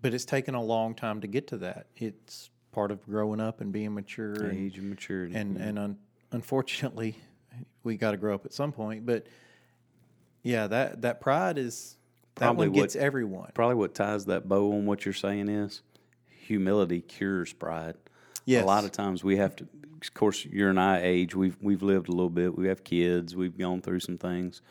but 0.00 0.14
it's 0.14 0.24
taken 0.24 0.54
a 0.54 0.62
long 0.62 0.94
time 0.94 1.20
to 1.20 1.26
get 1.26 1.46
to 1.48 1.58
that. 1.58 1.88
It's 1.96 2.48
part 2.72 2.90
of 2.90 3.04
growing 3.04 3.40
up 3.40 3.60
and 3.60 3.70
being 3.70 3.92
mature, 3.94 4.32
and 4.32 4.58
Age 4.58 4.78
and 4.78 4.88
maturity. 4.88 5.34
and, 5.34 5.56
and 5.58 5.78
un, 5.78 5.98
unfortunately, 6.32 7.16
we 7.82 7.96
got 7.96 8.12
to 8.12 8.16
grow 8.16 8.34
up 8.34 8.46
at 8.46 8.54
some 8.54 8.72
point. 8.72 9.04
But 9.04 9.26
yeah, 10.42 10.68
that 10.68 11.02
that 11.02 11.20
pride 11.20 11.58
is 11.58 11.96
that 12.36 12.56
one 12.56 12.72
gets 12.72 12.94
what- 12.94 13.02
everyone. 13.04 13.50
Probably 13.54 13.74
what 13.76 13.94
ties 13.94 14.24
that 14.26 14.48
bow 14.48 14.72
on 14.72 14.86
what 14.86 15.04
you're 15.04 15.12
saying 15.12 15.48
is 15.48 15.82
humility 16.28 17.00
cures 17.02 17.52
pride. 17.52 17.94
Yes. 18.50 18.64
A 18.64 18.66
lot 18.66 18.84
of 18.84 18.92
times 18.92 19.22
we 19.24 19.36
have 19.36 19.54
to. 19.56 19.68
Of 20.02 20.14
course, 20.14 20.44
you're 20.44 20.70
and 20.70 20.80
I 20.80 21.00
age. 21.02 21.34
We've 21.34 21.56
we've 21.60 21.82
lived 21.82 22.08
a 22.08 22.12
little 22.12 22.30
bit. 22.30 22.56
We 22.56 22.68
have 22.68 22.82
kids. 22.84 23.36
We've 23.36 23.56
gone 23.56 23.82
through 23.82 24.00
some 24.00 24.18
things, 24.18 24.62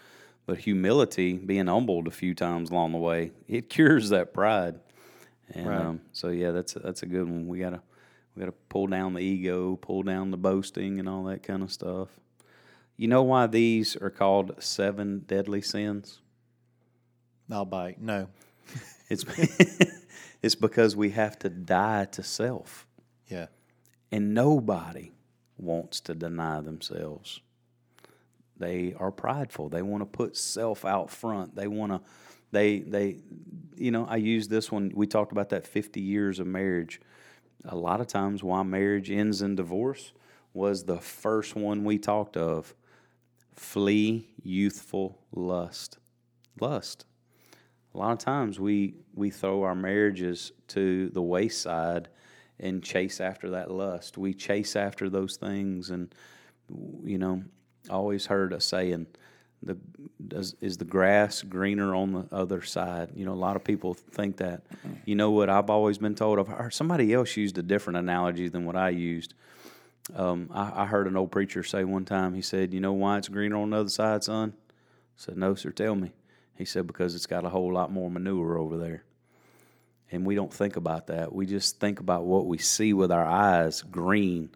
but 0.46 0.58
humility, 0.58 1.34
being 1.38 1.68
humbled 1.68 2.08
a 2.08 2.12
few 2.12 2.34
times 2.34 2.72
along 2.72 2.92
the 2.94 2.98
way, 2.98 3.32
it 3.48 3.70
cures 3.70 4.10
that 4.10 4.34
pride. 4.34 4.80
And 5.54 5.68
Right. 5.68 5.82
um, 5.82 6.02
so, 6.12 6.30
yeah, 6.30 6.52
that's 6.52 6.76
a, 6.76 6.80
that's 6.80 7.04
a 7.04 7.06
good 7.06 7.30
one. 7.30 7.48
We 7.48 7.60
gotta 7.60 7.82
we 8.36 8.39
gotta 8.42 8.52
pull 8.70 8.88
down 8.88 9.13
the 9.13 9.22
ego, 9.22 9.76
pull 9.78 10.04
down 10.04 10.32
the 10.32 10.38
boasting, 10.38 11.00
and 11.00 11.08
all 11.08 11.24
that 11.26 11.44
kind 11.44 11.62
of 11.63 11.72
stuff. 11.72 12.10
You 12.98 13.08
know 13.08 13.24
why 13.24 13.48
these 13.48 13.96
are 13.96 14.10
called 14.10 14.56
seven 14.62 15.20
deadly 15.28 15.62
sins? 15.62 16.20
I'll 17.52 17.65
bite. 17.65 18.02
No. 18.02 18.28
It's 19.10 19.24
it's 20.42 20.56
because 20.56 20.96
we 20.96 21.12
have 21.12 21.38
to 21.39 21.50
die 21.50 22.06
to 22.12 22.24
self. 22.24 22.86
Yeah. 23.28 23.48
And 24.12 24.34
nobody 24.34 25.12
wants 25.58 26.00
to 26.02 26.15
deny 26.15 26.62
themselves. 26.62 27.41
They 28.58 28.93
are 29.00 29.12
prideful. 29.12 29.69
They 29.69 29.82
want 29.82 30.02
to 30.02 30.06
put 30.06 30.36
self 30.36 30.86
out 30.86 31.10
front. 31.10 31.56
They 31.56 31.67
want 31.67 31.91
to 31.91 32.02
they 32.52 32.79
they 32.79 33.17
you 33.77 33.92
know, 33.92 34.06
I 34.06 34.17
use 34.17 34.48
this 34.48 34.71
one 34.71 34.92
we 34.94 35.08
talked 35.08 35.31
about 35.31 35.50
that 35.50 35.65
50 35.65 36.02
years 36.02 36.40
of 36.40 36.48
marriage. 36.48 37.00
A 37.65 37.75
lot 37.75 38.02
of 38.02 38.08
times 38.08 38.44
why 38.44 38.63
marriage 38.63 39.10
ends 39.10 39.42
in 39.42 39.56
divorce 39.56 40.12
was 40.54 40.84
the 40.84 41.00
first 41.00 41.56
one 41.56 41.84
we 41.84 41.98
talked 41.98 42.36
of. 42.36 42.73
Flee 43.54 44.27
youthful 44.42 45.19
lust. 45.31 45.98
Lust. 46.60 47.06
A 47.94 47.98
lot 47.98 48.12
of 48.12 48.19
times 48.19 48.60
we 48.60 48.96
we 49.13 49.29
throw 49.29 49.63
our 49.63 49.75
marriages 49.75 50.52
to 50.69 51.10
the 51.10 51.21
wayside 51.21 52.10
and 52.60 52.84
chase 52.84 53.22
after 53.22 53.52
that 53.52 53.72
lust. 53.72 54.18
We 54.18 54.34
chase 54.34 54.76
after 54.76 55.10
those 55.10 55.38
things, 55.38 55.90
and 55.90 56.14
you 57.04 57.18
know, 57.18 57.44
always 57.90 58.26
heard 58.26 58.54
a 58.54 58.60
saying, 58.60 59.08
"the 59.64 59.78
does, 60.28 60.56
is 60.62 60.78
the 60.78 60.86
grass 60.86 61.42
greener 61.42 61.96
on 61.96 62.12
the 62.14 62.28
other 62.32 62.62
side." 62.62 63.12
You 63.16 63.26
know, 63.26 63.34
a 63.34 63.36
lot 63.36 63.56
of 63.56 63.64
people 63.64 63.94
think 63.94 64.38
that. 64.38 64.64
You 65.06 65.16
know 65.16 65.32
what? 65.32 65.50
I've 65.50 65.70
always 65.70 65.98
been 65.98 66.16
told. 66.16 66.40
I've 66.40 66.48
heard 66.48 66.74
somebody 66.74 67.14
else 67.14 67.36
used 67.38 67.58
a 67.58 67.64
different 67.64 67.98
analogy 67.98 68.50
than 68.50 68.66
what 68.66 68.76
I 68.76 68.90
used. 68.90 69.34
Um, 70.16 70.50
I, 70.52 70.84
I 70.84 70.86
heard 70.86 71.08
an 71.08 71.16
old 71.16 71.32
preacher 71.32 71.64
say 71.64 71.84
one 71.84 72.06
time. 72.06 72.34
He 72.34 72.42
said, 72.42 72.74
"You 72.74 72.80
know 72.80 72.94
why 72.94 73.18
it's 73.18 73.30
greener 73.30 73.58
on 73.58 73.70
the 73.72 73.78
other 73.78 73.90
side, 73.90 74.24
son?" 74.24 74.54
I 74.58 74.62
said, 75.16 75.38
"No, 75.38 75.56
sir. 75.56 75.72
Tell 75.72 75.96
me." 75.96 76.12
He 76.56 76.66
said, 76.66 76.88
"Because 76.88 77.16
it's 77.16 77.28
got 77.28 77.46
a 77.46 77.50
whole 77.50 77.72
lot 77.72 77.92
more 77.92 78.12
manure 78.12 78.58
over 78.58 78.78
there." 78.78 79.04
And 80.12 80.26
we 80.26 80.36
don't 80.36 80.54
think 80.54 80.76
about 80.76 81.08
that. 81.08 81.34
We 81.34 81.46
just 81.46 81.80
think 81.80 82.00
about 82.00 82.26
what 82.26 82.48
we 82.48 82.58
see 82.58 82.94
with 82.94 83.12
our 83.12 83.26
eyes 83.26 83.82
green, 83.84 84.50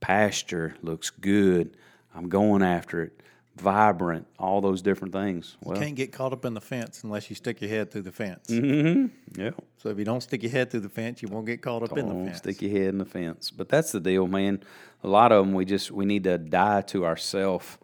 pasture, 0.00 0.74
looks 0.82 1.10
good. 1.10 1.76
I'm 2.14 2.28
going 2.28 2.62
after 2.62 3.02
it. 3.02 3.20
vibrant, 3.56 4.26
all 4.38 4.60
those 4.60 4.82
different 4.82 5.12
things. 5.14 5.56
Well, 5.62 5.78
Can't 5.78 5.94
get 5.94 6.12
caught 6.12 6.32
up 6.32 6.44
in 6.44 6.52
the 6.54 6.60
fence 6.60 7.04
unless 7.04 7.30
you 7.30 7.36
stick 7.36 7.60
your 7.60 7.70
head 7.70 7.90
through 7.90 8.02
the 8.02 8.12
fence. 8.12 8.48
Mm-hmm. 8.48 9.40
yeah. 9.40 9.50
So 9.78 9.88
if 9.90 9.98
you 9.98 10.04
don't 10.04 10.22
stick 10.22 10.42
your 10.42 10.52
head 10.52 10.70
through 10.70 10.80
the 10.80 10.88
fence, 10.90 11.22
you 11.22 11.28
won't 11.28 11.46
get 11.46 11.62
caught 11.62 11.82
up 11.82 11.96
in 11.96 12.06
the 12.08 12.12
Don't 12.14 12.26
fence. 12.26 12.38
stick 12.38 12.60
your 12.60 12.70
head 12.72 12.88
in 12.88 12.98
the 12.98 13.04
fence. 13.06 13.50
But 13.50 13.68
that's 13.68 13.92
the 13.92 14.00
deal, 14.00 14.26
man. 14.26 14.60
A 15.04 15.08
lot 15.08 15.32
of 15.32 15.44
them, 15.46 15.54
we 15.54 15.64
just 15.64 15.90
we 15.90 16.04
need 16.04 16.24
to 16.24 16.36
die 16.36 16.82
to 16.82 17.06
ourself. 17.06 17.78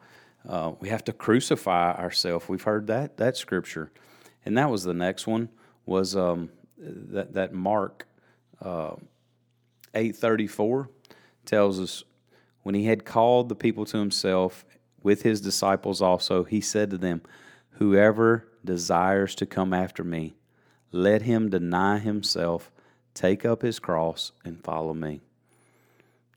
Uh, 0.46 0.72
we 0.80 0.88
have 0.88 1.04
to 1.04 1.12
crucify 1.12 1.92
ourselves. 1.94 2.48
We've 2.48 2.62
heard 2.62 2.88
that 2.88 3.16
that 3.18 3.36
scripture, 3.36 3.92
and 4.44 4.58
that 4.58 4.68
was 4.70 4.82
the 4.82 4.94
next 4.94 5.26
one 5.26 5.48
was 5.86 6.16
um, 6.16 6.50
that 6.82 7.34
that 7.34 7.52
Mark 7.52 8.06
uh, 8.60 8.96
eight 9.94 10.16
thirty 10.16 10.46
four 10.46 10.88
tells 11.46 11.80
us 11.80 12.04
when 12.62 12.74
he 12.74 12.84
had 12.84 13.04
called 13.04 13.48
the 13.48 13.54
people 13.54 13.84
to 13.86 13.98
himself 13.98 14.64
with 15.02 15.22
his 15.22 15.40
disciples 15.40 16.00
also, 16.00 16.44
he 16.44 16.60
said 16.60 16.90
to 16.90 16.98
them, 16.98 17.22
"Whoever 17.72 18.48
desires 18.64 19.34
to 19.36 19.46
come 19.46 19.72
after 19.72 20.04
me." 20.04 20.34
let 20.92 21.22
him 21.22 21.48
deny 21.48 21.98
himself, 21.98 22.70
take 23.14 23.44
up 23.44 23.62
his 23.62 23.78
cross, 23.78 24.32
and 24.44 24.62
follow 24.62 24.94
me. 24.94 25.22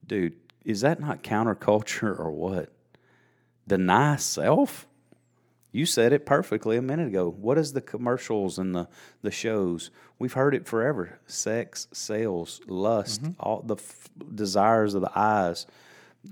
Dude, 0.07 0.33
is 0.63 0.81
that 0.81 0.99
not 0.99 1.23
counterculture 1.23 2.17
or 2.17 2.31
what? 2.31 2.69
Deny 3.67 4.15
self? 4.15 4.87
You 5.75 5.85
said 5.85 6.13
it 6.13 6.25
perfectly 6.25 6.77
a 6.77 6.81
minute 6.81 7.09
ago. 7.09 7.29
What 7.29 7.57
is 7.57 7.73
the 7.73 7.81
commercials 7.81 8.57
and 8.57 8.73
the, 8.73 8.87
the 9.23 9.29
shows? 9.29 9.91
We've 10.17 10.31
heard 10.31 10.55
it 10.55 10.65
forever. 10.65 11.19
Sex, 11.27 11.89
sales, 11.91 12.61
lust, 12.65 13.21
all 13.41 13.61
the 13.61 13.75
f- 13.75 14.07
desires 14.33 14.93
of 14.93 15.01
the 15.01 15.11
eyes. 15.13 15.67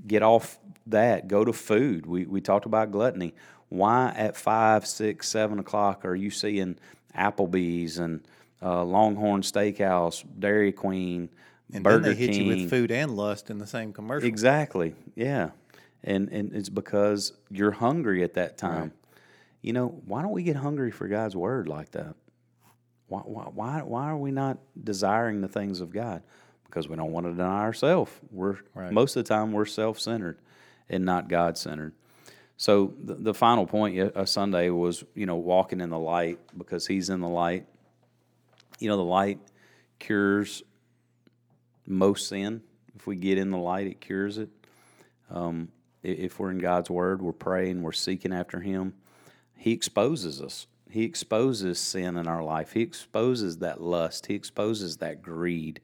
Get 0.07 0.23
off 0.23 0.57
that. 0.87 1.27
Go 1.27 1.43
to 1.43 1.51
food. 1.51 2.05
We, 2.05 2.25
we 2.25 2.39
talked 2.39 2.65
about 2.65 2.91
gluttony. 2.91 3.33
Why 3.67 4.13
at 4.15 4.37
five, 4.37 4.87
six, 4.87 5.27
seven 5.27 5.59
o'clock 5.59 6.05
are 6.05 6.15
you 6.15 6.29
seeing 6.29 6.77
Applebee's 7.13 7.97
and 7.97 8.25
uh, 8.61 8.85
Longhorn 8.85 9.41
Steakhouse, 9.41 10.23
Dairy 10.39 10.71
Queen, 10.71 11.27
and 11.73 11.83
Burger 11.83 11.99
then 11.99 12.11
they 12.11 12.15
hit 12.15 12.31
King? 12.31 12.43
you 12.43 12.61
with 12.61 12.69
food 12.69 12.91
and 12.91 13.11
lust 13.17 13.49
in 13.49 13.57
the 13.57 13.67
same 13.67 13.91
commercial. 13.91 14.25
Exactly. 14.25 14.95
Yeah. 15.15 15.49
And 16.01 16.29
and 16.29 16.53
it's 16.55 16.69
because 16.69 17.33
you're 17.51 17.71
hungry 17.71 18.23
at 18.23 18.35
that 18.35 18.57
time. 18.57 18.93
You 19.63 19.73
know, 19.73 19.87
why 20.05 20.21
don't 20.21 20.31
we 20.31 20.43
get 20.43 20.57
hungry 20.57 20.91
for 20.91 21.07
God's 21.07 21.35
word 21.35 21.67
like 21.67 21.91
that? 21.91 22.15
Why 23.07 23.21
why 23.21 23.43
why, 23.45 23.81
why 23.81 24.09
are 24.09 24.17
we 24.17 24.29
not 24.29 24.59
desiring 24.83 25.41
the 25.41 25.47
things 25.47 25.79
of 25.79 25.91
God? 25.91 26.21
Because 26.65 26.89
we 26.89 26.95
don't 26.95 27.11
want 27.11 27.25
to 27.25 27.31
deny 27.31 27.61
ourselves. 27.61 28.11
We're 28.29 28.57
Right. 28.75 28.91
most 28.91 29.15
of 29.15 29.23
the 29.23 29.29
time 29.29 29.53
we're 29.53 29.65
self-centered 29.65 30.37
and 30.89 31.05
not 31.05 31.29
God-centered. 31.29 31.93
So 32.57 32.93
the, 33.01 33.13
the 33.15 33.33
final 33.33 33.65
point 33.65 33.97
uh, 33.99 34.25
Sunday 34.25 34.69
was, 34.69 35.03
you 35.15 35.25
know, 35.25 35.37
walking 35.37 35.81
in 35.81 35.89
the 35.89 35.99
light 35.99 36.39
because 36.57 36.85
he's 36.85 37.09
in 37.09 37.21
the 37.21 37.29
light. 37.29 37.65
You 38.79 38.89
know, 38.89 38.97
the 38.97 39.03
light 39.03 39.39
cures 39.99 40.61
most 41.87 42.27
sin. 42.27 42.61
If 42.95 43.07
we 43.07 43.15
get 43.15 43.37
in 43.37 43.49
the 43.51 43.57
light, 43.57 43.87
it 43.87 44.01
cures 44.01 44.37
it. 44.37 44.49
Um, 45.29 45.69
if 46.03 46.39
we're 46.39 46.51
in 46.51 46.59
God's 46.59 46.89
Word, 46.89 47.21
we're 47.21 47.31
praying, 47.31 47.81
we're 47.81 47.91
seeking 47.93 48.33
after 48.33 48.59
Him. 48.59 48.93
He 49.63 49.71
exposes 49.71 50.41
us. 50.41 50.67
He 50.89 51.05
exposes 51.05 51.79
sin 51.79 52.17
in 52.17 52.27
our 52.27 52.43
life. 52.43 52.73
He 52.73 52.81
exposes 52.81 53.59
that 53.59 53.79
lust. 53.79 54.25
He 54.25 54.33
exposes 54.35 54.97
that 54.97 55.21
greed. 55.21 55.79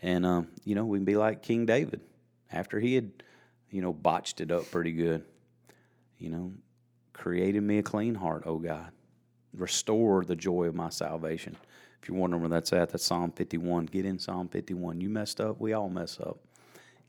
And, 0.00 0.24
um, 0.24 0.48
you 0.64 0.74
know, 0.74 0.86
we 0.86 0.96
can 0.96 1.04
be 1.04 1.16
like 1.16 1.42
King 1.42 1.66
David 1.66 2.00
after 2.50 2.80
he 2.80 2.94
had, 2.94 3.10
you 3.70 3.82
know, 3.82 3.92
botched 3.92 4.40
it 4.40 4.50
up 4.50 4.70
pretty 4.70 4.92
good. 4.92 5.26
You 6.16 6.30
know, 6.30 6.52
created 7.12 7.62
me 7.62 7.76
a 7.76 7.82
clean 7.82 8.14
heart, 8.14 8.44
O 8.46 8.56
God. 8.56 8.92
Restore 9.52 10.24
the 10.24 10.34
joy 10.34 10.64
of 10.64 10.74
my 10.74 10.88
salvation. 10.88 11.54
If 12.00 12.08
you're 12.08 12.16
wondering 12.16 12.40
where 12.40 12.48
that's 12.48 12.72
at, 12.72 12.88
that's 12.88 13.04
Psalm 13.04 13.30
51. 13.32 13.84
Get 13.86 14.06
in 14.06 14.18
Psalm 14.18 14.48
51. 14.48 15.02
You 15.02 15.10
messed 15.10 15.38
up, 15.38 15.60
we 15.60 15.74
all 15.74 15.90
mess 15.90 16.18
up. 16.18 16.38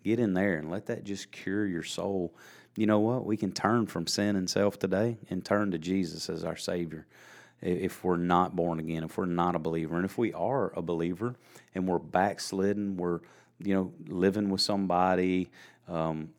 Get 0.03 0.19
in 0.19 0.33
there 0.33 0.57
and 0.57 0.69
let 0.69 0.87
that 0.87 1.05
just 1.05 1.31
cure 1.31 1.65
your 1.65 1.81
soul. 1.81 2.35
You 2.75 2.87
know 2.87 2.99
what? 2.99 3.25
We 3.25 3.37
can 3.37 3.51
turn 3.51 3.85
from 3.87 4.07
sin 4.07 4.35
and 4.35 4.49
self 4.49 4.79
today 4.79 5.17
and 5.29 5.43
turn 5.45 5.71
to 5.71 5.77
Jesus 5.77 6.29
as 6.29 6.43
our 6.43 6.55
Savior 6.55 7.05
if 7.61 8.03
we're 8.03 8.17
not 8.17 8.55
born 8.55 8.79
again, 8.79 9.03
if 9.03 9.17
we're 9.17 9.25
not 9.25 9.55
a 9.55 9.59
believer. 9.59 9.95
And 9.95 10.05
if 10.05 10.17
we 10.17 10.33
are 10.33 10.73
a 10.77 10.81
believer 10.81 11.35
and 11.73 11.87
we're 11.87 11.99
backslidden, 11.99 12.97
we're, 12.97 13.21
you 13.59 13.73
know, 13.73 13.93
living 14.07 14.49
with 14.49 14.61
somebody, 14.61 15.49
um, 15.87 16.29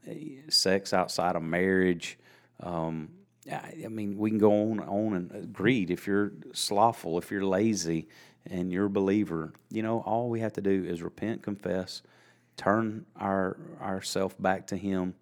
sex 0.49 0.93
outside 0.93 1.37
of 1.37 1.43
marriage, 1.43 2.19
um, 2.61 3.09
I 3.51 3.89
mean, 3.89 4.17
we 4.17 4.31
can 4.31 4.39
go 4.39 4.71
on 4.71 4.81
on 4.81 5.15
and 5.15 5.33
uh, 5.33 5.47
greed. 5.53 5.91
If 5.91 6.07
you're 6.07 6.33
slothful, 6.53 7.19
if 7.19 7.31
you're 7.31 7.45
lazy, 7.45 8.09
and 8.47 8.73
you're 8.73 8.87
a 8.87 8.91
believer, 8.91 9.53
you 9.71 9.83
know, 9.83 10.01
all 10.01 10.29
we 10.29 10.41
have 10.41 10.53
to 10.55 10.61
do 10.61 10.85
is 10.85 11.03
repent, 11.03 11.43
confess, 11.43 12.03
turn 12.57 13.07
our 13.17 13.57
ourself 13.81 14.35
back 14.41 14.67
to 14.69 14.77
Him, 14.77 15.15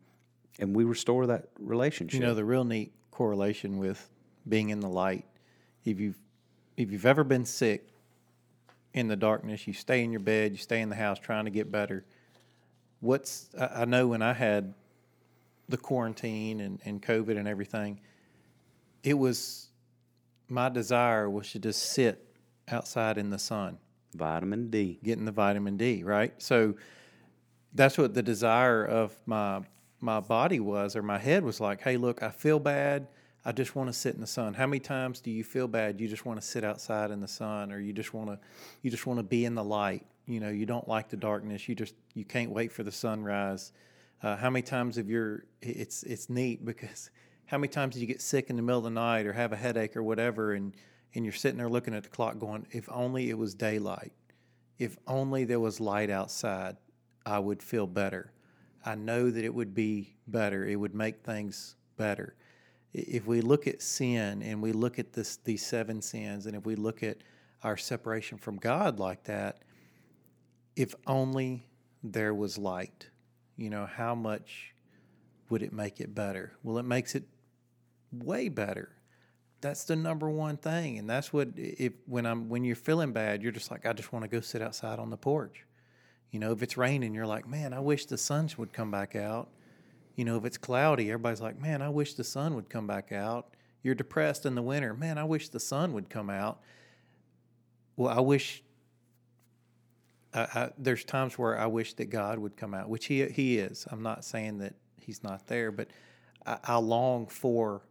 and 0.59 0.75
we 0.75 0.85
restore 0.85 1.27
that 1.27 1.49
relationship. 1.59 2.21
You 2.21 2.27
know, 2.27 2.35
the 2.35 2.45
real 2.45 2.65
neat 2.65 2.93
correlation 3.11 3.79
with 3.79 4.09
being 4.49 4.71
in 4.71 4.81
the 4.81 4.89
light. 4.89 5.25
If 5.85 6.01
you've 6.01 6.19
if 6.77 6.91
you've 6.91 7.07
ever 7.07 7.25
been 7.25 7.45
sick 7.45 7.89
in 8.95 9.09
the 9.09 9.17
darkness, 9.17 9.67
you 9.67 9.73
stay 9.73 10.03
in 10.03 10.11
your 10.11 10.21
bed, 10.21 10.53
you 10.53 10.59
stay 10.59 10.81
in 10.81 10.89
the 10.89 10.97
house 10.97 11.19
trying 11.19 11.45
to 11.45 11.51
get 11.51 11.71
better. 11.71 12.05
What's 13.01 13.49
I, 13.59 13.83
I 13.83 13.85
know 13.85 14.09
when 14.09 14.23
I 14.23 14.33
had 14.33 14.75
the 15.69 15.77
quarantine 15.77 16.61
and, 16.61 16.81
and 16.85 17.03
COVID 17.03 17.39
and 17.39 17.49
everything, 17.49 18.01
it 19.03 19.15
was 19.15 19.69
my 20.49 20.69
desire 20.69 21.31
was 21.31 21.51
to 21.53 21.59
just 21.59 21.83
sit 21.83 22.25
outside 22.69 23.19
in 23.19 23.31
the 23.31 23.39
sun 23.39 23.79
Vitamin 24.15 24.71
D. 24.71 24.99
getting 25.03 25.25
the 25.25 25.33
vitamin 25.33 25.77
D, 25.77 26.03
right? 26.05 26.35
So 26.39 26.75
that's 27.75 27.97
what 27.97 28.15
the 28.15 28.23
desire 28.23 28.85
of 28.85 29.15
my 29.27 29.63
my 30.03 30.21
body 30.21 30.61
was 30.61 30.97
or 30.97 31.03
my 31.03 31.19
head 31.19 31.45
was 31.45 31.61
like, 31.61 31.81
hey, 31.81 31.97
look, 31.97 32.23
I 32.23 32.31
feel 32.31 32.59
bad. 32.59 33.09
I 33.45 33.53
just 33.53 33.75
want 33.75 33.89
to 33.89 33.93
sit 33.93 34.15
in 34.15 34.21
the 34.21 34.27
sun. 34.27 34.55
How 34.55 34.67
many 34.67 34.81
times 34.81 35.21
do 35.21 35.31
you 35.31 35.43
feel 35.43 35.67
bad? 35.67 36.01
You 36.01 36.09
just 36.09 36.25
want 36.25 36.41
to 36.41 36.47
sit 36.47 36.65
outside 36.65 37.11
in 37.11 37.21
the 37.21 37.29
sun 37.29 37.73
or 37.73 37.81
you 37.81 37.93
just 37.93 38.15
want 38.15 38.29
to 38.29 38.39
you 38.83 38.91
just 38.91 39.07
want 39.07 39.19
to 39.19 39.25
be 39.25 39.45
in 39.45 39.55
the 39.55 39.65
light. 39.65 40.07
You 40.27 40.41
know, 40.41 40.51
you 40.51 40.67
don't 40.67 40.87
like 40.87 41.09
the 41.09 41.17
darkness. 41.17 41.69
You 41.69 41.75
just 41.75 41.95
you 42.15 42.25
can't 42.25 42.51
wait 42.51 42.73
for 42.73 42.83
the 42.83 42.93
sunrise. 42.93 43.73
Uh, 44.23 44.37
how 44.37 44.51
many 44.51 44.63
times 44.63 44.97
have 44.97 45.09
your 45.09 45.45
it's 45.61 46.03
it's 46.05 46.31
neat 46.31 46.65
because 46.65 47.11
how 47.47 47.59
many 47.59 47.69
times 47.69 47.95
do 47.95 48.01
you 48.01 48.07
get 48.07 48.21
sick 48.21 48.51
in 48.51 48.57
the 48.57 48.63
middle 48.63 48.79
of 48.79 48.85
the 48.85 48.91
night 48.91 49.27
or 49.27 49.33
have 49.33 49.53
a 49.53 49.57
headache 49.57 49.97
or 49.97 50.03
whatever 50.03 50.53
and 50.53 50.75
and 51.15 51.25
you're 51.25 51.35
sitting 51.35 51.59
there 51.59 51.69
looking 51.69 51.95
at 51.95 52.05
the 52.05 52.09
clock 52.09 52.39
going, 52.39 52.67
if 52.71 52.89
only 52.91 53.29
it 53.29 53.37
was 53.37 53.55
daylight 53.55 54.13
if 54.83 54.99
only 55.07 55.45
there 55.45 55.61
was 55.61 55.79
light 55.79 56.11
outside, 56.11 56.77
I 57.25 57.39
would 57.39 57.63
feel 57.63 57.87
better. 57.87 58.33
I 58.85 58.95
know 58.95 59.31
that 59.31 59.45
it 59.45 59.55
would 59.55 59.75
be 59.75 60.17
better. 60.27 60.67
It 60.67 60.77
would 60.77 60.95
make 60.95 61.25
things 61.25 61.77
better. 61.97 62.35
If 62.93 63.27
we 63.27 63.41
look 63.41 63.67
at 63.67 63.81
sin 63.81 64.43
and 64.43 64.61
we 64.61 64.73
look 64.73 64.99
at 64.99 65.13
this 65.13 65.37
these 65.37 65.65
seven 65.65 66.03
sins 66.03 66.47
and 66.47 66.55
if 66.57 66.67
we 66.67 66.75
look 66.75 67.03
at 67.03 67.19
our 67.63 67.77
separation 67.77 68.39
from 68.39 68.57
God 68.57 68.99
like 68.99 69.25
that, 69.25 69.61
if 70.77 70.95
only 71.07 71.67
there 72.03 72.35
was 72.35 72.59
light, 72.59 73.09
you 73.57 73.71
know, 73.71 73.87
how 73.87 74.15
much 74.15 74.75
would 75.49 75.63
it 75.63 75.73
make 75.73 76.01
it 76.01 76.15
better? 76.15 76.53
Well, 76.63 76.79
it 76.79 76.85
makes 76.85 77.15
it 77.15 77.25
way 78.13 78.49
better 78.49 78.97
that's 79.63 79.85
the 79.85 79.97
number 79.97 80.29
one 80.29 80.57
thing 80.59 80.99
and 80.99 81.09
that's 81.09 81.33
what 81.33 81.49
if 81.57 81.93
when 82.07 82.27
i'm 82.27 82.49
when 82.51 82.65
you're 82.65 82.77
feeling 82.77 83.13
bad 83.13 83.43
you're 83.43 83.53
just 83.53 83.71
like 83.71 83.87
i 83.87 83.93
just 83.93 84.13
want 84.13 84.23
to 84.23 84.29
go 84.29 84.41
sit 84.41 84.61
outside 84.61 84.99
on 84.99 85.09
the 85.09 85.17
porch 85.17 85.65
you 86.33 86.41
know 86.41 86.51
if 86.51 86.63
it's 86.63 86.77
raining 86.77 87.15
you're 87.15 87.27
like 87.27 87.47
man 87.47 87.73
i 87.73 87.79
wish 87.79 88.07
the 88.07 88.19
sun 88.19 88.51
would 88.59 88.73
come 88.73 88.91
back 88.91 89.15
out 89.15 89.49
you 90.17 90.25
know 90.25 90.37
if 90.37 90.45
it's 90.45 90.59
cloudy 90.59 91.11
everybody's 91.11 91.41
like 91.41 91.61
man 91.61 91.81
i 91.81 91.89
wish 91.89 92.15
the 92.15 92.25
sun 92.25 92.55
would 92.55 92.69
come 92.69 92.87
back 92.87 93.13
out 93.13 93.55
you're 93.85 93.95
depressed 93.95 94.45
in 94.45 94.57
the 94.57 94.63
winter 94.63 94.95
man 94.95 95.17
i 95.17 95.25
wish 95.25 95.49
the 95.49 95.61
sun 95.61 95.93
would 95.93 96.11
come 96.11 96.29
out 96.29 96.61
well 97.97 98.13
i 98.13 98.21
wish 98.21 98.65
I, 100.35 100.71
there's 100.79 101.05
times 101.05 101.39
where 101.39 101.57
i 101.57 101.67
wish 101.67 101.95
that 101.95 102.07
god 102.07 102.41
would 102.41 102.57
come 102.57 102.75
out 102.75 102.89
which 102.89 103.07
he 103.07 103.25
he 103.27 103.59
is 103.59 103.87
i'm 103.93 104.03
not 104.03 104.25
saying 104.25 104.59
that 104.59 104.75
he's 104.99 105.23
not 105.23 105.47
there 105.47 105.71
but 105.71 105.89
i, 106.45 106.59
I 106.65 106.77
long 106.79 107.29
for 107.29 107.83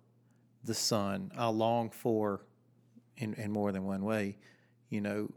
the 0.64 0.74
sun. 0.74 1.32
I 1.38 1.48
long 1.48 1.90
for, 1.90 2.46
in, 3.18 3.34
in 3.36 3.52
more 3.52 3.72
than 3.72 3.86
one 3.86 4.04
way, 4.04 4.38
you 4.90 5.02
know, 5.02 5.32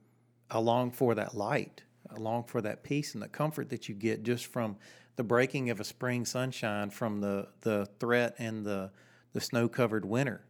I 0.51 0.59
long 0.59 0.91
for 0.91 1.15
that 1.15 1.35
light. 1.35 1.83
Long 2.19 2.45
for 2.45 2.61
that 2.62 2.83
peace 2.83 3.15
and 3.15 3.23
the 3.23 3.29
comfort 3.29 3.71
that 3.71 3.89
you 3.89 3.95
get 3.95 4.23
just 4.23 4.47
from 4.47 4.77
the 5.17 5.25
breaking 5.25 5.71
of 5.71 5.81
a 5.81 5.85
spring 5.85 6.25
sunshine 6.25 6.91
from 6.91 7.21
the, 7.21 7.49
the 7.61 7.87
threat 7.99 8.35
and 8.39 8.65
the, 8.65 8.91
the 9.33 9.41
snow 9.41 9.69
covered 9.69 10.05
winter. 10.05 10.45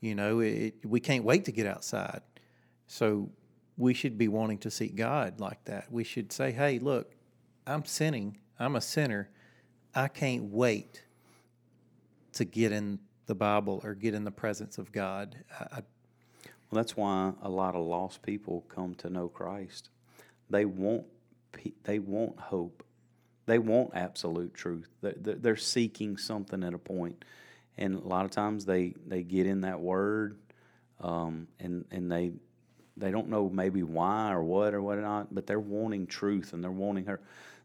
You 0.00 0.14
know, 0.14 0.40
it, 0.40 0.74
we 0.84 1.00
can't 1.00 1.24
wait 1.24 1.44
to 1.46 1.52
get 1.52 1.66
outside. 1.66 2.20
So 2.86 3.30
we 3.76 3.94
should 3.94 4.18
be 4.18 4.28
wanting 4.28 4.58
to 4.58 4.70
seek 4.70 4.96
God 4.96 5.40
like 5.40 5.64
that. 5.64 5.90
We 5.90 6.04
should 6.04 6.32
say, 6.32 6.52
hey, 6.52 6.78
look, 6.78 7.14
I'm 7.66 7.84
sinning. 7.84 8.38
I'm 8.58 8.76
a 8.76 8.80
sinner. 8.80 9.30
I 9.94 10.08
can't 10.08 10.44
wait 10.44 11.04
to 12.34 12.44
get 12.44 12.72
in 12.72 12.98
the 13.26 13.34
Bible 13.34 13.80
or 13.84 13.94
get 13.94 14.14
in 14.14 14.24
the 14.24 14.30
presence 14.30 14.76
of 14.78 14.92
God. 14.92 15.36
I, 15.58 15.82
Well, 16.70 16.82
that's 16.82 16.96
why 16.96 17.32
a 17.42 17.48
lot 17.48 17.74
of 17.74 17.86
lost 17.86 18.22
people 18.22 18.64
come 18.68 18.94
to 18.96 19.08
know 19.08 19.28
Christ. 19.28 19.90
They 20.50 20.64
want 20.64 21.04
they 21.84 21.98
want 21.98 22.38
hope. 22.38 22.82
They 23.46 23.58
want 23.58 23.90
absolute 23.94 24.54
truth. 24.54 24.88
They're, 25.02 25.56
seeking 25.56 26.16
something 26.16 26.64
at 26.64 26.72
a 26.72 26.78
point, 26.78 27.24
and 27.76 27.94
a 27.94 28.08
lot 28.08 28.24
of 28.24 28.30
times 28.30 28.64
they 28.64 28.94
they 29.06 29.22
get 29.22 29.46
in 29.46 29.60
that 29.62 29.80
word, 29.80 30.38
um, 31.00 31.48
and 31.60 31.84
and 31.90 32.10
they 32.10 32.32
they 32.96 33.10
don't 33.10 33.28
know 33.28 33.50
maybe 33.50 33.82
why 33.82 34.32
or 34.32 34.42
what 34.42 34.72
or 34.74 34.80
what 34.80 34.98
not, 34.98 35.34
but 35.34 35.46
they're 35.46 35.60
wanting 35.60 36.06
truth 36.06 36.52
and 36.52 36.64
they're 36.64 36.70
wanting 36.70 37.06
her. 37.06 37.20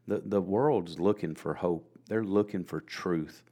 The 0.08 0.22
the 0.26 0.42
world's 0.42 1.00
looking 1.00 1.36
for 1.36 1.54
hope. 1.54 1.98
They're 2.08 2.24
looking 2.24 2.66
for 2.66 2.82
truth, 2.82 3.44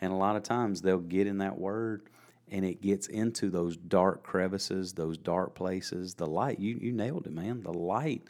and 0.00 0.12
a 0.12 0.16
lot 0.16 0.36
of 0.36 0.42
times 0.42 0.80
they'll 0.80 0.98
get 0.98 1.26
in 1.26 1.38
that 1.38 1.58
word 1.58 2.08
and 2.50 2.64
it 2.64 2.82
gets 2.82 3.06
into 3.06 3.50
those 3.50 3.76
dark 3.76 4.22
crevices, 4.22 4.92
those 4.92 5.16
dark 5.16 5.54
places. 5.54 6.14
The 6.14 6.26
light, 6.26 6.58
you, 6.58 6.78
you 6.80 6.92
nailed 6.92 7.26
it, 7.26 7.32
man. 7.32 7.62
The 7.62 7.72
light 7.72 8.22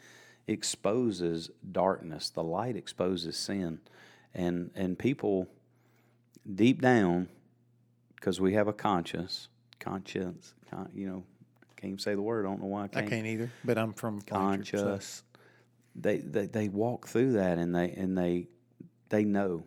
exposes 0.47 1.49
darkness. 1.71 2.29
The 2.29 2.43
light 2.43 2.75
exposes 2.75 3.37
sin, 3.37 3.79
and 4.33 4.71
and 4.75 4.97
people 4.97 5.47
deep 6.53 6.81
down, 6.81 7.29
because 8.15 8.39
we 8.39 8.53
have 8.53 8.67
a 8.67 8.73
conscience, 8.73 9.49
conscience, 9.79 10.53
con, 10.69 10.89
you 10.93 11.07
know, 11.07 11.23
can't 11.75 11.89
even 11.91 11.99
say 11.99 12.15
the 12.15 12.21
word. 12.21 12.45
I 12.45 12.49
don't 12.49 12.61
know 12.61 12.67
why 12.67 12.85
I 12.85 12.87
can't. 12.87 13.05
I 13.05 13.09
can't 13.09 13.27
either, 13.27 13.51
but 13.63 13.77
I'm 13.77 13.93
from 13.93 14.19
Blanchard, 14.19 14.67
so- 14.79 14.83
conscious. 14.85 15.23
They, 15.97 16.17
they 16.17 16.47
they 16.47 16.67
walk 16.67 17.07
through 17.07 17.33
that 17.33 17.57
and 17.57 17.73
they 17.73 17.89
and 17.91 18.17
they 18.17 18.47
they 19.09 19.23
know. 19.23 19.63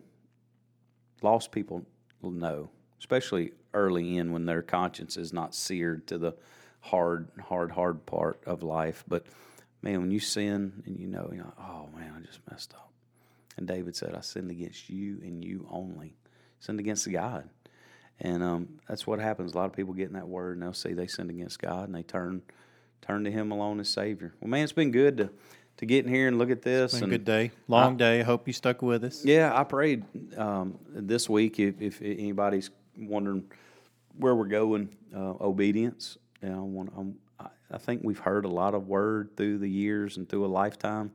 Lost 1.21 1.51
people 1.51 1.85
will 2.21 2.31
know, 2.31 2.69
especially 2.99 3.51
early 3.73 4.17
in 4.17 4.31
when 4.31 4.45
their 4.45 4.61
conscience 4.61 5.17
is 5.17 5.33
not 5.33 5.55
seared 5.55 6.07
to 6.07 6.17
the 6.17 6.33
hard, 6.81 7.29
hard, 7.43 7.71
hard 7.71 8.05
part 8.05 8.41
of 8.45 8.63
life. 8.63 9.03
But 9.07 9.25
man, 9.81 10.01
when 10.01 10.11
you 10.11 10.19
sin 10.19 10.83
and 10.85 10.99
you 10.99 11.07
know, 11.07 11.29
you're 11.33 11.43
like, 11.43 11.59
oh 11.59 11.89
man, 11.95 12.13
I 12.17 12.25
just 12.25 12.39
messed 12.49 12.73
up. 12.73 12.91
And 13.57 13.67
David 13.67 13.95
said, 13.95 14.15
I 14.15 14.21
sinned 14.21 14.51
against 14.51 14.89
you 14.89 15.19
and 15.21 15.43
you 15.43 15.67
only. 15.69 16.15
Sinned 16.59 16.79
against 16.79 17.09
God. 17.11 17.49
And 18.19 18.43
um, 18.43 18.67
that's 18.87 19.07
what 19.07 19.19
happens. 19.19 19.53
A 19.53 19.57
lot 19.57 19.65
of 19.65 19.73
people 19.73 19.93
get 19.93 20.07
in 20.07 20.13
that 20.13 20.27
word 20.27 20.57
and 20.57 20.63
they'll 20.63 20.73
say 20.73 20.93
they 20.93 21.07
sinned 21.07 21.29
against 21.29 21.59
God 21.59 21.85
and 21.85 21.95
they 21.95 22.03
turn 22.03 22.41
turn 23.01 23.23
to 23.23 23.31
Him 23.31 23.51
alone 23.51 23.79
as 23.79 23.89
Savior. 23.89 24.33
Well, 24.39 24.49
man, 24.49 24.63
it's 24.63 24.73
been 24.73 24.91
good 24.91 25.17
to 25.17 25.29
to 25.77 25.85
get 25.85 26.05
in 26.05 26.13
here 26.13 26.27
and 26.27 26.37
look 26.37 26.51
at 26.51 26.61
this. 26.61 26.93
Been 26.99 27.05
a 27.05 27.07
good 27.07 27.23
day, 27.23 27.51
long 27.69 27.95
day. 27.95 28.19
I 28.19 28.23
hope 28.23 28.47
you 28.47 28.53
stuck 28.53 28.81
with 28.81 29.05
us. 29.05 29.23
yeah, 29.23 29.57
I 29.57 29.63
prayed 29.63 30.03
um, 30.37 30.77
this 30.89 31.29
week. 31.29 31.57
If, 31.57 31.81
if 31.81 32.01
anybody's 32.01 32.69
wondering 32.97 33.49
where 34.17 34.35
we're 34.35 34.45
going, 34.47 34.89
uh, 35.15 35.35
obedience. 35.39 36.17
I, 36.43 36.49
want, 36.49 36.91
I'm, 36.97 37.15
I- 37.71 37.77
think 37.77 38.01
we've 38.03 38.19
heard 38.19 38.45
a 38.45 38.49
lot 38.49 38.73
of 38.73 38.87
word 38.87 39.35
through 39.37 39.59
the 39.59 39.69
years 39.69 40.17
and 40.17 40.27
through 40.27 40.45
a 40.45 40.47
lifetime. 40.47 41.11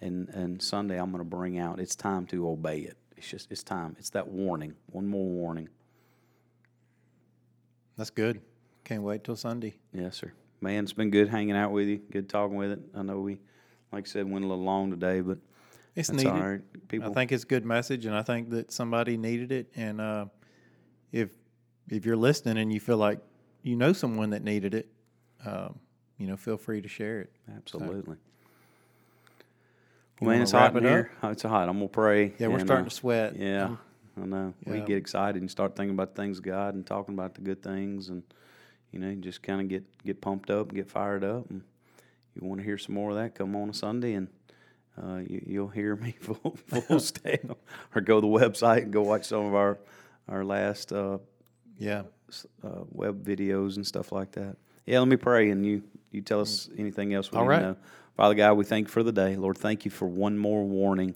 And 0.00 0.28
and 0.28 0.62
Sunday, 0.62 0.98
I'm 1.00 1.10
going 1.10 1.24
to 1.24 1.28
bring 1.28 1.58
out. 1.58 1.80
It's 1.80 1.96
time 1.96 2.26
to 2.26 2.48
obey 2.48 2.80
it. 2.80 2.96
It's 3.16 3.28
just 3.28 3.50
it's 3.50 3.62
time. 3.64 3.96
It's 3.98 4.10
that 4.10 4.28
warning. 4.28 4.74
One 4.92 5.06
more 5.08 5.26
warning. 5.28 5.68
That's 7.96 8.10
good. 8.10 8.40
Can't 8.84 9.02
wait 9.02 9.24
till 9.24 9.36
Sunday. 9.36 9.74
Yes, 9.92 10.16
sir. 10.16 10.32
Man, 10.60 10.84
it's 10.84 10.92
been 10.92 11.10
good 11.10 11.28
hanging 11.28 11.56
out 11.56 11.72
with 11.72 11.88
you. 11.88 11.98
Good 12.10 12.28
talking 12.28 12.56
with 12.56 12.72
it. 12.72 12.80
I 12.94 13.02
know 13.02 13.20
we, 13.20 13.40
like 13.92 14.06
I 14.06 14.08
said, 14.08 14.30
went 14.30 14.44
a 14.44 14.48
little 14.48 14.64
long 14.64 14.90
today, 14.90 15.20
but 15.20 15.38
It's 15.94 16.10
needed. 16.10 16.30
right. 16.30 16.88
People, 16.88 17.10
I 17.10 17.14
think 17.14 17.32
it's 17.32 17.44
a 17.44 17.46
good 17.46 17.64
message, 17.64 18.06
and 18.06 18.14
I 18.14 18.22
think 18.22 18.50
that 18.50 18.72
somebody 18.72 19.16
needed 19.16 19.52
it. 19.52 19.70
And 19.76 20.00
uh, 20.00 20.26
if 21.12 21.30
if 21.88 22.04
you're 22.06 22.16
listening 22.16 22.58
and 22.58 22.72
you 22.72 22.80
feel 22.80 22.96
like 22.98 23.18
you 23.62 23.74
know 23.76 23.92
someone 23.92 24.30
that 24.30 24.42
needed 24.44 24.74
it, 24.74 24.88
um, 25.44 25.78
you 26.18 26.26
know, 26.26 26.36
feel 26.36 26.56
free 26.56 26.80
to 26.80 26.88
share 26.88 27.20
it. 27.20 27.32
absolutely. 27.54 28.16
You 30.20 30.26
man, 30.26 30.42
it's 30.42 30.50
hot 30.50 30.76
in 30.76 30.84
it 30.84 30.88
here. 30.88 31.12
Oh, 31.22 31.28
It's 31.28 31.44
hot. 31.44 31.68
I'm 31.68 31.76
gonna 31.76 31.88
pray. 31.88 32.32
Yeah, 32.38 32.48
we're 32.48 32.58
and, 32.58 32.66
starting 32.66 32.86
uh, 32.86 32.88
to 32.88 32.94
sweat. 32.94 33.36
Yeah, 33.36 33.76
I 34.20 34.26
know. 34.26 34.52
We 34.66 34.80
get 34.80 34.96
excited 34.96 35.40
and 35.40 35.50
start 35.50 35.76
thinking 35.76 35.94
about 35.94 36.14
the 36.14 36.22
things 36.22 36.38
of 36.38 36.44
God 36.44 36.74
and 36.74 36.84
talking 36.84 37.14
about 37.14 37.34
the 37.34 37.40
good 37.40 37.62
things, 37.62 38.08
and 38.08 38.24
you 38.90 38.98
know, 38.98 39.14
just 39.14 39.42
kind 39.42 39.60
of 39.60 39.68
get 39.68 39.84
get 40.04 40.20
pumped 40.20 40.50
up 40.50 40.68
and 40.68 40.76
get 40.76 40.90
fired 40.90 41.22
up. 41.22 41.48
And 41.50 41.62
you 42.34 42.46
want 42.46 42.60
to 42.60 42.64
hear 42.64 42.78
some 42.78 42.96
more 42.96 43.10
of 43.10 43.16
that? 43.16 43.36
Come 43.36 43.54
on 43.54 43.70
a 43.70 43.74
Sunday, 43.74 44.14
and 44.14 44.28
uh, 45.00 45.18
you, 45.18 45.44
you'll 45.46 45.68
hear 45.68 45.94
me 45.94 46.12
full 46.20 46.56
full 46.66 46.98
scale, 47.00 47.58
or 47.94 48.00
go 48.00 48.20
to 48.20 48.26
the 48.26 48.26
website 48.26 48.82
and 48.82 48.92
go 48.92 49.02
watch 49.02 49.26
some 49.26 49.46
of 49.46 49.54
our 49.54 49.78
our 50.28 50.44
last 50.44 50.92
uh, 50.92 51.18
yeah. 51.78 52.02
uh, 52.64 52.82
web 52.90 53.24
videos 53.24 53.76
and 53.76 53.86
stuff 53.86 54.10
like 54.10 54.32
that. 54.32 54.56
Yeah, 54.88 55.00
let 55.00 55.08
me 55.08 55.16
pray, 55.16 55.50
and 55.50 55.66
you 55.66 55.82
you 56.10 56.22
tell 56.22 56.40
us 56.40 56.70
anything 56.78 57.12
else 57.12 57.30
we 57.30 57.36
All 57.36 57.44
need 57.44 57.50
right. 57.50 57.58
to 57.58 57.66
know. 57.66 57.76
Father 58.16 58.34
God, 58.34 58.54
we 58.54 58.64
thank 58.64 58.86
you 58.86 58.90
for 58.90 59.02
the 59.02 59.12
day, 59.12 59.36
Lord. 59.36 59.58
Thank 59.58 59.84
you 59.84 59.90
for 59.90 60.08
one 60.08 60.38
more 60.38 60.64
warning, 60.64 61.14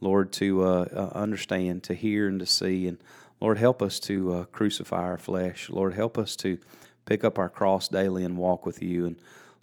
Lord, 0.00 0.30
to 0.34 0.62
uh, 0.62 0.86
uh, 0.94 1.18
understand, 1.18 1.82
to 1.84 1.94
hear, 1.94 2.28
and 2.28 2.38
to 2.38 2.46
see, 2.46 2.86
and 2.86 2.96
Lord, 3.40 3.58
help 3.58 3.82
us 3.82 3.98
to 4.00 4.32
uh, 4.32 4.44
crucify 4.44 5.02
our 5.02 5.18
flesh. 5.18 5.68
Lord, 5.68 5.94
help 5.94 6.16
us 6.16 6.36
to 6.36 6.58
pick 7.06 7.24
up 7.24 7.40
our 7.40 7.48
cross 7.48 7.88
daily 7.88 8.24
and 8.24 8.36
walk 8.36 8.64
with 8.64 8.80
you. 8.80 9.06
And 9.06 9.16